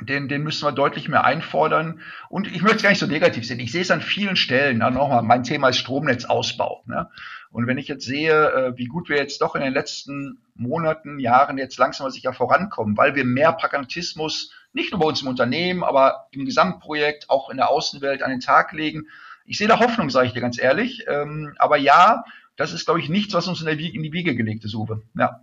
den, 0.00 0.28
den 0.28 0.42
müssen 0.42 0.66
wir 0.66 0.72
deutlich 0.72 1.08
mehr 1.08 1.24
einfordern. 1.24 2.00
Und 2.28 2.48
ich 2.48 2.62
möchte 2.62 2.78
es 2.78 2.82
gar 2.82 2.90
nicht 2.90 2.98
so 2.98 3.06
negativ 3.06 3.46
sehen. 3.46 3.60
Ich 3.60 3.70
sehe 3.70 3.82
es 3.82 3.90
an 3.90 4.00
vielen 4.00 4.34
Stellen. 4.34 4.80
Ja, 4.80 4.90
nochmal, 4.90 5.22
mein 5.22 5.44
Thema 5.44 5.68
ist 5.68 5.78
Stromnetzausbau. 5.78 6.82
Ne? 6.86 7.08
Und 7.50 7.68
wenn 7.68 7.78
ich 7.78 7.86
jetzt 7.86 8.04
sehe, 8.04 8.50
äh, 8.52 8.76
wie 8.76 8.86
gut 8.86 9.08
wir 9.08 9.16
jetzt 9.16 9.40
doch 9.40 9.54
in 9.54 9.62
den 9.62 9.72
letzten 9.72 10.38
Monaten, 10.56 11.20
Jahren 11.20 11.58
jetzt 11.58 11.78
langsam 11.78 12.10
sicher 12.10 12.32
vorankommen, 12.32 12.96
weil 12.96 13.14
wir 13.14 13.24
mehr 13.24 13.52
Pragmatismus 13.52 14.52
nicht 14.72 14.90
nur 14.90 15.00
bei 15.00 15.06
uns 15.06 15.22
im 15.22 15.28
Unternehmen, 15.28 15.84
aber 15.84 16.26
im 16.32 16.44
Gesamtprojekt, 16.44 17.30
auch 17.30 17.50
in 17.50 17.58
der 17.58 17.70
Außenwelt 17.70 18.24
an 18.24 18.30
den 18.30 18.40
Tag 18.40 18.72
legen. 18.72 19.06
Ich 19.44 19.58
sehe 19.58 19.68
da 19.68 19.78
Hoffnung, 19.78 20.10
sage 20.10 20.26
ich 20.26 20.32
dir 20.32 20.40
ganz 20.40 20.58
ehrlich. 20.58 21.04
Ähm, 21.06 21.54
aber 21.58 21.76
ja, 21.76 22.24
das 22.56 22.72
ist, 22.72 22.86
glaube 22.86 22.98
ich, 22.98 23.08
nichts, 23.08 23.34
was 23.34 23.46
uns 23.46 23.62
in, 23.62 23.78
Wiege, 23.78 23.96
in 23.96 24.02
die 24.02 24.12
Wiege 24.12 24.34
gelegt 24.34 24.64
ist, 24.64 24.74
Uwe. 24.74 25.02
Ja. 25.16 25.40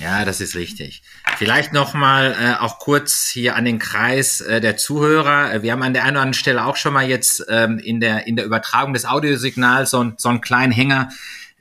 Ja, 0.00 0.24
das 0.24 0.40
ist 0.40 0.54
richtig. 0.56 1.02
Vielleicht 1.36 1.72
nochmal 1.72 2.36
äh, 2.38 2.60
auch 2.60 2.78
kurz 2.78 3.28
hier 3.28 3.54
an 3.56 3.64
den 3.64 3.78
Kreis 3.78 4.40
äh, 4.40 4.60
der 4.60 4.76
Zuhörer. 4.76 5.52
Äh, 5.52 5.62
wir 5.62 5.72
haben 5.72 5.82
an 5.82 5.94
der 5.94 6.02
einen 6.02 6.16
oder 6.16 6.22
anderen 6.22 6.34
Stelle 6.34 6.64
auch 6.64 6.76
schon 6.76 6.92
mal 6.92 7.08
jetzt 7.08 7.44
ähm, 7.48 7.78
in, 7.78 8.00
der, 8.00 8.26
in 8.26 8.36
der 8.36 8.44
Übertragung 8.44 8.92
des 8.92 9.04
Audiosignals 9.06 9.90
so, 9.90 10.12
so 10.16 10.28
einen 10.28 10.40
kleinen 10.40 10.72
Hänger 10.72 11.10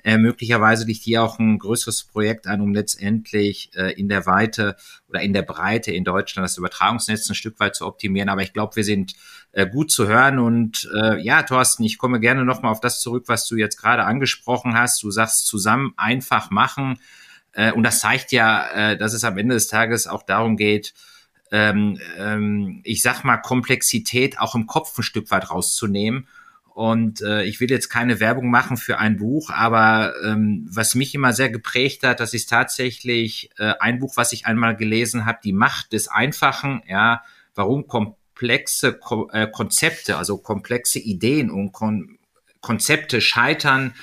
Äh, 0.05 0.17
möglicherweise 0.17 0.85
liegt 0.85 1.03
hier 1.03 1.23
auch 1.23 1.39
ein 1.39 1.57
größeres 1.57 2.03
Projekt 2.03 2.45
an, 2.45 2.59
um 2.59 2.73
letztendlich 2.73 3.71
äh, 3.73 3.93
in 3.93 4.09
der 4.09 4.25
Weite 4.25 4.75
oder 5.07 5.21
in 5.21 5.31
der 5.31 5.43
Breite 5.43 5.93
in 5.93 6.03
Deutschland 6.03 6.43
das 6.43 6.57
Übertragungsnetz 6.57 7.29
ein 7.29 7.35
Stück 7.35 7.57
weit 7.61 7.75
zu 7.75 7.85
optimieren. 7.85 8.27
Aber 8.27 8.41
ich 8.41 8.51
glaube, 8.51 8.75
wir 8.75 8.83
sind 8.83 9.13
äh, 9.53 9.65
gut 9.65 9.91
zu 9.91 10.05
hören. 10.05 10.39
Und 10.39 10.89
äh, 10.93 11.21
ja, 11.23 11.43
Thorsten, 11.43 11.85
ich 11.85 11.97
komme 11.97 12.19
gerne 12.19 12.43
nochmal 12.43 12.73
auf 12.73 12.81
das 12.81 12.99
zurück, 12.99 13.25
was 13.27 13.47
du 13.47 13.55
jetzt 13.55 13.77
gerade 13.77 14.03
angesprochen 14.03 14.73
hast. 14.73 15.01
Du 15.03 15.09
sagst 15.09 15.47
zusammen 15.47 15.93
einfach 15.95 16.49
machen. 16.49 16.99
Äh, 17.53 17.71
und 17.71 17.83
das 17.83 17.99
zeigt 17.99 18.31
ja, 18.31 18.91
äh, 18.91 18.97
dass 18.97 19.13
es 19.13 19.23
am 19.23 19.37
Ende 19.37 19.55
des 19.55 19.67
Tages 19.67 20.07
auch 20.07 20.23
darum 20.23 20.57
geht, 20.57 20.93
ähm, 21.51 21.99
ähm, 22.17 22.81
ich 22.83 23.01
sag 23.01 23.23
mal, 23.23 23.37
Komplexität 23.37 24.39
auch 24.39 24.55
im 24.55 24.65
Kopf 24.65 24.97
ein 24.97 25.03
Stück 25.03 25.29
weit 25.31 25.51
rauszunehmen. 25.51 26.27
Und 26.73 27.21
äh, 27.21 27.43
ich 27.43 27.59
will 27.59 27.69
jetzt 27.69 27.89
keine 27.89 28.19
Werbung 28.19 28.49
machen 28.49 28.77
für 28.77 28.97
ein 28.97 29.17
Buch, 29.17 29.51
aber 29.51 30.15
ähm, 30.25 30.67
was 30.67 30.95
mich 30.95 31.13
immer 31.13 31.31
sehr 31.31 31.51
geprägt 31.51 32.01
hat, 32.01 32.19
das 32.19 32.33
ist 32.33 32.49
tatsächlich 32.49 33.51
äh, 33.59 33.75
ein 33.79 33.99
Buch, 33.99 34.17
was 34.17 34.33
ich 34.33 34.47
einmal 34.47 34.75
gelesen 34.75 35.27
habe, 35.27 35.37
Die 35.43 35.53
Macht 35.53 35.93
des 35.93 36.07
Einfachen, 36.07 36.81
ja, 36.87 37.21
warum 37.53 37.85
komplexe 37.85 38.93
Ko 38.93 39.29
äh, 39.31 39.45
Konzepte, 39.45 40.17
also 40.17 40.39
komplexe 40.39 40.97
Ideen 40.97 41.51
und 41.51 41.71
Kon 41.71 42.17
Konzepte 42.59 43.21
scheitern 43.21 43.93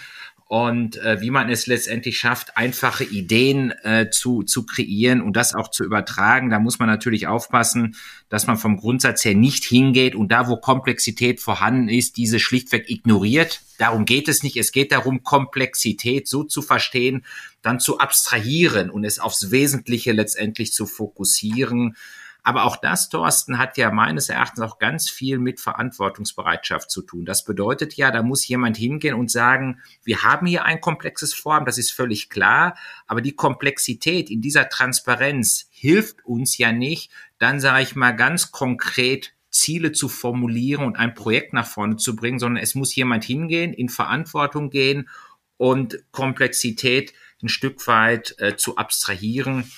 und 0.50 0.96
äh, 0.96 1.20
wie 1.20 1.30
man 1.30 1.48
es 1.48 1.68
letztendlich 1.68 2.18
schafft, 2.18 2.56
einfache 2.56 3.04
Ideen 3.04 3.70
äh, 3.84 4.10
zu, 4.10 4.42
zu 4.42 4.66
kreieren 4.66 5.20
und 5.22 5.36
das 5.36 5.54
auch 5.54 5.70
zu 5.70 5.84
übertragen. 5.84 6.50
Da 6.50 6.58
muss 6.58 6.80
man 6.80 6.88
natürlich 6.88 7.28
aufpassen, 7.28 7.94
dass 8.28 8.48
man 8.48 8.56
vom 8.56 8.76
Grundsatz 8.76 9.24
her 9.24 9.36
nicht 9.36 9.62
hingeht 9.62 10.16
und 10.16 10.32
da, 10.32 10.48
wo 10.48 10.56
Komplexität 10.56 11.38
vorhanden 11.38 11.88
ist, 11.88 12.16
diese 12.16 12.40
schlichtweg 12.40 12.90
ignoriert. 12.90 13.60
Darum 13.78 14.04
geht 14.04 14.26
es 14.26 14.42
nicht. 14.42 14.56
Es 14.56 14.72
geht 14.72 14.90
darum, 14.90 15.22
Komplexität 15.22 16.26
so 16.26 16.42
zu 16.42 16.62
verstehen, 16.62 17.24
dann 17.62 17.78
zu 17.78 18.00
abstrahieren 18.00 18.90
und 18.90 19.04
es 19.04 19.20
aufs 19.20 19.52
Wesentliche 19.52 20.10
letztendlich 20.10 20.72
zu 20.72 20.84
fokussieren. 20.84 21.94
Aber 22.42 22.64
auch 22.64 22.76
das, 22.76 23.08
Thorsten, 23.08 23.58
hat 23.58 23.76
ja 23.76 23.90
meines 23.90 24.28
Erachtens 24.28 24.60
auch 24.60 24.78
ganz 24.78 25.10
viel 25.10 25.38
mit 25.38 25.60
Verantwortungsbereitschaft 25.60 26.90
zu 26.90 27.02
tun. 27.02 27.24
Das 27.24 27.44
bedeutet 27.44 27.94
ja, 27.94 28.10
da 28.10 28.22
muss 28.22 28.46
jemand 28.46 28.76
hingehen 28.76 29.14
und 29.14 29.30
sagen, 29.30 29.80
wir 30.04 30.22
haben 30.22 30.46
hier 30.46 30.64
ein 30.64 30.80
komplexes 30.80 31.34
Vorhaben, 31.34 31.66
das 31.66 31.78
ist 31.78 31.92
völlig 31.92 32.30
klar, 32.30 32.76
aber 33.06 33.20
die 33.20 33.36
Komplexität 33.36 34.30
in 34.30 34.40
dieser 34.40 34.68
Transparenz 34.68 35.68
hilft 35.70 36.24
uns 36.24 36.58
ja 36.58 36.72
nicht, 36.72 37.10
dann 37.38 37.60
sage 37.60 37.82
ich 37.82 37.96
mal 37.96 38.12
ganz 38.12 38.52
konkret 38.52 39.32
Ziele 39.50 39.92
zu 39.92 40.08
formulieren 40.08 40.84
und 40.84 40.96
ein 40.96 41.14
Projekt 41.14 41.52
nach 41.52 41.66
vorne 41.66 41.96
zu 41.96 42.14
bringen, 42.14 42.38
sondern 42.38 42.62
es 42.62 42.74
muss 42.74 42.94
jemand 42.94 43.24
hingehen, 43.24 43.72
in 43.72 43.88
Verantwortung 43.88 44.70
gehen 44.70 45.08
und 45.56 45.98
Komplexität 46.12 47.12
ein 47.42 47.48
Stück 47.48 47.86
weit 47.86 48.34
äh, 48.38 48.56
zu 48.56 48.76
abstrahieren 48.76 49.70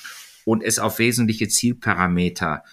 und 0.45 0.63
es 0.63 0.79
auf 0.79 0.99
wesentliche 0.99 1.49
Zielparameter 1.49 2.65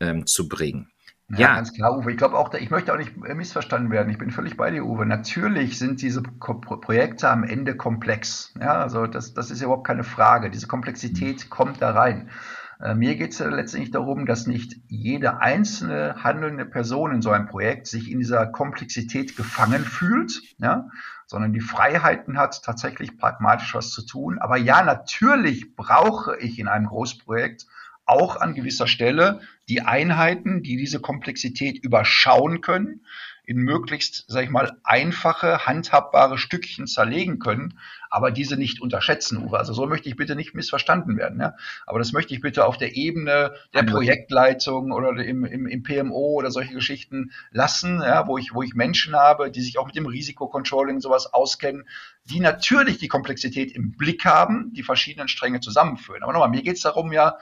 ähm, 0.00 0.26
zu 0.26 0.48
bringen. 0.48 0.90
Ja, 1.30 1.38
ja, 1.38 1.54
ganz 1.56 1.74
klar, 1.74 1.98
Uwe. 1.98 2.10
Ich 2.10 2.16
glaube 2.16 2.38
auch, 2.38 2.54
ich 2.54 2.70
möchte 2.70 2.92
auch 2.92 2.96
nicht 2.96 3.14
missverstanden 3.16 3.90
werden. 3.90 4.08
Ich 4.08 4.16
bin 4.16 4.30
völlig 4.30 4.56
bei 4.56 4.70
dir, 4.70 4.84
Uwe. 4.84 5.04
Natürlich 5.04 5.78
sind 5.78 6.00
diese 6.00 6.22
Projekte 6.22 7.28
am 7.28 7.44
Ende 7.44 7.76
komplex. 7.76 8.54
Ja, 8.58 8.80
also 8.80 9.06
das, 9.06 9.34
das 9.34 9.50
ist 9.50 9.60
überhaupt 9.60 9.86
keine 9.86 10.04
Frage. 10.04 10.48
Diese 10.48 10.66
Komplexität 10.66 11.44
mhm. 11.44 11.50
kommt 11.50 11.82
da 11.82 11.90
rein. 11.90 12.30
Äh, 12.80 12.94
mir 12.94 13.16
geht 13.16 13.32
es 13.32 13.40
ja 13.40 13.48
letztendlich 13.48 13.90
darum, 13.90 14.24
dass 14.24 14.46
nicht 14.46 14.76
jede 14.86 15.40
einzelne 15.40 16.16
handelnde 16.22 16.64
Person 16.64 17.12
in 17.12 17.20
so 17.20 17.30
einem 17.30 17.46
Projekt 17.46 17.88
sich 17.88 18.10
in 18.10 18.20
dieser 18.20 18.46
Komplexität 18.46 19.36
gefangen 19.36 19.84
fühlt, 19.84 20.40
ja, 20.58 20.88
sondern 21.28 21.52
die 21.52 21.60
Freiheiten 21.60 22.38
hat, 22.38 22.62
tatsächlich 22.62 23.18
pragmatisch 23.18 23.74
was 23.74 23.90
zu 23.90 24.04
tun. 24.04 24.38
Aber 24.38 24.56
ja, 24.56 24.82
natürlich 24.82 25.76
brauche 25.76 26.38
ich 26.38 26.58
in 26.58 26.68
einem 26.68 26.86
Großprojekt 26.86 27.66
auch 28.08 28.36
an 28.36 28.54
gewisser 28.54 28.86
Stelle 28.86 29.40
die 29.68 29.82
Einheiten, 29.82 30.62
die 30.62 30.76
diese 30.76 31.00
Komplexität 31.00 31.78
überschauen 31.78 32.60
können, 32.60 33.02
in 33.48 33.56
möglichst, 33.56 34.26
sag 34.28 34.44
ich 34.44 34.50
mal, 34.50 34.76
einfache, 34.84 35.64
handhabbare 35.64 36.36
Stückchen 36.36 36.86
zerlegen 36.86 37.38
können, 37.38 37.78
aber 38.10 38.30
diese 38.30 38.58
nicht 38.58 38.82
unterschätzen, 38.82 39.38
Uwe. 39.38 39.58
Also 39.58 39.72
so 39.72 39.86
möchte 39.86 40.06
ich 40.10 40.16
bitte 40.16 40.36
nicht 40.36 40.54
missverstanden 40.54 41.16
werden. 41.16 41.40
Ja? 41.40 41.54
Aber 41.86 41.98
das 41.98 42.12
möchte 42.12 42.34
ich 42.34 42.42
bitte 42.42 42.66
auf 42.66 42.76
der 42.76 42.94
Ebene 42.94 43.54
der 43.72 43.84
Projektleitung 43.84 44.92
oder 44.92 45.12
im, 45.24 45.46
im, 45.46 45.66
im 45.66 45.82
PMO 45.82 46.34
oder 46.34 46.50
solche 46.50 46.74
Geschichten 46.74 47.32
lassen, 47.50 48.02
ja? 48.02 48.26
wo, 48.26 48.36
ich, 48.36 48.52
wo 48.52 48.62
ich 48.62 48.74
Menschen 48.74 49.16
habe, 49.16 49.50
die 49.50 49.62
sich 49.62 49.78
auch 49.78 49.86
mit 49.86 49.96
dem 49.96 50.04
Risikocontrolling 50.06 51.00
sowas 51.00 51.32
auskennen, 51.32 51.88
die 52.24 52.40
natürlich 52.40 52.98
die 52.98 53.08
Komplexität 53.08 53.72
im 53.72 53.92
Blick 53.92 54.26
haben, 54.26 54.74
die 54.74 54.82
verschiedenen 54.82 55.28
Stränge 55.28 55.60
zusammenführen. 55.60 56.22
Aber 56.22 56.34
nochmal, 56.34 56.50
mir 56.50 56.62
geht 56.62 56.76
es 56.76 56.82
darum 56.82 57.12
ja, 57.12 57.38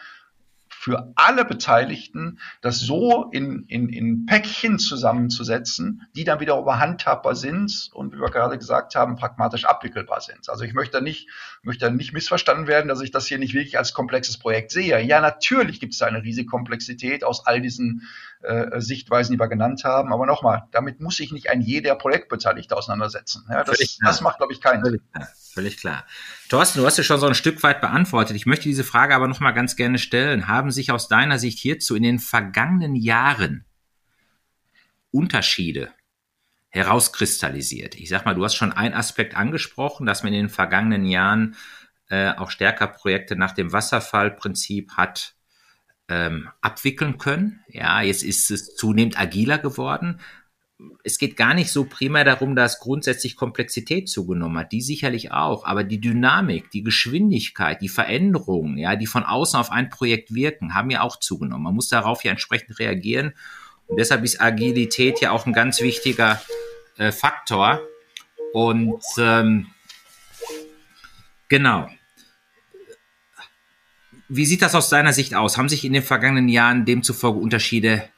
für 0.86 1.12
alle 1.16 1.44
Beteiligten, 1.44 2.38
das 2.60 2.78
so 2.78 3.28
in, 3.32 3.64
in, 3.66 3.88
in 3.88 4.24
Päckchen 4.24 4.78
zusammenzusetzen, 4.78 6.06
die 6.14 6.22
dann 6.22 6.38
wiederum 6.38 6.64
handhabbar 6.78 7.34
sind 7.34 7.90
und 7.92 8.12
wie 8.14 8.20
wir 8.20 8.30
gerade 8.30 8.56
gesagt 8.56 8.94
haben, 8.94 9.16
pragmatisch 9.16 9.64
abwickelbar 9.64 10.20
sind. 10.20 10.48
Also 10.48 10.62
ich 10.62 10.74
möchte 10.74 11.02
nicht, 11.02 11.28
möchte 11.64 11.90
nicht 11.90 12.12
missverstanden 12.12 12.68
werden, 12.68 12.86
dass 12.86 13.00
ich 13.00 13.10
das 13.10 13.26
hier 13.26 13.38
nicht 13.38 13.52
wirklich 13.52 13.76
als 13.78 13.94
komplexes 13.94 14.38
Projekt 14.38 14.70
sehe. 14.70 15.00
Ja, 15.00 15.20
natürlich 15.20 15.80
gibt 15.80 15.94
es 15.94 16.02
eine 16.02 16.22
riesige 16.22 16.46
Komplexität 16.46 17.24
aus 17.24 17.44
all 17.48 17.60
diesen 17.60 18.02
äh, 18.42 18.80
Sichtweisen, 18.80 19.32
die 19.32 19.40
wir 19.40 19.48
genannt 19.48 19.82
haben. 19.82 20.12
Aber 20.12 20.24
nochmal, 20.24 20.68
damit 20.70 21.00
muss 21.00 21.16
sich 21.16 21.32
nicht 21.32 21.50
ein 21.50 21.62
jeder 21.62 21.96
Projektbeteiligte 21.96 22.76
auseinandersetzen. 22.76 23.44
Ja, 23.50 23.64
das, 23.64 23.98
das 24.00 24.20
macht, 24.20 24.36
glaube 24.36 24.52
ich, 24.52 24.60
keinen 24.60 24.84
Sinn. 24.84 25.00
Völlig 25.56 25.78
klar. 25.78 26.04
Thorsten, 26.50 26.80
du 26.80 26.86
hast 26.86 26.98
ja 26.98 27.02
schon 27.02 27.18
so 27.18 27.26
ein 27.26 27.34
Stück 27.34 27.62
weit 27.62 27.80
beantwortet. 27.80 28.36
Ich 28.36 28.44
möchte 28.44 28.64
diese 28.68 28.84
Frage 28.84 29.14
aber 29.14 29.26
noch 29.26 29.40
mal 29.40 29.52
ganz 29.52 29.74
gerne 29.74 29.98
stellen. 29.98 30.48
Haben 30.48 30.70
sich 30.70 30.90
aus 30.90 31.08
deiner 31.08 31.38
Sicht 31.38 31.58
hierzu 31.58 31.96
in 31.96 32.02
den 32.02 32.18
vergangenen 32.18 32.94
Jahren 32.94 33.64
Unterschiede 35.10 35.94
herauskristallisiert? 36.68 37.94
Ich 37.94 38.10
sag 38.10 38.26
mal, 38.26 38.34
du 38.34 38.44
hast 38.44 38.54
schon 38.54 38.70
einen 38.70 38.94
Aspekt 38.94 39.34
angesprochen, 39.34 40.04
dass 40.04 40.22
man 40.22 40.34
in 40.34 40.40
den 40.40 40.48
vergangenen 40.50 41.06
Jahren 41.06 41.56
äh, 42.10 42.32
auch 42.32 42.50
stärker 42.50 42.88
Projekte 42.88 43.34
nach 43.34 43.52
dem 43.52 43.72
Wasserfallprinzip 43.72 44.92
hat 44.98 45.36
ähm, 46.08 46.50
abwickeln 46.60 47.16
können. 47.16 47.64
Ja, 47.68 48.02
jetzt 48.02 48.22
ist 48.22 48.50
es 48.50 48.76
zunehmend 48.76 49.18
agiler 49.18 49.56
geworden 49.56 50.20
es 51.04 51.18
geht 51.18 51.36
gar 51.36 51.54
nicht 51.54 51.70
so 51.70 51.84
primär 51.84 52.24
darum, 52.24 52.54
dass 52.54 52.80
grundsätzlich 52.80 53.36
Komplexität 53.36 54.08
zugenommen 54.08 54.58
hat, 54.58 54.72
die 54.72 54.82
sicherlich 54.82 55.32
auch, 55.32 55.64
aber 55.64 55.84
die 55.84 56.00
Dynamik, 56.00 56.70
die 56.70 56.82
Geschwindigkeit, 56.82 57.80
die 57.80 57.88
Veränderungen, 57.88 58.76
ja, 58.76 58.96
die 58.96 59.06
von 59.06 59.24
außen 59.24 59.58
auf 59.58 59.70
ein 59.70 59.88
Projekt 59.88 60.34
wirken, 60.34 60.74
haben 60.74 60.90
ja 60.90 61.00
auch 61.00 61.16
zugenommen. 61.18 61.64
Man 61.64 61.74
muss 61.74 61.88
darauf 61.88 62.24
ja 62.24 62.30
entsprechend 62.30 62.78
reagieren 62.78 63.32
und 63.86 63.98
deshalb 63.98 64.22
ist 64.24 64.40
Agilität 64.40 65.20
ja 65.20 65.30
auch 65.30 65.46
ein 65.46 65.52
ganz 65.52 65.80
wichtiger 65.80 66.42
äh, 66.98 67.10
Faktor 67.10 67.80
und 68.52 69.02
ähm, 69.18 69.68
genau. 71.48 71.88
Wie 74.28 74.44
sieht 74.44 74.60
das 74.60 74.74
aus 74.74 74.88
deiner 74.88 75.12
Sicht 75.12 75.34
aus? 75.34 75.56
Haben 75.56 75.68
sich 75.68 75.84
in 75.84 75.92
den 75.92 76.02
vergangenen 76.02 76.48
Jahren 76.48 76.84
demzufolge 76.84 77.38
Unterschiede 77.38 78.08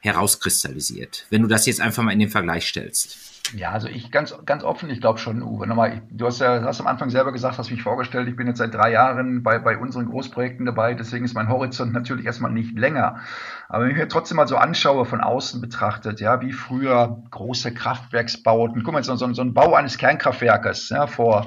herauskristallisiert, 0.00 1.26
wenn 1.30 1.42
du 1.42 1.48
das 1.48 1.66
jetzt 1.66 1.80
einfach 1.80 2.02
mal 2.02 2.12
in 2.12 2.20
den 2.20 2.28
Vergleich 2.28 2.68
stellst? 2.68 3.18
Ja, 3.54 3.70
also 3.70 3.86
ich 3.86 4.10
ganz, 4.10 4.34
ganz 4.44 4.64
offen, 4.64 4.90
ich 4.90 5.00
glaube 5.00 5.18
schon, 5.20 5.40
Uwe. 5.42 5.66
Nochmal, 5.66 5.94
ich, 5.94 6.00
du 6.10 6.26
hast 6.26 6.40
ja 6.40 6.62
hast 6.62 6.80
am 6.80 6.88
Anfang 6.88 7.10
selber 7.10 7.30
gesagt, 7.30 7.58
hast 7.58 7.70
mich 7.70 7.82
vorgestellt, 7.82 8.28
ich 8.28 8.34
bin 8.34 8.48
jetzt 8.48 8.58
seit 8.58 8.74
drei 8.74 8.90
Jahren 8.90 9.42
bei, 9.42 9.58
bei 9.60 9.78
unseren 9.78 10.06
Großprojekten 10.06 10.66
dabei, 10.66 10.94
deswegen 10.94 11.24
ist 11.24 11.34
mein 11.34 11.48
Horizont 11.48 11.92
natürlich 11.92 12.26
erstmal 12.26 12.50
nicht 12.50 12.76
länger. 12.76 13.20
Aber 13.68 13.84
wenn 13.84 13.92
ich 13.92 13.96
mir 13.96 14.08
trotzdem 14.08 14.36
mal 14.36 14.48
so 14.48 14.56
anschaue, 14.56 15.04
von 15.04 15.20
außen 15.20 15.60
betrachtet, 15.60 16.20
ja, 16.20 16.40
wie 16.40 16.52
früher 16.52 17.22
große 17.30 17.72
Kraftwerksbauten, 17.72 18.82
guck 18.82 18.92
mal, 18.92 19.04
so, 19.04 19.14
so, 19.14 19.32
so 19.32 19.42
ein 19.42 19.54
Bau 19.54 19.74
eines 19.74 19.96
Kernkraftwerkes, 19.96 20.88
ja, 20.88 21.06
vor 21.06 21.46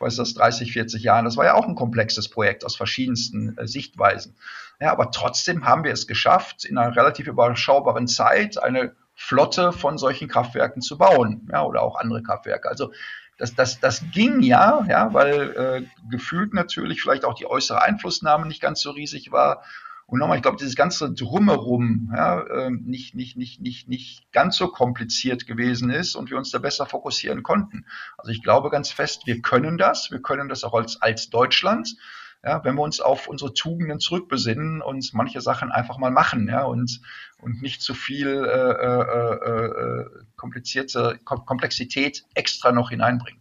weiß 0.00 0.16
das, 0.16 0.34
30, 0.34 0.72
40 0.72 1.02
Jahren. 1.02 1.24
Das 1.24 1.36
war 1.36 1.44
ja 1.44 1.54
auch 1.54 1.68
ein 1.68 1.74
komplexes 1.74 2.28
Projekt 2.28 2.64
aus 2.64 2.76
verschiedensten 2.76 3.56
äh, 3.58 3.66
Sichtweisen. 3.66 4.34
Ja, 4.80 4.92
aber 4.92 5.10
trotzdem 5.10 5.66
haben 5.66 5.84
wir 5.84 5.92
es 5.92 6.06
geschafft, 6.06 6.64
in 6.64 6.78
einer 6.78 6.96
relativ 6.96 7.26
überschaubaren 7.26 8.08
Zeit 8.08 8.62
eine 8.62 8.96
Flotte 9.14 9.72
von 9.72 9.98
solchen 9.98 10.28
Kraftwerken 10.28 10.80
zu 10.80 10.96
bauen, 10.96 11.48
ja, 11.52 11.62
oder 11.64 11.82
auch 11.82 11.96
andere 11.96 12.22
Kraftwerke. 12.22 12.68
Also 12.68 12.92
das, 13.36 13.54
das, 13.54 13.80
das 13.80 14.02
ging 14.12 14.40
ja, 14.40 14.84
ja, 14.88 15.12
weil 15.12 15.50
äh, 15.56 16.08
gefühlt 16.10 16.54
natürlich 16.54 17.02
vielleicht 17.02 17.24
auch 17.24 17.34
die 17.34 17.46
äußere 17.46 17.82
Einflussnahme 17.82 18.46
nicht 18.46 18.62
ganz 18.62 18.80
so 18.80 18.90
riesig 18.90 19.32
war 19.32 19.62
und 20.10 20.18
nochmal, 20.18 20.38
ich 20.38 20.42
glaube, 20.42 20.56
dieses 20.56 20.74
ganze 20.74 21.12
Drumherum 21.12 22.12
ja, 22.12 22.44
ähm, 22.50 22.82
nicht, 22.84 23.14
nicht, 23.14 23.36
nicht, 23.36 23.60
nicht, 23.60 23.88
nicht 23.88 24.32
ganz 24.32 24.56
so 24.56 24.66
kompliziert 24.66 25.46
gewesen 25.46 25.88
ist 25.88 26.16
und 26.16 26.30
wir 26.30 26.36
uns 26.36 26.50
da 26.50 26.58
besser 26.58 26.84
fokussieren 26.84 27.44
konnten. 27.44 27.86
Also 28.18 28.32
ich 28.32 28.42
glaube 28.42 28.70
ganz 28.70 28.90
fest, 28.90 29.22
wir 29.26 29.40
können 29.40 29.78
das. 29.78 30.10
Wir 30.10 30.20
können 30.20 30.48
das 30.48 30.64
auch 30.64 30.74
als, 30.74 31.00
als 31.00 31.30
Deutschland 31.30 31.94
ja, 32.42 32.64
wenn 32.64 32.74
wir 32.74 32.82
uns 32.82 33.00
auf 33.00 33.28
unsere 33.28 33.52
Tugenden 33.52 34.00
zurückbesinnen 34.00 34.80
und 34.80 35.12
manche 35.12 35.40
Sachen 35.40 35.70
einfach 35.70 35.98
mal 35.98 36.10
machen 36.10 36.48
ja, 36.48 36.64
und, 36.64 37.00
und 37.38 37.60
nicht 37.60 37.82
zu 37.82 37.94
viel 37.94 38.28
äh, 38.28 38.72
äh, 38.72 39.02
äh, 39.44 39.66
äh 39.66 40.06
komplizierte 40.36 41.18
Komplexität 41.24 42.24
extra 42.34 42.72
noch 42.72 42.90
hineinbringen. 42.90 43.40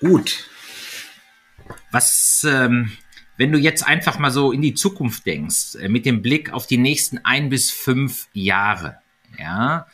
Gut. 0.00 0.48
Was, 1.90 2.46
ähm, 2.48 2.92
wenn 3.36 3.52
du 3.52 3.58
jetzt 3.58 3.86
einfach 3.86 4.18
mal 4.18 4.30
so 4.30 4.52
in 4.52 4.62
die 4.62 4.74
Zukunft 4.74 5.26
denkst, 5.26 5.74
äh, 5.74 5.88
mit 5.88 6.06
dem 6.06 6.22
Blick 6.22 6.52
auf 6.52 6.66
die 6.66 6.78
nächsten 6.78 7.18
ein 7.24 7.50
bis 7.50 7.70
fünf 7.70 8.28
Jahre, 8.32 8.98
ja, 9.38 9.86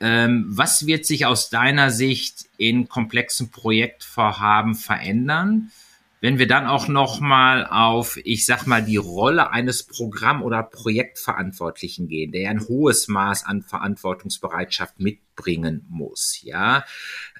ähm, 0.00 0.44
was 0.48 0.86
wird 0.86 1.06
sich 1.06 1.26
aus 1.26 1.50
deiner 1.50 1.90
Sicht 1.90 2.46
in 2.58 2.88
komplexen 2.88 3.50
Projektvorhaben 3.50 4.74
verändern? 4.74 5.70
Wenn 6.20 6.38
wir 6.38 6.48
dann 6.48 6.66
auch 6.66 6.88
noch 6.88 7.20
mal 7.20 7.66
auf, 7.66 8.16
ich 8.24 8.46
sag 8.46 8.66
mal, 8.66 8.82
die 8.82 8.96
Rolle 8.96 9.50
eines 9.50 9.84
Programm- 9.84 10.42
oder 10.42 10.62
Projektverantwortlichen 10.62 12.08
gehen, 12.08 12.32
der 12.32 12.50
ein 12.50 12.66
hohes 12.66 13.08
Maß 13.08 13.44
an 13.44 13.62
Verantwortungsbereitschaft 13.62 14.98
mitbringen 14.98 15.84
muss, 15.88 16.40
ja. 16.42 16.84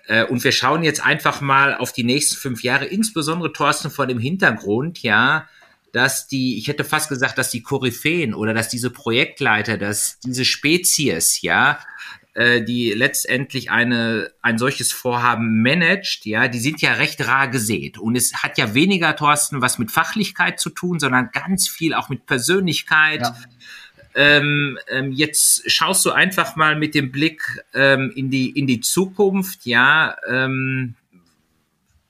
Äh, 0.07 0.25
und 0.25 0.45
wir 0.45 0.53
schauen 0.53 0.83
jetzt 0.83 1.05
einfach 1.05 1.41
mal 1.41 1.75
auf 1.75 1.93
die 1.93 2.05
nächsten 2.05 2.37
fünf 2.37 2.63
Jahre, 2.63 2.85
insbesondere 2.85 3.53
Thorsten 3.53 3.91
vor 3.91 4.07
dem 4.07 4.19
Hintergrund, 4.19 5.03
ja, 5.03 5.49
dass 5.93 6.29
die, 6.29 6.59
ich 6.59 6.69
hätte 6.69 6.85
fast 6.85 7.09
gesagt, 7.09 7.39
dass 7.39 7.51
die 7.51 7.63
Koryphäen 7.63 8.35
oder 8.35 8.53
dass 8.53 8.69
diese 8.69 8.91
Projektleiter, 8.91 9.79
dass 9.79 10.19
diese 10.21 10.45
Spezies, 10.45 11.41
ja, 11.41 11.79
äh, 12.37 12.63
die 12.63 12.93
letztendlich 12.93 13.71
eine, 13.71 14.31
ein 14.43 14.59
solches 14.59 14.93
Vorhaben 14.93 15.63
managt, 15.63 16.27
ja, 16.27 16.49
die 16.49 16.59
sind 16.59 16.83
ja 16.83 16.93
recht 16.93 17.27
rar 17.27 17.49
gesät. 17.49 17.97
Und 17.97 18.15
es 18.15 18.43
hat 18.43 18.59
ja 18.59 18.75
weniger, 18.75 19.17
Thorsten, 19.17 19.63
was 19.63 19.79
mit 19.79 19.91
Fachlichkeit 19.91 20.61
zu 20.61 20.69
tun, 20.69 21.01
sondern 21.01 21.31
ganz 21.33 21.67
viel 21.67 21.95
auch 21.95 22.11
mit 22.11 22.27
Persönlichkeit. 22.27 23.23
Ja. 23.23 23.37
Ähm, 24.15 24.79
ähm, 24.89 25.13
jetzt 25.13 25.71
schaust 25.71 26.05
du 26.05 26.11
einfach 26.11 26.57
mal 26.57 26.77
mit 26.77 26.95
dem 26.95 27.11
Blick 27.11 27.43
ähm, 27.73 28.13
in 28.15 28.29
die 28.31 28.51
in 28.51 28.67
die 28.67 28.81
Zukunft, 28.81 29.65
ja. 29.65 30.15
Ähm, 30.29 30.95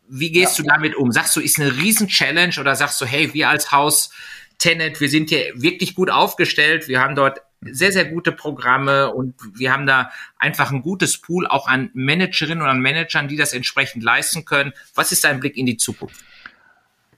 wie 0.09 0.33
gehst 0.33 0.59
ja. 0.59 0.65
du 0.65 0.71
damit 0.71 0.97
um? 0.97 1.13
Sagst 1.13 1.37
du, 1.37 1.41
ist 1.41 1.61
eine 1.61 1.77
Riesen-Challenge 1.77 2.55
oder 2.59 2.75
sagst 2.75 3.01
du, 3.01 3.07
hey, 3.07 3.33
wir 3.33 3.49
als 3.49 3.71
Haus 3.71 4.11
Tenet, 4.59 5.01
wir 5.01 5.09
sind 5.09 5.29
hier 5.29 5.53
wirklich 5.55 5.95
gut 5.95 6.11
aufgestellt, 6.11 6.89
wir 6.89 7.01
haben 7.01 7.15
dort 7.15 7.43
sehr, 7.63 7.93
sehr 7.93 8.05
gute 8.05 8.33
Programme 8.33 9.13
und 9.13 9.35
wir 9.55 9.73
haben 9.73 9.87
da 9.87 10.11
einfach 10.39 10.71
ein 10.71 10.83
gutes 10.83 11.19
Pool 11.19 11.47
auch 11.47 11.69
an 11.69 11.91
Managerinnen 11.95 12.63
und 12.63 12.69
an 12.69 12.81
Managern, 12.81 13.29
die 13.29 13.37
das 13.37 13.53
entsprechend 13.53 14.03
leisten 14.03 14.45
können. 14.45 14.73
Was 14.95 15.13
ist 15.13 15.25
dein 15.25 15.41
Blick 15.41 15.57
in 15.57 15.67
die 15.67 15.77
Zukunft? 15.77 16.23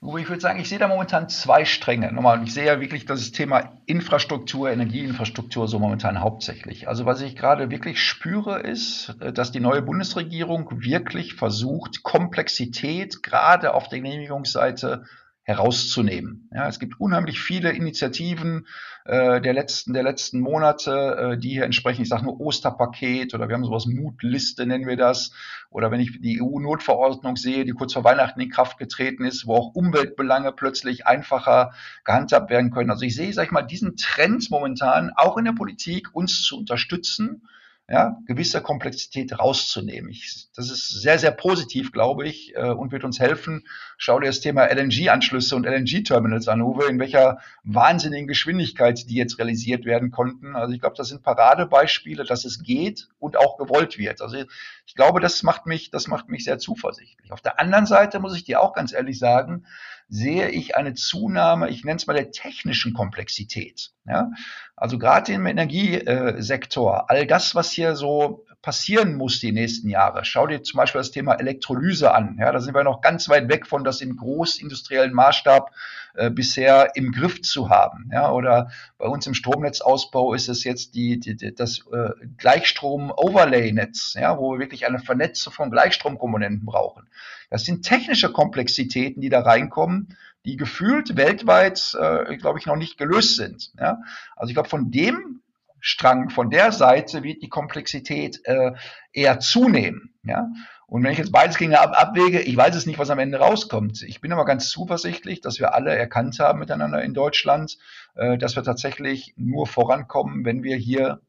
Ich 0.01 0.29
würde 0.29 0.41
sagen, 0.41 0.61
ich 0.61 0.69
sehe 0.69 0.79
da 0.79 0.87
momentan 0.87 1.29
zwei 1.29 1.65
Stränge. 1.65 2.13
Nochmal, 2.13 2.41
ich 2.45 2.55
sehe 2.55 2.67
ja 2.67 2.81
wirklich 2.81 3.05
das 3.05 3.33
Thema 3.33 3.73
Infrastruktur, 3.87 4.71
Energieinfrastruktur 4.71 5.67
so 5.67 5.81
momentan 5.81 6.21
hauptsächlich. 6.21 6.87
Also 6.87 7.05
was 7.05 7.21
ich 7.21 7.35
gerade 7.35 7.69
wirklich 7.73 8.01
spüre, 8.01 8.61
ist, 8.61 9.17
dass 9.35 9.51
die 9.51 9.59
neue 9.59 9.83
Bundesregierung 9.83 10.69
wirklich 10.85 11.35
versucht, 11.35 12.05
Komplexität 12.05 13.25
gerade 13.25 13.75
auf 13.75 13.89
der 13.89 14.01
Genehmigungsseite 14.01 15.05
herauszunehmen. 15.49 16.51
Ja, 16.53 16.69
es 16.69 16.79
gibt 16.79 17.01
unheimlich 17.01 17.41
viele 17.41 17.73
Initiativen 17.73 18.67
äh, 19.07 19.41
der 19.41 19.55
letzten 19.55 19.95
der 19.95 20.03
letzten 20.03 20.41
Monate, 20.41 21.17
äh, 21.17 21.39
die 21.39 21.49
hier 21.49 21.65
entsprechen. 21.65 22.03
Ich 22.03 22.11
sage 22.11 22.25
nur 22.25 22.39
Osterpaket 22.39 23.33
oder 23.33 23.49
wir 23.49 23.55
haben 23.55 23.65
sowas 23.65 23.87
Mutliste 23.87 24.67
nennen 24.67 24.87
wir 24.87 24.99
das. 24.99 25.33
Oder 25.71 25.91
wenn 25.91 26.01
ich 26.01 26.21
die 26.21 26.43
EU-Notverordnung 26.43 27.37
sehe, 27.37 27.65
die 27.65 27.73
kurz 27.73 27.95
vor 27.95 28.05
Weihnachten 28.05 28.43
in 28.43 28.51
Kraft 28.51 28.77
getreten 28.77 29.25
ist, 29.25 29.47
wo 29.47 29.55
auch 29.55 29.75
Umweltbelange 29.75 30.53
plötzlich 30.53 31.07
einfacher 31.07 31.73
gehandhabt 32.05 32.51
werden 32.51 32.71
können. 32.71 32.91
Also 32.91 33.07
ich 33.07 33.15
sehe, 33.15 33.33
sag 33.33 33.47
ich 33.47 33.51
mal, 33.51 33.63
diesen 33.63 33.97
Trend 33.97 34.51
momentan 34.51 35.13
auch 35.17 35.39
in 35.39 35.47
der 35.47 35.53
Politik 35.53 36.15
uns 36.15 36.43
zu 36.43 36.59
unterstützen 36.59 37.49
ja, 37.91 38.19
gewisse 38.27 38.61
Komplexität 38.61 39.39
rauszunehmen. 39.39 40.11
Ich, 40.11 40.49
das 40.55 40.71
ist 40.71 40.89
sehr, 41.01 41.19
sehr 41.19 41.31
positiv, 41.31 41.91
glaube 41.91 42.29
ich, 42.29 42.55
äh, 42.55 42.69
und 42.69 42.93
wird 42.93 43.03
uns 43.03 43.19
helfen. 43.19 43.67
Schau 43.97 44.21
dir 44.21 44.27
das 44.27 44.41
Thema 44.41 44.67
LNG-Anschlüsse 44.67 45.57
und 45.57 45.65
LNG-Terminals 45.65 46.49
an, 46.49 46.61
Uwe, 46.61 46.87
in 46.87 46.99
welcher 46.99 47.39
wahnsinnigen 47.65 48.29
Geschwindigkeit 48.29 49.09
die 49.09 49.15
jetzt 49.15 49.39
realisiert 49.39 49.87
werden 49.87 50.11
konnten. 50.11 50.55
Also 50.55 50.75
ich 50.75 50.81
glaube, 50.81 50.97
das 50.99 51.09
sind 51.09 51.23
Paradebeispiele, 51.23 52.25
dass 52.25 52.45
es 52.45 52.63
geht 52.63 53.09
und 53.19 53.39
auch 53.39 53.57
gewollt 53.57 53.97
wird. 53.97 54.21
Also 54.21 54.37
ich 54.85 54.95
glaube, 54.95 55.21
das 55.21 55.43
macht 55.43 55.65
mich, 55.65 55.91
das 55.91 56.09
macht 56.09 56.29
mich 56.29 56.45
sehr 56.45 56.59
zuversichtlich. 56.59 57.33
Auf 57.33 57.41
der 57.41 57.59
anderen 57.59 57.87
Seite 57.87 58.21
muss 58.21 58.37
ich 58.37 58.45
dir 58.45 58.61
auch 58.61 58.75
ganz 58.75 58.93
ehrlich 58.93 59.19
sagen, 59.19 59.65
sehe 60.09 60.49
ich 60.49 60.77
eine 60.77 60.95
Zunahme, 60.95 61.69
ich 61.69 61.85
nenne 61.85 61.97
es 61.97 62.07
mal 62.07 62.15
der 62.15 62.31
technischen 62.31 62.95
Komplexität. 62.95 63.91
Ja? 64.07 64.31
Also 64.75 64.99
gerade 64.99 65.33
im 65.33 65.47
Energiesektor, 65.47 67.11
all 67.11 67.27
das, 67.27 67.55
was 67.55 67.71
hier 67.71 67.95
so 67.95 68.45
passieren 68.63 69.15
muss 69.15 69.39
die 69.39 69.53
nächsten 69.53 69.89
Jahre. 69.89 70.25
Schau 70.25 70.47
dir 70.47 70.63
zum 70.63 70.79
Beispiel 70.79 71.01
das 71.01 71.13
Thema 71.13 71.35
Elektrolyse 71.35 72.13
an. 72.13 72.37
Ja, 72.41 72.51
da 72.51 72.61
sind 72.61 72.75
wir 72.75 72.83
noch 72.83 73.01
ganz 73.01 73.29
weit 73.29 73.49
weg 73.49 73.67
von, 73.67 73.85
das 73.85 74.01
im 74.01 74.17
großindustriellen 74.17 75.15
Maßstab 75.15 75.71
äh, 76.15 76.31
bisher 76.31 76.97
im 76.97 77.13
Griff 77.13 77.41
zu 77.43 77.71
haben. 77.71 78.11
Ja, 78.13 78.33
oder 78.33 78.71
bei 78.99 79.07
uns 79.07 79.27
im 79.27 79.35
Stromnetzausbau 79.35 80.35
ist 80.35 80.49
es 80.49 80.65
jetzt 80.65 80.95
die, 80.95 81.21
die, 81.21 81.55
das 81.55 81.85
äh, 81.93 82.11
Gleichstrom-Overlay-Netz, 82.37 84.15
ja, 84.19 84.37
wo 84.39 84.53
wir 84.53 84.59
wirklich 84.59 84.87
eine 84.87 84.99
Vernetzung 84.99 85.53
von 85.53 85.71
Gleichstromkomponenten 85.71 86.67
brauchen. 86.67 87.09
Das 87.51 87.65
sind 87.65 87.85
technische 87.85 88.33
Komplexitäten, 88.33 89.23
die 89.23 89.29
da 89.29 89.41
reinkommen, 89.41 90.17
die 90.45 90.57
gefühlt 90.57 91.17
weltweit, 91.17 91.97
äh, 91.99 92.37
glaube 92.37 92.59
ich, 92.59 92.67
noch 92.67 92.77
nicht 92.77 92.99
gelöst 92.99 93.37
sind. 93.37 93.73
Ja? 93.79 93.99
Also 94.35 94.51
ich 94.51 94.55
glaube, 94.55 94.69
von 94.69 94.91
dem 94.91 95.43
Strang, 95.81 96.31
von 96.31 96.51
der 96.51 96.73
Seite 96.73 97.23
wird 97.23 97.43
die 97.43 97.49
Komplexität 97.49 98.41
äh, 98.45 98.73
eher 99.13 99.41
zunehmen. 99.41 100.15
Ja? 100.23 100.49
Und 100.87 101.03
wenn 101.05 101.13
ich 101.13 101.19
jetzt 101.19 101.33
beides 101.33 101.59
gegen 101.59 101.75
ab, 101.75 101.93
abwäge, 101.95 102.41
ich 102.41 102.57
weiß 102.57 102.75
es 102.75 102.87
nicht, 102.87 102.99
was 102.99 103.11
am 103.11 103.19
Ende 103.19 103.39
rauskommt. 103.39 104.03
Ich 104.03 104.21
bin 104.21 104.33
aber 104.33 104.45
ganz 104.45 104.71
zuversichtlich, 104.71 105.41
dass 105.41 105.59
wir 105.59 105.75
alle 105.75 105.95
erkannt 105.95 106.39
haben 106.39 106.59
miteinander 106.59 107.03
in 107.03 107.15
Deutschland, 107.15 107.77
äh, 108.15 108.39
dass 108.39 108.57
wir 108.57 108.63
tatsächlich 108.63 109.35
nur 109.37 109.67
vorankommen, 109.67 110.45
wenn 110.45 110.63
wir 110.63 110.77
hier 110.77 111.21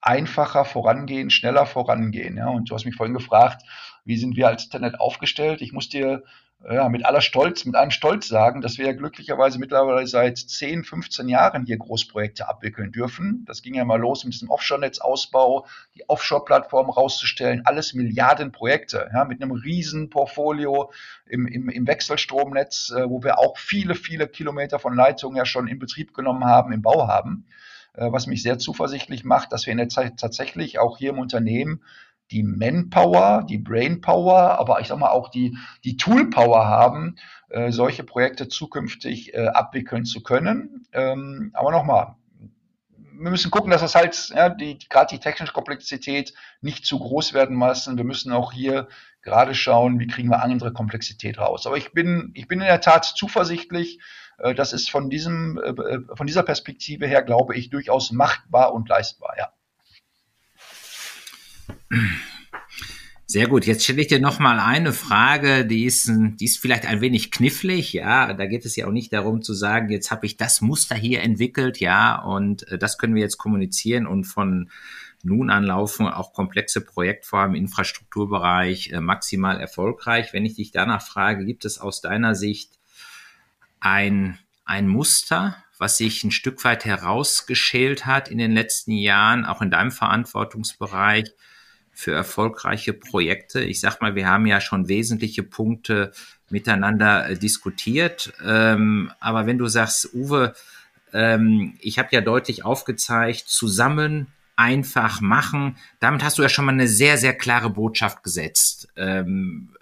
einfacher 0.00 0.64
vorangehen, 0.64 1.30
schneller 1.30 1.66
vorangehen. 1.66 2.36
Ja? 2.36 2.48
Und 2.48 2.70
du 2.70 2.74
hast 2.74 2.84
mich 2.84 2.94
vorhin 2.94 3.14
gefragt, 3.14 3.62
wie 4.04 4.16
sind 4.16 4.36
wir 4.36 4.48
als 4.48 4.68
Tenet 4.68 5.00
aufgestellt? 5.00 5.60
Ich 5.60 5.72
muss 5.72 5.88
dir 5.88 6.22
ja, 6.68 6.90
mit 6.90 7.06
aller 7.06 7.22
Stolz, 7.22 7.64
mit 7.64 7.74
allem 7.74 7.90
Stolz 7.90 8.28
sagen, 8.28 8.60
dass 8.60 8.76
wir 8.76 8.86
ja 8.86 8.92
glücklicherweise 8.92 9.58
mittlerweile 9.58 10.06
seit 10.06 10.36
10, 10.36 10.84
15 10.84 11.28
Jahren 11.28 11.64
hier 11.64 11.78
Großprojekte 11.78 12.48
abwickeln 12.48 12.92
dürfen. 12.92 13.44
Das 13.46 13.62
ging 13.62 13.74
ja 13.74 13.84
mal 13.86 13.98
los 13.98 14.24
mit 14.24 14.34
diesem 14.34 14.50
Offshore-Netzausbau, 14.50 15.66
die 15.94 16.06
Offshore-Plattform 16.08 16.90
rauszustellen, 16.90 17.62
alles 17.64 17.94
Milliardenprojekte, 17.94 19.10
ja, 19.12 19.24
mit 19.24 19.42
einem 19.42 19.52
riesen 19.52 20.10
Portfolio 20.10 20.92
im, 21.26 21.46
im, 21.46 21.70
im 21.70 21.86
Wechselstromnetz, 21.86 22.92
äh, 22.94 23.08
wo 23.08 23.22
wir 23.22 23.38
auch 23.38 23.56
viele, 23.56 23.94
viele 23.94 24.28
Kilometer 24.28 24.78
von 24.78 24.94
Leitungen 24.94 25.36
ja 25.36 25.46
schon 25.46 25.66
in 25.66 25.78
Betrieb 25.78 26.12
genommen 26.12 26.44
haben, 26.44 26.72
im 26.72 26.82
Bau 26.82 27.08
haben, 27.08 27.46
äh, 27.94 28.12
was 28.12 28.26
mich 28.26 28.42
sehr 28.42 28.58
zuversichtlich 28.58 29.24
macht, 29.24 29.52
dass 29.52 29.64
wir 29.64 29.72
in 29.72 29.78
der 29.78 29.88
Zeit 29.88 30.18
tatsächlich 30.18 30.78
auch 30.78 30.98
hier 30.98 31.10
im 31.10 31.18
Unternehmen 31.18 31.80
die 32.30 32.42
Manpower, 32.42 33.44
die 33.48 33.58
Brainpower, 33.58 34.58
aber 34.58 34.80
ich 34.80 34.88
sag 34.88 34.98
mal 34.98 35.10
auch 35.10 35.28
die, 35.28 35.56
die 35.84 35.96
Toolpower 35.96 36.66
haben, 36.66 37.16
äh, 37.48 37.72
solche 37.72 38.04
Projekte 38.04 38.48
zukünftig 38.48 39.34
äh, 39.34 39.48
abwickeln 39.48 40.04
zu 40.04 40.22
können. 40.22 40.86
Ähm, 40.92 41.50
aber 41.54 41.72
nochmal, 41.72 42.16
wir 43.20 43.30
müssen 43.30 43.50
gucken, 43.50 43.70
dass 43.70 43.82
das 43.82 43.94
halt, 43.94 44.32
ja, 44.34 44.48
die, 44.48 44.78
gerade 44.88 45.14
die 45.14 45.20
technische 45.20 45.52
Komplexität 45.52 46.32
nicht 46.60 46.86
zu 46.86 46.98
groß 46.98 47.34
werden 47.34 47.58
lassen. 47.58 47.96
Wir 47.96 48.04
müssen 48.04 48.32
auch 48.32 48.52
hier 48.52 48.88
gerade 49.22 49.54
schauen, 49.54 49.98
wie 49.98 50.06
kriegen 50.06 50.30
wir 50.30 50.42
andere 50.42 50.72
Komplexität 50.72 51.38
raus. 51.38 51.66
Aber 51.66 51.76
ich 51.76 51.92
bin, 51.92 52.30
ich 52.34 52.48
bin 52.48 52.60
in 52.60 52.66
der 52.66 52.80
Tat 52.80 53.04
zuversichtlich. 53.04 54.00
Äh, 54.38 54.54
das 54.54 54.72
ist 54.72 54.90
von 54.90 55.10
diesem, 55.10 55.58
äh, 55.58 55.70
äh, 55.70 56.00
von 56.14 56.26
dieser 56.26 56.42
Perspektive 56.42 57.06
her, 57.06 57.22
glaube 57.22 57.56
ich, 57.56 57.70
durchaus 57.70 58.10
machbar 58.10 58.72
und 58.72 58.88
leistbar, 58.88 59.34
ja. 59.38 59.52
Sehr 63.26 63.46
gut. 63.46 63.64
Jetzt 63.64 63.84
stelle 63.84 64.00
ich 64.00 64.08
dir 64.08 64.18
noch 64.18 64.40
mal 64.40 64.58
eine 64.58 64.92
Frage, 64.92 65.64
die 65.64 65.84
ist, 65.84 66.10
die 66.10 66.44
ist 66.44 66.58
vielleicht 66.58 66.84
ein 66.84 67.00
wenig 67.00 67.30
knifflig. 67.30 67.92
Ja, 67.92 68.32
da 68.32 68.46
geht 68.46 68.64
es 68.64 68.74
ja 68.74 68.88
auch 68.88 68.92
nicht 68.92 69.12
darum 69.12 69.42
zu 69.42 69.54
sagen, 69.54 69.88
jetzt 69.88 70.10
habe 70.10 70.26
ich 70.26 70.36
das 70.36 70.60
Muster 70.60 70.96
hier 70.96 71.22
entwickelt, 71.22 71.78
ja, 71.78 72.20
und 72.20 72.66
äh, 72.66 72.76
das 72.76 72.98
können 72.98 73.14
wir 73.14 73.22
jetzt 73.22 73.38
kommunizieren 73.38 74.08
und 74.08 74.24
von 74.24 74.68
nun 75.22 75.50
an 75.50 75.62
laufen 75.62 76.08
auch 76.08 76.32
komplexe 76.32 76.80
Projektformen 76.80 77.54
im 77.54 77.66
Infrastrukturbereich 77.66 78.90
äh, 78.90 79.00
maximal 79.00 79.60
erfolgreich. 79.60 80.32
Wenn 80.32 80.44
ich 80.44 80.56
dich 80.56 80.72
danach 80.72 81.02
frage, 81.02 81.44
gibt 81.44 81.64
es 81.64 81.78
aus 81.78 82.00
deiner 82.00 82.34
Sicht 82.34 82.80
ein, 83.78 84.40
ein 84.64 84.88
Muster, 84.88 85.56
was 85.78 85.98
sich 85.98 86.24
ein 86.24 86.32
Stück 86.32 86.64
weit 86.64 86.84
herausgeschält 86.84 88.06
hat 88.06 88.28
in 88.28 88.38
den 88.38 88.50
letzten 88.50 88.90
Jahren, 88.90 89.44
auch 89.44 89.62
in 89.62 89.70
deinem 89.70 89.92
Verantwortungsbereich, 89.92 91.32
für 92.00 92.12
erfolgreiche 92.12 92.94
Projekte. 92.94 93.60
Ich 93.60 93.80
sag 93.80 94.00
mal, 94.00 94.14
wir 94.14 94.26
haben 94.26 94.46
ja 94.46 94.60
schon 94.62 94.88
wesentliche 94.88 95.42
Punkte 95.42 96.12
miteinander 96.48 97.28
äh, 97.28 97.36
diskutiert. 97.36 98.32
Ähm, 98.42 99.12
aber 99.20 99.46
wenn 99.46 99.58
du 99.58 99.68
sagst, 99.68 100.14
Uwe, 100.14 100.54
ähm, 101.12 101.76
ich 101.80 101.98
habe 101.98 102.08
ja 102.12 102.22
deutlich 102.22 102.64
aufgezeigt, 102.64 103.48
zusammen 103.48 104.28
einfach 104.56 105.20
machen, 105.20 105.76
damit 106.00 106.24
hast 106.24 106.38
du 106.38 106.42
ja 106.42 106.48
schon 106.48 106.64
mal 106.64 106.72
eine 106.72 106.88
sehr, 106.88 107.18
sehr 107.18 107.34
klare 107.34 107.68
Botschaft 107.68 108.22
gesetzt. 108.22 108.88
Ähm, 108.96 109.74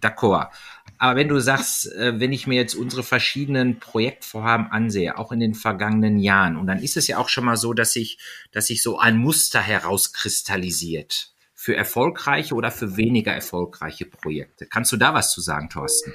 d'accord. 0.00 0.50
Aber 0.98 1.16
wenn 1.16 1.28
du 1.28 1.40
sagst, 1.40 1.92
äh, 1.92 2.20
wenn 2.20 2.32
ich 2.32 2.46
mir 2.46 2.54
jetzt 2.54 2.74
unsere 2.74 3.02
verschiedenen 3.02 3.80
Projektvorhaben 3.80 4.70
ansehe, 4.70 5.18
auch 5.18 5.32
in 5.32 5.40
den 5.40 5.54
vergangenen 5.54 6.20
Jahren, 6.20 6.56
und 6.56 6.68
dann 6.68 6.78
ist 6.78 6.96
es 6.96 7.08
ja 7.08 7.18
auch 7.18 7.28
schon 7.28 7.44
mal 7.44 7.56
so, 7.56 7.72
dass 7.72 7.92
sich, 7.92 8.18
dass 8.52 8.68
sich 8.68 8.80
so 8.80 8.98
ein 8.98 9.16
Muster 9.18 9.60
herauskristallisiert 9.60 11.33
für 11.64 11.74
erfolgreiche 11.74 12.54
oder 12.54 12.70
für 12.70 12.98
weniger 12.98 13.32
erfolgreiche 13.32 14.04
Projekte. 14.04 14.66
Kannst 14.66 14.92
du 14.92 14.98
da 14.98 15.14
was 15.14 15.30
zu 15.30 15.40
sagen, 15.40 15.70
Thorsten? 15.70 16.12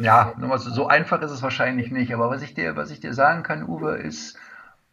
Ja, 0.00 0.32
so 0.56 0.86
einfach 0.86 1.20
ist 1.20 1.30
es 1.30 1.42
wahrscheinlich 1.42 1.90
nicht. 1.90 2.14
Aber 2.14 2.30
was 2.30 2.40
ich 2.40 2.54
dir, 2.54 2.74
was 2.74 2.90
ich 2.90 2.98
dir 2.98 3.12
sagen 3.12 3.42
kann, 3.42 3.68
Uwe, 3.68 3.96
ist, 3.96 4.38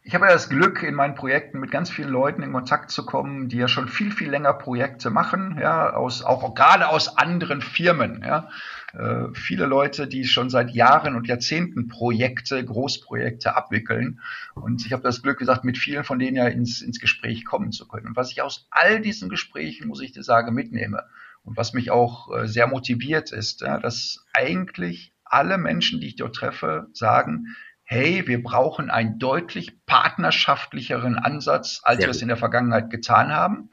ich 0.02 0.14
habe 0.14 0.26
ja 0.26 0.32
das 0.32 0.50
Glück, 0.50 0.82
in 0.82 0.94
meinen 0.94 1.14
Projekten 1.14 1.60
mit 1.60 1.70
ganz 1.70 1.88
vielen 1.88 2.10
Leuten 2.10 2.42
in 2.42 2.52
Kontakt 2.52 2.90
zu 2.90 3.06
kommen, 3.06 3.48
die 3.48 3.56
ja 3.56 3.68
schon 3.68 3.88
viel, 3.88 4.12
viel 4.12 4.28
länger 4.28 4.52
Projekte 4.52 5.08
machen, 5.08 5.56
ja, 5.58 5.94
aus, 5.94 6.22
auch 6.22 6.54
gerade 6.54 6.88
aus 6.88 7.16
anderen 7.16 7.62
Firmen, 7.62 8.22
ja. 8.22 8.50
Äh, 8.96 9.34
viele 9.34 9.66
Leute, 9.66 10.08
die 10.08 10.24
schon 10.24 10.48
seit 10.48 10.70
Jahren 10.70 11.16
und 11.16 11.26
Jahrzehnten 11.26 11.88
Projekte, 11.88 12.64
Großprojekte 12.64 13.54
abwickeln. 13.54 14.20
Und 14.54 14.86
ich 14.86 14.92
habe 14.92 15.02
das 15.02 15.22
Glück 15.22 15.38
gesagt, 15.38 15.64
mit 15.64 15.76
vielen 15.76 16.04
von 16.04 16.18
denen 16.18 16.36
ja 16.36 16.46
ins, 16.46 16.80
ins 16.80 16.98
Gespräch 16.98 17.44
kommen 17.44 17.72
zu 17.72 17.86
können. 17.86 18.06
Und 18.06 18.16
was 18.16 18.30
ich 18.30 18.40
aus 18.40 18.66
all 18.70 19.00
diesen 19.00 19.28
Gesprächen, 19.28 19.88
muss 19.88 20.00
ich 20.00 20.12
dir 20.12 20.22
sagen, 20.22 20.54
mitnehme 20.54 21.04
und 21.42 21.56
was 21.56 21.74
mich 21.74 21.90
auch 21.90 22.34
äh, 22.34 22.48
sehr 22.48 22.66
motiviert 22.68 23.32
ist, 23.32 23.60
ja, 23.60 23.78
dass 23.78 24.24
eigentlich 24.32 25.12
alle 25.24 25.58
Menschen, 25.58 26.00
die 26.00 26.08
ich 26.08 26.16
dort 26.16 26.34
treffe, 26.34 26.88
sagen, 26.92 27.54
hey, 27.82 28.26
wir 28.26 28.42
brauchen 28.42 28.90
einen 28.90 29.18
deutlich 29.18 29.84
partnerschaftlicheren 29.84 31.16
Ansatz, 31.16 31.80
als 31.84 32.00
ja. 32.00 32.06
wir 32.06 32.10
es 32.10 32.22
in 32.22 32.28
der 32.28 32.36
Vergangenheit 32.36 32.90
getan 32.90 33.32
haben. 33.32 33.70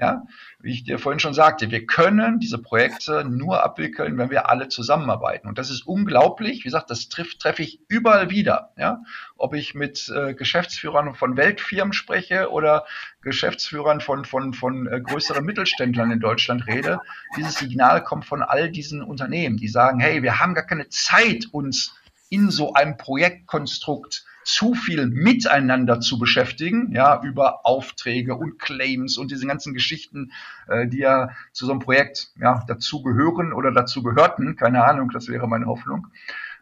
Ja, 0.00 0.22
wie 0.60 0.72
ich 0.72 0.84
dir 0.84 0.98
vorhin 0.98 1.20
schon 1.20 1.34
sagte, 1.34 1.70
wir 1.70 1.84
können 1.84 2.38
diese 2.38 2.56
Projekte 2.56 3.22
nur 3.24 3.62
abwickeln, 3.62 4.16
wenn 4.16 4.30
wir 4.30 4.48
alle 4.48 4.68
zusammenarbeiten. 4.68 5.46
Und 5.46 5.58
das 5.58 5.68
ist 5.68 5.86
unglaublich. 5.86 6.60
Wie 6.60 6.64
gesagt, 6.64 6.90
das 6.90 7.10
trifft, 7.10 7.40
treffe 7.40 7.62
ich 7.62 7.80
überall 7.88 8.30
wieder. 8.30 8.72
Ja, 8.78 9.02
ob 9.36 9.54
ich 9.54 9.74
mit 9.74 10.08
äh, 10.08 10.32
Geschäftsführern 10.32 11.14
von 11.14 11.36
Weltfirmen 11.36 11.92
spreche 11.92 12.50
oder 12.50 12.86
Geschäftsführern 13.20 14.00
von, 14.00 14.24
von, 14.24 14.54
von 14.54 14.86
äh, 14.86 15.02
größeren 15.02 15.44
Mittelständlern 15.44 16.10
in 16.10 16.20
Deutschland 16.20 16.66
rede. 16.66 17.00
Dieses 17.36 17.56
Signal 17.56 18.02
kommt 18.02 18.24
von 18.24 18.42
all 18.42 18.70
diesen 18.70 19.02
Unternehmen, 19.02 19.58
die 19.58 19.68
sagen, 19.68 20.00
hey, 20.00 20.22
wir 20.22 20.40
haben 20.40 20.54
gar 20.54 20.66
keine 20.66 20.88
Zeit, 20.88 21.44
uns 21.52 21.94
in 22.30 22.50
so 22.50 22.72
einem 22.72 22.96
Projektkonstrukt 22.96 24.24
zu 24.44 24.74
viel 24.74 25.06
miteinander 25.06 26.00
zu 26.00 26.18
beschäftigen, 26.18 26.92
ja, 26.92 27.20
über 27.22 27.66
Aufträge 27.66 28.34
und 28.34 28.58
Claims 28.58 29.18
und 29.18 29.30
diese 29.30 29.46
ganzen 29.46 29.74
Geschichten, 29.74 30.32
äh, 30.68 30.86
die 30.86 30.98
ja 30.98 31.30
zu 31.52 31.66
so 31.66 31.72
einem 31.72 31.80
Projekt 31.80 32.32
ja, 32.40 32.64
dazu 32.66 33.02
gehören 33.02 33.52
oder 33.52 33.72
dazu 33.72 34.02
gehörten, 34.02 34.56
keine 34.56 34.84
Ahnung, 34.84 35.10
das 35.10 35.28
wäre 35.28 35.46
meine 35.46 35.66
Hoffnung. 35.66 36.06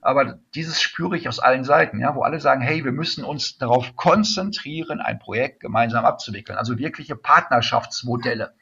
Aber 0.01 0.39
dieses 0.55 0.81
spüre 0.81 1.17
ich 1.17 1.29
aus 1.29 1.41
allen 1.41 1.65
Seiten, 1.65 2.01
ja, 2.01 2.15
wo 2.15 2.23
alle 2.23 2.41
sagen, 2.41 2.61
hey, 2.61 2.85
wir 2.85 2.93
müssen 2.93 3.25
uns 3.25 3.59
darauf 3.59 3.97
konzentrieren, 3.97 5.01
ein 5.01 5.19
Projekt 5.19 5.61
gemeinsam 5.61 6.05
abzuwickeln. 6.05 6.57
Also 6.57 6.79
wirkliche 6.79 7.17
Partnerschaftsmodelle. 7.17 8.55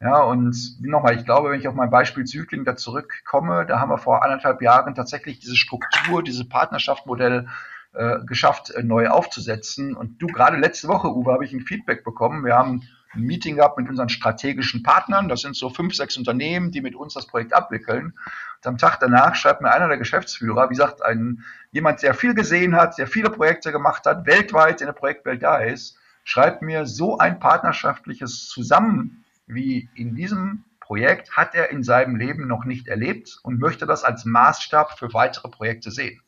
Ja, 0.00 0.22
und 0.22 0.54
nochmal, 0.80 1.16
ich 1.16 1.24
glaube, 1.24 1.50
wenn 1.50 1.58
ich 1.58 1.68
auf 1.68 1.74
mein 1.74 1.90
Beispiel 1.90 2.26
Südling 2.26 2.64
da 2.64 2.76
zurückkomme, 2.76 3.64
da 3.66 3.80
haben 3.80 3.90
wir 3.90 3.98
vor 3.98 4.22
anderthalb 4.22 4.60
Jahren 4.60 4.94
tatsächlich 4.94 5.38
diese 5.38 5.56
Struktur, 5.56 6.22
dieses 6.22 6.48
Partnerschaftsmodell 6.48 7.48
äh, 7.96 8.24
geschafft, 8.24 8.70
äh, 8.70 8.82
neu 8.82 9.08
aufzusetzen. 9.08 9.96
Und 9.96 10.20
du, 10.20 10.26
gerade 10.26 10.56
letzte 10.56 10.88
Woche, 10.88 11.08
Uwe, 11.08 11.32
habe 11.32 11.44
ich 11.44 11.52
ein 11.52 11.60
Feedback 11.60 12.04
bekommen. 12.04 12.44
Wir 12.44 12.54
haben 12.54 12.82
ein 13.14 13.22
Meeting 13.22 13.56
gehabt 13.56 13.78
mit 13.78 13.88
unseren 13.88 14.08
strategischen 14.08 14.82
Partnern. 14.82 15.28
Das 15.28 15.40
sind 15.40 15.56
so 15.56 15.70
fünf, 15.70 15.94
sechs 15.94 16.16
Unternehmen, 16.16 16.70
die 16.70 16.82
mit 16.82 16.94
uns 16.94 17.14
das 17.14 17.26
Projekt 17.26 17.54
abwickeln. 17.54 18.12
Und 18.56 18.66
am 18.66 18.78
Tag 18.78 19.00
danach 19.00 19.34
schreibt 19.34 19.62
mir 19.62 19.72
einer 19.72 19.88
der 19.88 19.98
Geschäftsführer, 19.98 20.66
wie 20.66 20.74
gesagt, 20.74 21.02
ein, 21.02 21.42
jemand, 21.72 22.02
der 22.02 22.14
viel 22.14 22.34
gesehen 22.34 22.76
hat, 22.76 22.98
der 22.98 23.06
viele 23.06 23.30
Projekte 23.30 23.72
gemacht 23.72 24.04
hat, 24.06 24.26
weltweit 24.26 24.80
in 24.80 24.86
der 24.86 24.92
Projektwelt 24.92 25.42
da 25.42 25.58
ist, 25.58 25.98
schreibt 26.24 26.62
mir 26.62 26.86
so 26.86 27.18
ein 27.18 27.38
partnerschaftliches 27.38 28.48
Zusammen 28.48 29.24
wie 29.46 29.88
in 29.94 30.14
diesem 30.14 30.64
Projekt 30.80 31.36
hat 31.36 31.54
er 31.54 31.70
in 31.70 31.82
seinem 31.82 32.16
Leben 32.16 32.46
noch 32.46 32.64
nicht 32.64 32.88
erlebt 32.88 33.38
und 33.42 33.58
möchte 33.58 33.86
das 33.86 34.04
als 34.04 34.24
Maßstab 34.24 34.98
für 34.98 35.12
weitere 35.14 35.48
Projekte 35.48 35.90
sehen. 35.90 36.20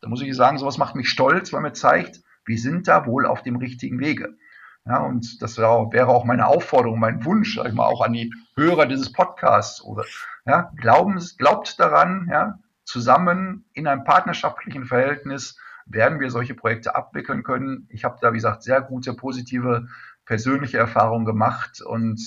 Da 0.00 0.08
muss 0.08 0.22
ich 0.22 0.34
sagen, 0.36 0.58
sowas 0.58 0.78
macht 0.78 0.94
mich 0.94 1.08
stolz, 1.08 1.52
weil 1.52 1.60
mir 1.60 1.72
zeigt, 1.72 2.20
wir 2.44 2.58
sind 2.58 2.88
da 2.88 3.06
wohl 3.06 3.26
auf 3.26 3.42
dem 3.42 3.56
richtigen 3.56 4.00
Wege. 4.00 4.36
Ja, 4.86 5.00
und 5.00 5.42
das 5.42 5.58
wäre 5.58 6.08
auch, 6.08 6.24
meine 6.24 6.46
Aufforderung, 6.46 6.98
mein 6.98 7.24
Wunsch, 7.24 7.56
sag 7.56 7.66
ich 7.66 7.74
mal, 7.74 7.86
auch 7.86 8.00
an 8.00 8.14
die 8.14 8.32
Hörer 8.56 8.86
dieses 8.86 9.12
Podcasts 9.12 9.82
oder, 9.82 10.04
ja, 10.46 10.72
glauben, 10.76 11.22
glaubt 11.36 11.78
daran, 11.78 12.28
ja, 12.30 12.58
zusammen 12.84 13.66
in 13.74 13.86
einem 13.86 14.04
partnerschaftlichen 14.04 14.86
Verhältnis 14.86 15.58
werden 15.84 16.20
wir 16.20 16.30
solche 16.30 16.54
Projekte 16.54 16.94
abwickeln 16.94 17.42
können. 17.42 17.86
Ich 17.90 18.04
habe 18.04 18.16
da, 18.20 18.32
wie 18.32 18.38
gesagt, 18.38 18.62
sehr 18.62 18.80
gute, 18.80 19.12
positive 19.12 19.88
persönliche 20.24 20.78
Erfahrungen 20.78 21.26
gemacht 21.26 21.82
und 21.82 22.20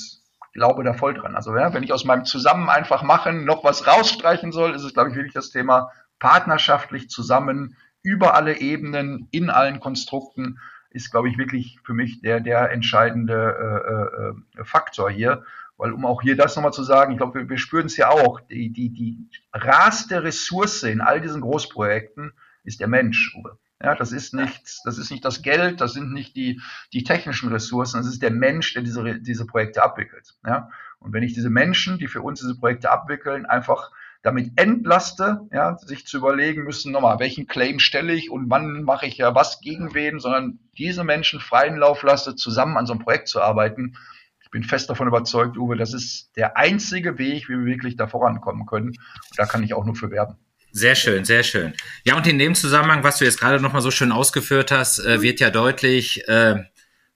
glaube 0.54 0.84
da 0.84 0.94
voll 0.94 1.14
dran. 1.14 1.36
Also 1.36 1.56
ja, 1.56 1.74
wenn 1.74 1.84
ich 1.84 1.94
aus 1.94 2.06
meinem 2.06 2.26
Zusammen 2.26 2.70
einfach 2.70 3.04
machen 3.04 3.46
noch 3.46 3.64
was 3.64 3.88
rausstreichen 3.88 4.52
soll, 4.52 4.76
ist 4.76 4.84
es, 4.84 4.94
glaube 4.94 5.10
ich, 5.10 5.16
wirklich 5.16 5.34
das 5.34 5.50
Thema 5.50 5.92
partnerschaftlich 6.22 7.10
zusammen 7.10 7.76
über 8.04 8.36
alle 8.36 8.62
Ebenen, 8.62 9.28
in 9.32 9.50
allen 9.50 9.82
Konstrukten, 9.82 10.60
ist, 10.92 11.12
glaube 11.12 11.30
ich, 11.30 11.38
wirklich 11.38 11.80
für 11.84 11.94
mich 11.94 12.22
der, 12.22 12.40
der 12.40 12.72
entscheidende 12.72 14.34
äh, 14.56 14.60
äh, 14.60 14.64
Faktor 14.64 15.10
hier. 15.10 15.44
Weil, 15.78 15.94
um 15.94 16.06
auch 16.06 16.22
hier 16.22 16.38
das 16.38 16.56
nochmal 16.56 16.74
zu 16.74 16.84
sagen, 16.84 17.12
ich 17.12 17.18
glaube, 17.18 17.40
wir, 17.40 17.50
wir 17.50 17.58
spüren 17.58 17.88
es 17.88 17.98
ja 17.98 18.10
auch, 18.10 18.40
die, 18.40 18.72
die, 18.72 18.90
die 18.90 19.30
raste 19.52 20.24
Ressource 20.24 20.84
in 20.84 21.02
all 21.02 21.22
diesen 21.22 21.42
Großprojekten 21.42 22.34
ist 22.64 22.82
der 22.82 22.88
Mensch. 22.88 23.36
Ja, 23.82 23.96
das 23.96 24.12
ist 24.12 24.36
nicht, 24.36 24.82
das 24.84 25.00
ist 25.00 25.10
nicht 25.10 25.26
das 25.26 25.42
Geld, 25.42 25.82
das 25.82 25.94
sind 25.94 26.14
nicht 26.14 26.36
die, 26.36 26.62
die 26.94 27.04
technischen 27.04 27.52
Ressourcen, 27.52 27.98
das 27.98 28.06
ist 28.06 28.22
der 28.22 28.30
Mensch, 28.30 28.76
der 28.76 28.84
diese, 28.84 29.20
diese 29.20 29.48
Projekte 29.48 29.82
abwickelt. 29.82 30.36
Ja, 30.46 30.70
und 31.00 31.14
wenn 31.14 31.24
ich 31.24 31.34
diese 31.34 31.50
Menschen, 31.50 31.98
die 31.98 32.08
für 32.08 32.22
uns 32.22 32.42
diese 32.42 32.60
Projekte 32.60 32.92
abwickeln, 32.92 33.48
einfach 33.48 33.92
damit 34.24 34.52
entlaste, 34.56 35.42
ja, 35.52 35.78
sich 35.78 36.06
zu 36.06 36.18
überlegen 36.18 36.64
müssen, 36.64 36.92
nochmal, 36.92 37.20
welchen 37.20 37.48
Claim 37.48 37.80
stelle 37.80 38.14
ich 38.14 38.30
und 38.30 38.50
wann 38.50 38.84
mache 38.84 39.08
ich 39.08 39.18
ja 39.18 39.34
was 39.34 39.62
gegen 39.62 39.94
wen, 39.94 40.20
sondern 40.20 40.60
diese 40.78 41.04
Menschen 41.04 41.40
freien 41.40 41.78
Lauf 41.78 42.04
lasse, 42.04 42.36
zusammen 42.36 42.78
an 42.78 42.86
so 42.86 42.94
einem 42.94 43.02
Projekt 43.02 43.28
zu 43.28 43.42
arbeiten. 43.42 43.98
Ich 44.44 44.52
bin 44.52 44.64
fest 44.64 44.90
davon 44.90 45.08
überzeugt, 45.08 45.58
Uwe, 45.58 45.76
das 45.76 45.94
ist 45.94 46.36
der 46.36 46.58
einzige 46.58 47.18
Weg, 47.18 47.50
wie 47.50 47.58
wir 47.58 47.66
wirklich 47.66 47.96
da 47.96 48.08
vorankommen 48.08 48.66
können. 48.66 48.90
Und 48.90 48.98
da 49.38 49.46
kann 49.46 49.64
ich 49.64 49.74
auch 49.74 49.86
nur 49.86 49.96
für 49.96 50.12
werben. 50.12 50.36
Sehr 50.74 50.96
schön, 50.96 51.26
sehr 51.26 51.44
schön. 51.44 51.74
Ja, 52.06 52.16
und 52.16 52.26
in 52.28 52.40
dem 52.40 52.56
Zusammenhang, 52.56 53.04
was 53.04 53.18
du 53.18 53.26
jetzt 53.26 53.40
gerade 53.40 53.62
nochmal 53.62 53.82
so 53.82 53.92
schön 53.92 54.12
ausgeführt 54.12 54.72
hast, 54.72 55.00
äh, 55.00 55.22
wird 55.22 55.42
ja 55.42 55.50
deutlich, 55.50 56.28
äh, 56.30 56.64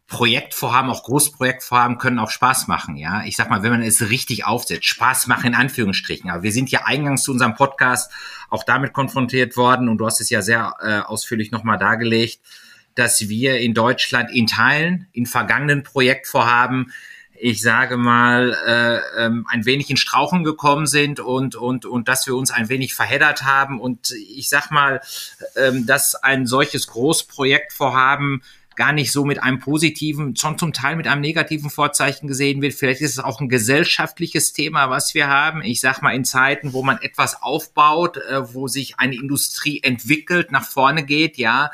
Projektvorhaben, 0.07 0.91
auch 0.91 1.03
Großprojektvorhaben 1.03 1.97
können 1.97 2.19
auch 2.19 2.29
Spaß 2.29 2.67
machen, 2.67 2.95
ja. 2.95 3.23
Ich 3.25 3.35
sag 3.35 3.49
mal, 3.49 3.63
wenn 3.63 3.71
man 3.71 3.81
es 3.81 4.09
richtig 4.09 4.45
aufsetzt, 4.45 4.85
Spaß 4.85 5.25
machen 5.27 5.47
in 5.47 5.55
Anführungsstrichen. 5.55 6.29
Aber 6.29 6.43
wir 6.43 6.51
sind 6.51 6.69
ja 6.69 6.81
eingangs 6.85 7.23
zu 7.23 7.31
unserem 7.31 7.55
Podcast 7.55 8.11
auch 8.49 8.63
damit 8.63 8.93
konfrontiert 8.93 9.57
worden 9.57 9.89
und 9.89 9.97
du 9.97 10.05
hast 10.05 10.21
es 10.21 10.29
ja 10.29 10.43
sehr 10.43 10.75
äh, 10.79 10.99
ausführlich 10.99 11.51
nochmal 11.51 11.79
dargelegt, 11.79 12.39
dass 12.93 13.29
wir 13.29 13.59
in 13.59 13.73
Deutschland 13.73 14.29
in 14.31 14.45
Teilen, 14.45 15.07
in 15.11 15.25
vergangenen 15.25 15.83
Projektvorhaben 15.83 16.91
ich 17.37 17.61
sage 17.61 17.97
mal, 17.97 18.55
äh, 18.65 19.25
ähm, 19.25 19.45
ein 19.49 19.65
wenig 19.65 19.89
in 19.89 19.97
Strauchen 19.97 20.43
gekommen 20.43 20.87
sind 20.87 21.19
und, 21.19 21.55
und, 21.55 21.85
und 21.85 22.07
dass 22.07 22.25
wir 22.27 22.35
uns 22.35 22.51
ein 22.51 22.69
wenig 22.69 22.95
verheddert 22.95 23.43
haben. 23.43 23.81
Und 23.81 24.11
ich 24.29 24.49
sag 24.49 24.71
mal, 24.71 25.01
ähm, 25.55 25.85
dass 25.85 26.15
ein 26.15 26.47
solches 26.47 26.87
Großprojektvorhaben 26.87 28.41
gar 28.75 28.93
nicht 28.93 29.11
so 29.11 29.25
mit 29.25 29.41
einem 29.41 29.59
positiven, 29.59 30.35
schon 30.35 30.57
zum 30.57 30.73
Teil 30.73 30.95
mit 30.95 31.07
einem 31.07 31.21
negativen 31.21 31.69
Vorzeichen 31.69 32.27
gesehen 32.27 32.61
wird. 32.61 32.73
Vielleicht 32.73 33.01
ist 33.01 33.11
es 33.11 33.19
auch 33.19 33.39
ein 33.39 33.49
gesellschaftliches 33.49 34.53
Thema, 34.53 34.89
was 34.89 35.13
wir 35.13 35.27
haben. 35.27 35.63
Ich 35.63 35.81
sag 35.81 36.01
mal, 36.01 36.15
in 36.15 36.25
Zeiten, 36.25 36.73
wo 36.73 36.83
man 36.83 37.01
etwas 37.01 37.41
aufbaut, 37.41 38.17
äh, 38.17 38.53
wo 38.53 38.67
sich 38.67 38.99
eine 38.99 39.15
Industrie 39.15 39.81
entwickelt, 39.81 40.51
nach 40.51 40.65
vorne 40.65 41.03
geht, 41.03 41.37
ja, 41.37 41.71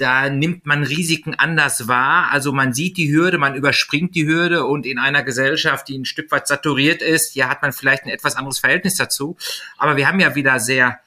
da 0.00 0.30
nimmt 0.30 0.64
man 0.64 0.82
Risiken 0.82 1.34
anders 1.34 1.86
wahr. 1.86 2.30
Also 2.30 2.52
man 2.52 2.72
sieht 2.72 2.96
die 2.96 3.12
Hürde, 3.12 3.38
man 3.38 3.54
überspringt 3.54 4.14
die 4.14 4.26
Hürde 4.26 4.64
und 4.64 4.86
in 4.86 4.98
einer 4.98 5.22
Gesellschaft, 5.22 5.88
die 5.88 5.98
ein 5.98 6.06
Stück 6.06 6.30
weit 6.30 6.48
saturiert 6.48 7.02
ist, 7.02 7.34
ja, 7.34 7.48
hat 7.48 7.62
man 7.62 7.72
vielleicht 7.72 8.04
ein 8.04 8.10
etwas 8.10 8.36
anderes 8.36 8.58
Verhältnis 8.58 8.94
dazu. 8.94 9.36
Aber 9.76 9.96
wir 9.96 10.08
haben 10.08 10.20
ja 10.20 10.34
wieder 10.34 10.58
sehr 10.58 11.00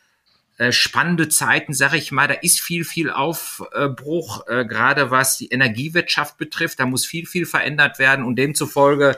spannende 0.71 1.29
Zeiten, 1.29 1.73
sage 1.73 1.97
ich 1.97 2.11
mal. 2.11 2.27
Da 2.27 2.35
ist 2.35 2.61
viel, 2.61 2.85
viel 2.85 3.09
Aufbruch, 3.09 4.47
äh, 4.47 4.65
gerade 4.65 5.11
was 5.11 5.37
die 5.37 5.47
Energiewirtschaft 5.47 6.37
betrifft. 6.37 6.79
Da 6.79 6.85
muss 6.85 7.05
viel, 7.05 7.25
viel 7.25 7.45
verändert 7.45 7.99
werden 7.99 8.25
und 8.25 8.37
demzufolge 8.37 9.17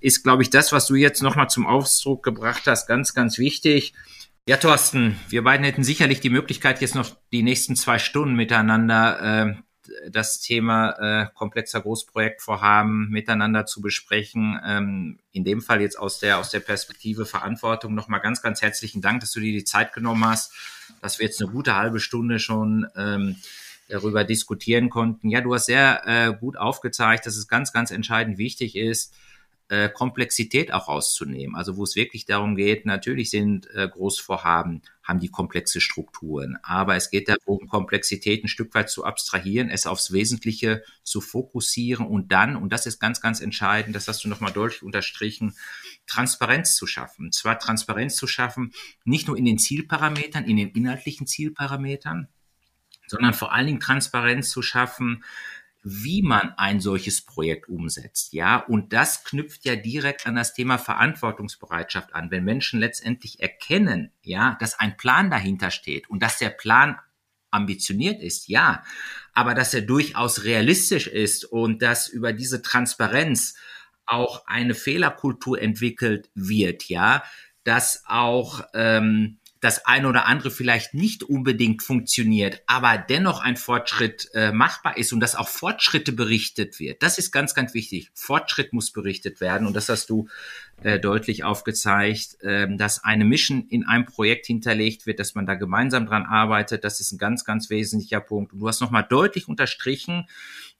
ist, 0.00 0.24
glaube 0.24 0.42
ich, 0.42 0.50
das, 0.50 0.72
was 0.72 0.86
du 0.86 0.94
jetzt 0.96 1.22
nochmal 1.22 1.48
zum 1.48 1.66
Ausdruck 1.66 2.24
gebracht 2.24 2.62
hast, 2.66 2.88
ganz, 2.88 3.14
ganz 3.14 3.38
wichtig 3.38 3.94
ja, 4.48 4.56
Thorsten, 4.56 5.20
wir 5.28 5.44
beiden 5.44 5.64
hätten 5.64 5.84
sicherlich 5.84 6.20
die 6.20 6.30
Möglichkeit, 6.30 6.80
jetzt 6.80 6.96
noch 6.96 7.16
die 7.30 7.44
nächsten 7.44 7.76
zwei 7.76 8.00
Stunden 8.00 8.34
miteinander 8.34 9.56
das 10.08 10.40
Thema 10.40 10.90
äh, 10.98 11.26
komplexer 11.34 11.80
Großprojektvorhaben 11.80 13.08
miteinander 13.10 13.66
zu 13.66 13.80
besprechen. 13.80 14.60
Ähm, 14.64 15.18
in 15.32 15.44
dem 15.44 15.62
Fall 15.62 15.80
jetzt 15.80 15.98
aus 15.98 16.18
der, 16.18 16.38
aus 16.38 16.50
der 16.50 16.60
Perspektive 16.60 17.26
Verantwortung 17.26 17.94
nochmal 17.94 18.20
ganz, 18.20 18.42
ganz 18.42 18.62
herzlichen 18.62 19.00
Dank, 19.00 19.20
dass 19.20 19.32
du 19.32 19.40
dir 19.40 19.52
die 19.52 19.64
Zeit 19.64 19.92
genommen 19.92 20.24
hast, 20.24 20.52
dass 21.00 21.18
wir 21.18 21.26
jetzt 21.26 21.42
eine 21.42 21.50
gute 21.50 21.76
halbe 21.76 22.00
Stunde 22.00 22.38
schon 22.38 22.86
ähm, 22.96 23.36
darüber 23.88 24.24
diskutieren 24.24 24.90
konnten. 24.90 25.28
Ja, 25.28 25.40
du 25.40 25.54
hast 25.54 25.66
sehr 25.66 26.02
äh, 26.06 26.32
gut 26.34 26.56
aufgezeigt, 26.56 27.26
dass 27.26 27.36
es 27.36 27.48
ganz, 27.48 27.72
ganz 27.72 27.90
entscheidend 27.90 28.38
wichtig 28.38 28.76
ist, 28.76 29.14
äh, 29.68 29.88
Komplexität 29.88 30.72
auch 30.72 30.88
rauszunehmen. 30.88 31.56
Also 31.56 31.76
wo 31.76 31.84
es 31.84 31.96
wirklich 31.96 32.26
darum 32.26 32.56
geht, 32.56 32.86
natürlich 32.86 33.30
sind 33.30 33.68
äh, 33.74 33.88
Großvorhaben, 33.88 34.82
haben 35.02 35.20
die 35.20 35.28
komplexe 35.28 35.80
Strukturen, 35.80 36.56
aber 36.62 36.96
es 36.96 37.10
geht 37.10 37.28
darum, 37.28 37.66
Komplexität 37.68 38.44
ein 38.44 38.48
Stück 38.48 38.74
weit 38.74 38.88
zu 38.88 39.04
abstrahieren, 39.04 39.68
es 39.68 39.86
aufs 39.86 40.12
Wesentliche 40.12 40.82
zu 41.02 41.20
fokussieren 41.20 42.06
und 42.06 42.30
dann, 42.32 42.56
und 42.56 42.72
das 42.72 42.86
ist 42.86 43.00
ganz, 43.00 43.20
ganz 43.20 43.40
entscheidend, 43.40 43.96
das 43.96 44.08
hast 44.08 44.24
du 44.24 44.28
nochmal 44.28 44.52
deutlich 44.52 44.82
unterstrichen, 44.82 45.54
Transparenz 46.06 46.74
zu 46.74 46.86
schaffen. 46.86 47.26
Und 47.26 47.34
zwar 47.34 47.58
Transparenz 47.58 48.16
zu 48.16 48.26
schaffen, 48.26 48.72
nicht 49.04 49.26
nur 49.26 49.36
in 49.36 49.44
den 49.44 49.58
Zielparametern, 49.58 50.44
in 50.44 50.56
den 50.56 50.70
inhaltlichen 50.70 51.26
Zielparametern, 51.26 52.28
sondern 53.06 53.34
vor 53.34 53.52
allen 53.52 53.66
Dingen 53.66 53.80
Transparenz 53.80 54.50
zu 54.50 54.62
schaffen, 54.62 55.24
wie 55.82 56.22
man 56.22 56.54
ein 56.56 56.80
solches 56.80 57.22
Projekt 57.22 57.68
umsetzt. 57.68 58.32
Ja, 58.32 58.58
und 58.58 58.92
das 58.92 59.24
knüpft 59.24 59.64
ja 59.64 59.74
direkt 59.74 60.26
an 60.26 60.36
das 60.36 60.54
Thema 60.54 60.78
Verantwortungsbereitschaft 60.78 62.14
an. 62.14 62.30
Wenn 62.30 62.44
Menschen 62.44 62.78
letztendlich 62.78 63.40
erkennen, 63.40 64.12
ja, 64.22 64.56
dass 64.60 64.78
ein 64.78 64.96
Plan 64.96 65.30
dahinter 65.30 65.70
steht 65.70 66.08
und 66.08 66.22
dass 66.22 66.38
der 66.38 66.50
Plan 66.50 66.98
ambitioniert 67.50 68.22
ist, 68.22 68.48
ja, 68.48 68.82
aber 69.34 69.54
dass 69.54 69.74
er 69.74 69.82
durchaus 69.82 70.44
realistisch 70.44 71.06
ist 71.06 71.44
und 71.44 71.82
dass 71.82 72.08
über 72.08 72.32
diese 72.32 72.62
Transparenz 72.62 73.54
auch 74.06 74.46
eine 74.46 74.74
Fehlerkultur 74.74 75.60
entwickelt 75.60 76.30
wird, 76.34 76.88
ja, 76.88 77.24
dass 77.64 78.04
auch 78.06 78.62
ähm, 78.74 79.38
das 79.62 79.86
eine 79.86 80.08
oder 80.08 80.26
andere 80.26 80.50
vielleicht 80.50 80.92
nicht 80.92 81.22
unbedingt 81.22 81.84
funktioniert, 81.84 82.62
aber 82.66 82.98
dennoch 82.98 83.40
ein 83.40 83.56
Fortschritt 83.56 84.28
äh, 84.34 84.50
machbar 84.50 84.96
ist 84.96 85.12
und 85.12 85.20
dass 85.20 85.36
auch 85.36 85.48
Fortschritte 85.48 86.10
berichtet 86.10 86.80
wird. 86.80 87.00
Das 87.00 87.16
ist 87.16 87.30
ganz, 87.30 87.54
ganz 87.54 87.72
wichtig. 87.72 88.10
Fortschritt 88.12 88.72
muss 88.72 88.90
berichtet 88.90 89.40
werden 89.40 89.68
und 89.68 89.74
das 89.74 89.88
hast 89.88 90.10
du 90.10 90.26
äh, 90.82 90.98
deutlich 90.98 91.44
aufgezeigt, 91.44 92.42
äh, 92.42 92.66
dass 92.76 93.04
eine 93.04 93.24
Mission 93.24 93.68
in 93.68 93.86
einem 93.86 94.04
Projekt 94.04 94.46
hinterlegt 94.46 95.06
wird, 95.06 95.20
dass 95.20 95.36
man 95.36 95.46
da 95.46 95.54
gemeinsam 95.54 96.06
dran 96.06 96.26
arbeitet. 96.26 96.82
Das 96.82 96.98
ist 96.98 97.12
ein 97.12 97.18
ganz, 97.18 97.44
ganz 97.44 97.70
wesentlicher 97.70 98.20
Punkt. 98.20 98.52
Und 98.52 98.58
du 98.58 98.66
hast 98.66 98.80
nochmal 98.80 99.06
deutlich 99.08 99.46
unterstrichen, 99.46 100.26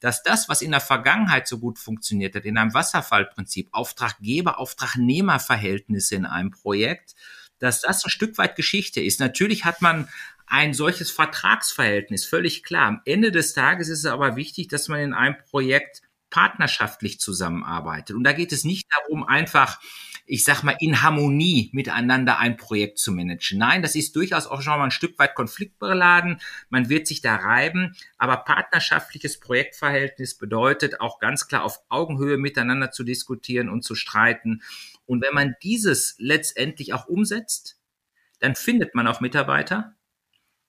dass 0.01 0.24
das, 0.24 0.49
was 0.49 0.61
in 0.61 0.72
der 0.72 0.80
Vergangenheit 0.80 1.47
so 1.47 1.61
gut 1.61 1.78
funktioniert 1.78 2.35
hat, 2.35 2.47
in 2.47 2.59
einem 2.59 2.74
Wasserfallprinzip, 2.74 3.68
Auftraggeber-Auftragnehmer-Verhältnisse 3.70 6.16
in 6.16 6.26
einem 6.26 6.51
Projekt, 6.51 7.14
dass 7.63 7.81
das 7.81 8.05
ein 8.05 8.11
Stück 8.11 8.39
weit 8.39 8.57
Geschichte 8.57 9.01
ist. 9.01 9.21
Natürlich 9.21 9.65
hat 9.65 9.81
man 9.83 10.09
ein 10.47 10.75
solches 10.75 11.11
Vertragsverhältnis, 11.11 12.27
völlig 12.27 12.65
klar. 12.65 12.89
Am 12.89 13.01
Ende 13.05 13.31
des 13.31 13.55
Tages 13.55 13.89
ist 13.89 14.01
es 14.01 14.07
aber 14.07 14.37
wichtig, 14.37 14.69
dass 14.69 14.89
man 14.89 15.01
in 15.01 15.15
einem 15.15 15.37
Projekt 15.49 16.03
partnerschaftlich 16.29 17.21
zusammenarbeitet. 17.21 18.17
Und 18.17 18.25
da 18.25 18.33
geht 18.33 18.53
es 18.53 18.65
nicht 18.65 18.89
darum, 18.91 19.23
einfach, 19.23 19.81
ich 20.25 20.45
sag 20.45 20.63
mal, 20.63 20.77
in 20.81 21.03
Harmonie 21.03 21.71
miteinander 21.73 22.39
ein 22.39 22.57
Projekt 22.57 22.99
zu 22.99 23.13
managen. 23.13 23.59
Nein, 23.59 23.83
das 23.83 23.95
ist 23.95 24.17
durchaus 24.17 24.47
auch 24.47 24.63
schon 24.63 24.79
mal 24.79 24.85
ein 24.85 24.91
Stück 24.91 25.19
weit 25.19 25.35
konfliktbeladen. 25.35 26.41
Man 26.71 26.89
wird 26.89 27.07
sich 27.07 27.21
da 27.21 27.37
reiben. 27.37 27.95
Aber 28.19 28.39
partnerschaftliches 28.39 29.41
Projektverhältnis 29.41 30.37
bedeutet 30.37 31.01
auch 31.01 31.21
ganz 31.21 31.47
klar 31.47 31.65
auf 31.65 31.81
Augenhöhe 31.91 32.39
miteinander 32.39 32.91
zu 32.91 33.05
diskutieren 33.05 33.69
und 33.69 33.85
zu 33.85 33.95
streiten 33.95 34.63
und 35.07 35.22
wenn 35.22 35.34
man 35.34 35.55
dieses 35.62 36.14
letztendlich 36.18 36.92
auch 36.94 37.07
umsetzt, 37.07 37.78
dann 38.40 38.55
findet 38.55 38.94
man 38.94 39.07
auch 39.07 39.20
Mitarbeiter, 39.20 39.94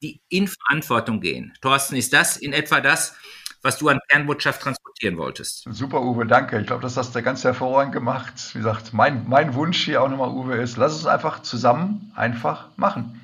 die 0.02 0.22
in 0.30 0.48
Verantwortung 0.48 1.22
gehen. 1.22 1.54
Thorsten, 1.62 1.96
ist 1.96 2.14
das 2.14 2.38
in 2.38 2.54
etwa 2.54 2.82
das, 2.82 3.16
was 3.62 3.78
du 3.78 3.88
an 3.88 4.00
Kernbotschaft 4.10 4.62
transportieren 4.62 5.18
wolltest? 5.18 5.66
Super, 5.72 6.02
Uwe, 6.02 6.26
danke. 6.26 6.60
Ich 6.60 6.68
glaube, 6.68 6.82
das 6.82 6.98
hast 6.98 7.16
du 7.16 7.24
ganz 7.24 7.44
hervorragend 7.44 7.94
gemacht. 7.94 8.34
Wie 8.54 8.60
gesagt, 8.60 8.94
mein, 8.94 9.28
mein 9.28 9.54
Wunsch 9.54 9.84
hier 9.86 10.04
auch 10.04 10.10
nochmal, 10.10 10.30
Uwe, 10.30 10.58
ist, 10.58 10.78
lass 10.78 10.96
es 10.96 11.06
einfach 11.06 11.42
zusammen 11.42 12.12
einfach 12.16 12.70
machen. 12.76 13.22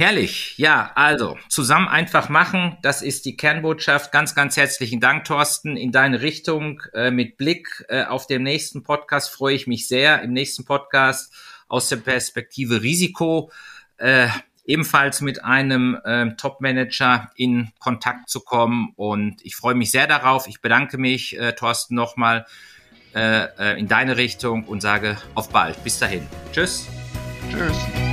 Herrlich. 0.00 0.54
Ja, 0.56 0.92
also 0.94 1.36
zusammen 1.50 1.86
einfach 1.86 2.30
machen. 2.30 2.78
Das 2.80 3.02
ist 3.02 3.26
die 3.26 3.36
Kernbotschaft. 3.36 4.12
Ganz, 4.12 4.34
ganz 4.34 4.56
herzlichen 4.56 4.98
Dank, 4.98 5.26
Thorsten, 5.26 5.76
in 5.76 5.92
deine 5.92 6.22
Richtung. 6.22 6.80
Äh, 6.94 7.10
mit 7.10 7.36
Blick 7.36 7.84
äh, 7.90 8.04
auf 8.04 8.26
den 8.26 8.42
nächsten 8.42 8.82
Podcast 8.82 9.28
freue 9.28 9.54
ich 9.54 9.66
mich 9.66 9.88
sehr. 9.88 10.22
Im 10.22 10.32
nächsten 10.32 10.64
Podcast 10.64 11.34
aus 11.68 11.90
der 11.90 11.96
Perspektive 11.96 12.80
Risiko. 12.80 13.52
Äh, 13.98 14.28
ebenfalls 14.64 15.20
mit 15.20 15.44
einem 15.44 15.98
äh, 16.02 16.34
Top-Manager 16.34 17.30
in 17.34 17.70
Kontakt 17.78 18.30
zu 18.30 18.40
kommen. 18.40 18.94
Und 18.96 19.44
ich 19.44 19.54
freue 19.54 19.74
mich 19.74 19.90
sehr 19.90 20.06
darauf. 20.06 20.48
Ich 20.48 20.62
bedanke 20.62 20.96
mich, 20.96 21.38
äh, 21.38 21.52
Thorsten, 21.52 21.94
nochmal 21.94 22.46
äh, 23.14 23.42
äh 23.58 23.78
in 23.78 23.86
deine 23.86 24.16
Richtung 24.16 24.64
und 24.64 24.80
sage 24.80 25.18
auf 25.34 25.50
bald. 25.50 25.84
Bis 25.84 25.98
dahin. 25.98 26.26
Tschüss. 26.54 26.86
Tschüss. 27.50 28.09